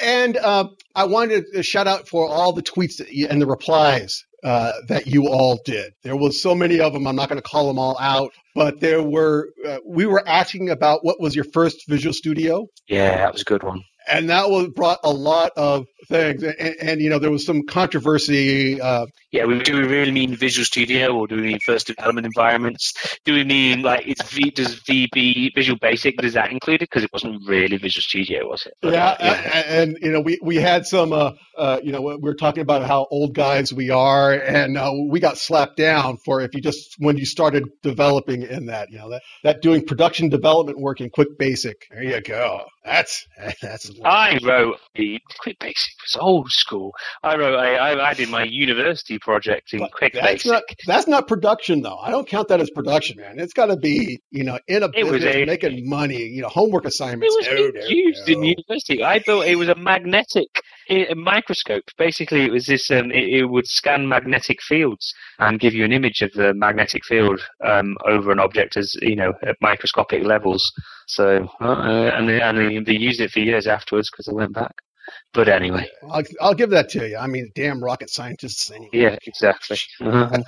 And 0.00 0.36
uh, 0.36 0.68
I 0.94 1.06
wanted 1.06 1.46
to 1.54 1.62
shout 1.62 1.88
out 1.88 2.08
for 2.08 2.28
all 2.28 2.52
the 2.52 2.62
tweets 2.62 3.00
you, 3.10 3.26
and 3.28 3.42
the 3.42 3.46
replies 3.46 4.24
uh, 4.44 4.72
that 4.88 5.06
you 5.06 5.28
all 5.28 5.58
did. 5.64 5.92
There 6.02 6.16
was 6.16 6.40
so 6.40 6.54
many 6.54 6.80
of 6.80 6.92
them. 6.92 7.06
I'm 7.06 7.16
not 7.16 7.28
going 7.28 7.40
to 7.40 7.48
call 7.48 7.66
them 7.66 7.78
all 7.78 7.96
out, 7.98 8.32
but 8.54 8.80
there 8.80 9.02
were. 9.02 9.48
Uh, 9.66 9.78
we 9.84 10.06
were 10.06 10.22
asking 10.26 10.70
about 10.70 11.04
what 11.04 11.20
was 11.20 11.34
your 11.34 11.46
first 11.52 11.88
Visual 11.88 12.12
Studio, 12.12 12.66
Yeah, 12.88 13.16
that 13.16 13.32
was 13.32 13.42
a 13.42 13.44
good 13.44 13.62
one. 13.62 13.82
And 14.10 14.30
that 14.30 14.50
was 14.50 14.68
brought 14.68 14.98
a 15.04 15.12
lot 15.12 15.52
of 15.56 15.86
things. 16.08 16.42
And, 16.42 16.76
and 16.80 17.00
you 17.00 17.10
know, 17.10 17.18
there 17.18 17.30
was 17.30 17.44
some 17.44 17.62
controversy. 17.66 18.80
Uh, 18.80 19.06
Yeah, 19.32 19.44
we, 19.44 19.58
do 19.60 19.76
we 19.76 19.86
really 19.86 20.10
mean 20.12 20.34
Visual 20.36 20.64
Studio 20.64 21.14
or 21.16 21.26
do 21.26 21.36
we 21.36 21.42
mean 21.42 21.58
first 21.64 21.86
development 21.88 22.26
environments? 22.26 22.94
Do 23.24 23.34
we 23.34 23.44
mean 23.44 23.82
like 23.82 24.06
it's 24.06 24.22
v, 24.30 24.50
does 24.50 24.80
VB 24.80 25.54
Visual 25.54 25.78
Basic 25.80 26.16
does 26.18 26.34
that 26.34 26.50
include 26.50 26.82
it? 26.82 26.90
Because 26.90 27.04
it 27.04 27.10
wasn't 27.12 27.46
really 27.46 27.76
Visual 27.76 28.02
Studio, 28.02 28.48
was 28.48 28.66
it? 28.66 28.74
But, 28.82 28.92
yeah, 28.94 29.16
uh, 29.18 29.50
And, 29.54 29.66
and 29.94 29.98
you 30.02 30.12
know, 30.12 30.20
we 30.20 30.38
we 30.42 30.56
had 30.56 30.86
some. 30.86 31.12
Uh, 31.12 31.32
uh, 31.58 31.80
you 31.82 31.90
know, 31.90 32.00
we 32.00 32.16
were 32.16 32.34
talking 32.34 32.62
about 32.62 32.84
how 32.84 33.06
old 33.10 33.34
guys 33.34 33.72
we 33.72 33.90
are, 33.90 34.32
and 34.32 34.78
uh, 34.78 34.92
we 35.10 35.18
got 35.18 35.36
slapped 35.36 35.76
down 35.76 36.16
for 36.24 36.40
if 36.40 36.54
you 36.54 36.60
just 36.60 36.94
when 36.98 37.18
you 37.18 37.26
started 37.26 37.64
developing 37.82 38.42
in 38.42 38.66
that. 38.66 38.90
You 38.90 38.98
know, 38.98 39.10
that 39.10 39.22
that 39.42 39.62
doing 39.62 39.84
production 39.84 40.28
development 40.28 40.78
work 40.78 41.00
in 41.00 41.10
Quick 41.10 41.36
Basic. 41.38 41.86
There 41.90 42.04
you 42.04 42.20
go. 42.20 42.64
That's 42.84 43.26
that's. 43.62 43.90
I 44.04 44.38
wrote 44.42 44.76
a 44.96 45.20
Quick 45.40 45.58
Basic 45.58 45.94
was 46.02 46.16
old 46.20 46.50
school. 46.50 46.92
I 47.22 47.36
wrote 47.36 47.54
a, 47.54 47.58
I, 47.58 48.10
I 48.10 48.14
did 48.14 48.28
my 48.28 48.44
university 48.44 49.18
project 49.18 49.72
in 49.72 49.80
But 49.80 49.92
Quick 49.92 50.12
that's 50.14 50.44
Basic. 50.44 50.52
not 50.52 50.62
that's 50.86 51.06
not 51.08 51.28
production 51.28 51.82
though. 51.82 51.98
I 51.98 52.10
don't 52.10 52.26
count 52.28 52.48
that 52.48 52.60
as 52.60 52.70
production, 52.70 53.18
man. 53.18 53.38
It's 53.38 53.52
got 53.52 53.66
to 53.66 53.76
be 53.76 54.20
you 54.30 54.44
know 54.44 54.58
in 54.68 54.82
a 54.82 54.88
business 54.88 55.24
a- 55.24 55.44
making 55.44 55.88
money. 55.88 56.22
You 56.22 56.42
know, 56.42 56.48
homework 56.48 56.84
assignments. 56.84 57.34
It 57.34 57.38
was 57.38 57.46
No, 57.46 57.54
being 57.56 57.72
no, 57.74 57.86
used 57.88 58.28
in 58.28 58.42
university. 58.44 59.04
I 59.04 59.18
thought 59.20 59.46
it 59.46 59.56
was 59.56 59.68
a 59.68 59.74
magnetic 59.74 60.48
a 60.90 61.14
microscope. 61.14 61.84
Basically, 61.96 62.42
it 62.44 62.52
was 62.52 62.66
this. 62.66 62.90
Um, 62.90 63.10
it, 63.10 63.28
it 63.40 63.44
would 63.46 63.66
scan 63.66 64.08
magnetic 64.08 64.62
fields 64.62 65.14
and 65.38 65.60
give 65.60 65.74
you 65.74 65.84
an 65.84 65.92
image 65.92 66.22
of 66.22 66.32
the 66.32 66.54
magnetic 66.54 67.04
field 67.04 67.40
um, 67.64 67.96
over 68.06 68.32
an 68.32 68.38
object 68.40 68.76
as 68.76 68.94
you 69.02 69.16
know 69.16 69.34
at 69.42 69.56
microscopic 69.60 70.24
levels. 70.24 70.72
So, 71.06 71.48
uh, 71.60 72.10
and 72.14 72.28
they, 72.28 72.40
and 72.40 72.58
they, 72.58 72.78
they 72.80 72.98
used 72.98 73.20
it 73.20 73.30
for 73.30 73.40
years 73.40 73.66
afterwards 73.66 74.10
because 74.10 74.28
I 74.28 74.32
went 74.32 74.54
back. 74.54 74.74
But 75.32 75.48
anyway, 75.48 75.88
I'll, 76.10 76.22
I'll 76.40 76.54
give 76.54 76.70
that 76.70 76.90
to 76.90 77.08
you. 77.08 77.16
I 77.16 77.26
mean, 77.26 77.50
damn 77.54 77.82
rocket 77.82 78.10
scientists. 78.10 78.70
Anyway. 78.70 78.90
yeah, 78.92 79.16
exactly. 79.26 79.78
Uh-huh. 80.00 80.42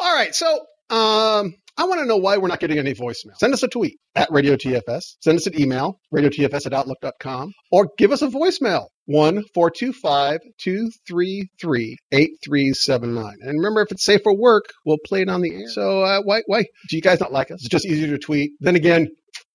All 0.00 0.14
right, 0.14 0.34
so 0.34 0.64
um, 0.90 1.54
I 1.76 1.84
want 1.84 2.00
to 2.00 2.06
know 2.06 2.18
why 2.18 2.36
we're 2.36 2.48
not 2.48 2.60
getting 2.60 2.78
any 2.78 2.94
voicemail. 2.94 3.36
Send 3.38 3.54
us 3.54 3.62
a 3.62 3.68
tweet 3.68 3.98
at 4.14 4.30
Radio 4.30 4.56
TFS. 4.56 5.16
Send 5.20 5.38
us 5.38 5.46
an 5.46 5.58
email, 5.58 5.98
radiotfs 6.14 6.66
at 6.66 6.74
outlook.com, 6.74 7.52
or 7.70 7.88
give 7.96 8.12
us 8.12 8.22
a 8.22 8.28
voicemail, 8.28 8.88
1 9.06 9.44
425 9.54 10.40
233 10.58 11.96
8379. 12.12 13.36
And 13.40 13.58
remember, 13.58 13.80
if 13.82 13.92
it's 13.92 14.04
safe 14.04 14.20
for 14.22 14.36
work, 14.36 14.64
we'll 14.84 14.98
play 15.06 15.22
it 15.22 15.30
on 15.30 15.40
the 15.40 15.54
air. 15.54 15.68
So 15.68 16.02
uh, 16.02 16.20
why, 16.22 16.42
why 16.46 16.64
do 16.90 16.96
you 16.96 17.02
guys 17.02 17.20
not 17.20 17.32
like 17.32 17.50
us? 17.50 17.60
It's 17.60 17.68
just 17.68 17.86
easier 17.86 18.08
to 18.08 18.18
tweet. 18.18 18.52
Then 18.60 18.76
again, 18.76 19.08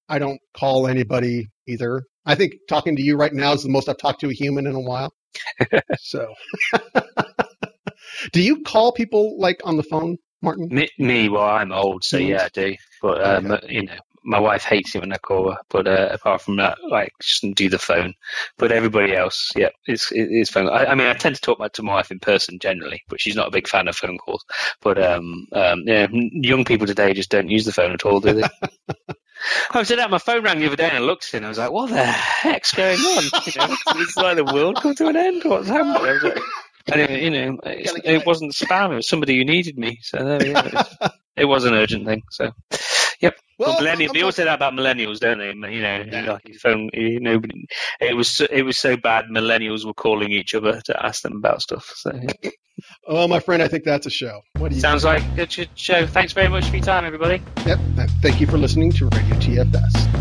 I 0.10 0.20
don't 0.20 0.40
call 0.58 0.88
anybody 0.88 1.50
either. 1.68 2.04
I 2.26 2.36
think 2.36 2.54
talking 2.68 2.96
to 2.96 3.04
you 3.04 3.18
right 3.18 3.34
now 3.34 3.54
is 3.54 3.64
the 3.64 3.70
most 3.70 3.88
I've 3.88 3.98
talked 3.98 4.22
to 4.22 4.30
a 4.30 4.34
human 4.34 4.66
in 4.66 4.76
a 4.76 4.80
while. 4.80 5.14
so, 6.00 6.34
do 8.32 8.42
you 8.42 8.64
call 8.64 8.94
people 8.94 9.38
like 9.40 9.62
on 9.64 9.78
the 9.78 9.84
phone, 9.84 10.18
Martin? 10.46 10.68
me, 10.72 10.90
me, 10.98 11.30
well, 11.30 11.44
I'm 11.44 11.72
old, 11.72 12.04
so 12.04 12.18
Mm. 12.18 12.28
yeah, 12.30 12.44
I 12.44 12.50
do. 12.54 12.76
But 13.02 13.24
um, 13.24 13.60
you 13.68 13.84
know, 13.86 13.98
my 14.24 14.40
wife 14.40 14.64
hates 14.64 14.96
it 14.96 15.02
when 15.02 15.14
I 15.14 15.18
call 15.18 15.52
her. 15.52 15.58
But 15.70 15.88
uh, 15.88 16.10
apart 16.12 16.42
from 16.42 16.56
that, 16.58 16.78
like, 16.90 17.12
just 17.22 17.46
do 17.56 17.70
the 17.70 17.78
phone. 17.80 18.14
But 18.58 18.72
everybody 18.72 19.16
else, 19.16 19.52
yeah, 19.56 19.70
it's 19.86 20.12
it, 20.12 20.28
it's 20.32 20.50
phone. 20.50 20.70
I, 20.70 20.86
I 20.86 20.96
mean, 20.96 21.08
I 21.08 21.14
tend 21.14 21.36
to 21.36 21.42
talk 21.42 21.60
to 21.74 21.84
my 21.84 21.94
wife 21.94 22.12
in 22.12 22.20
person 22.20 22.60
generally, 22.60 23.04
but 23.08 23.22
she's 23.22 23.36
not 23.36 23.48
a 23.48 23.52
big 23.52 23.68
fan 23.68 23.88
of 23.88 23.96
phone 23.96 24.18
calls. 24.18 24.46
But 24.82 25.02
um, 25.02 25.48
um, 25.54 25.84
yeah, 25.86 26.08
young 26.12 26.66
people 26.66 26.88
today 26.88 27.14
just 27.14 27.30
don't 27.32 27.50
use 27.50 27.66
the 27.66 27.74
phone 27.74 27.92
at 27.92 28.06
all, 28.06 28.20
do 28.20 28.34
they? 28.34 28.48
I 29.72 29.80
was 29.80 29.92
at 29.92 30.10
my 30.10 30.18
phone 30.18 30.44
rang 30.44 30.60
the 30.60 30.68
other 30.68 30.76
day 30.76 30.88
and 30.88 30.98
I 30.98 31.02
looked 31.02 31.34
in. 31.34 31.38
And 31.38 31.46
I 31.46 31.50
was 31.50 31.58
like, 31.58 31.72
"What 31.72 31.90
the 31.90 32.04
heck's 32.04 32.74
going 32.74 32.98
on? 33.00 33.24
You 33.46 33.52
know, 33.58 33.76
it's 34.02 34.18
like 34.18 34.38
the 34.38 34.46
world 34.46 34.78
come 34.82 34.96
to 34.96 35.08
an 35.08 35.18
end. 35.18 35.44
What's 35.44 35.68
happening?" 35.68 36.34
I 36.92 36.98
and 37.00 37.02
it, 37.12 37.22
you 37.24 37.30
know, 37.32 37.60
it's, 37.64 37.94
it 38.04 38.26
wasn't 38.26 38.54
spam. 38.54 38.92
It 38.92 38.96
was 38.96 39.08
somebody 39.08 39.38
who 39.38 39.46
needed 39.46 39.78
me. 39.78 40.00
So 40.02 40.18
there 40.24 40.40
we 40.40 40.54
go. 40.54 40.60
It, 40.64 41.12
it 41.38 41.46
was 41.46 41.66
an 41.66 41.74
urgent 41.74 42.06
thing. 42.06 42.24
So, 42.32 42.52
yep. 43.22 43.36
Well, 43.58 43.76
but 43.80 43.84
millennials. 43.84 44.14
They 44.14 44.22
always 44.22 44.36
say 44.36 44.44
that 44.44 44.56
about 44.56 44.74
millennials, 44.74 45.20
don't 45.20 45.40
they? 45.40 45.48
You 45.48 45.82
know, 45.82 46.06
Yeah. 46.12 46.32
like 46.34 46.48
your 46.48 46.60
phone. 46.60 46.90
You 46.94 47.20
know, 47.20 47.42
it 48.00 48.16
was 48.16 48.30
so, 48.30 48.46
it 48.50 48.64
was 48.64 48.78
so 48.78 48.98
bad. 48.98 49.26
Millennials 49.32 49.86
were 49.86 49.94
calling 49.94 50.32
each 50.32 50.54
other 50.54 50.82
to 50.86 51.06
ask 51.06 51.24
them 51.24 51.38
about 51.38 51.62
stuff. 51.62 51.92
So 51.96 52.12
yeah. 52.14 52.50
Well, 53.08 53.28
my 53.30 53.40
friend, 53.40 53.64
I 53.64 53.68
think 53.70 53.84
that's 53.86 54.06
a 54.06 54.10
show. 54.10 54.42
What 54.58 54.70
do 54.70 54.76
you? 54.76 54.82
sounds 54.82 55.06
like 55.06 55.24
a 55.24 55.36
good 55.48 55.70
show. 55.76 56.06
Thanks 56.06 56.34
very 56.34 56.50
much 56.50 56.66
for 56.70 56.76
your 56.76 56.86
time, 56.86 57.06
everybody. 57.06 57.42
Yep. 57.66 57.80
Thank 58.22 58.42
you 58.42 58.48
for 58.48 58.58
listening 58.58 58.92
to 58.94 59.06
Radio 59.06 59.36
TFS. 59.38 60.15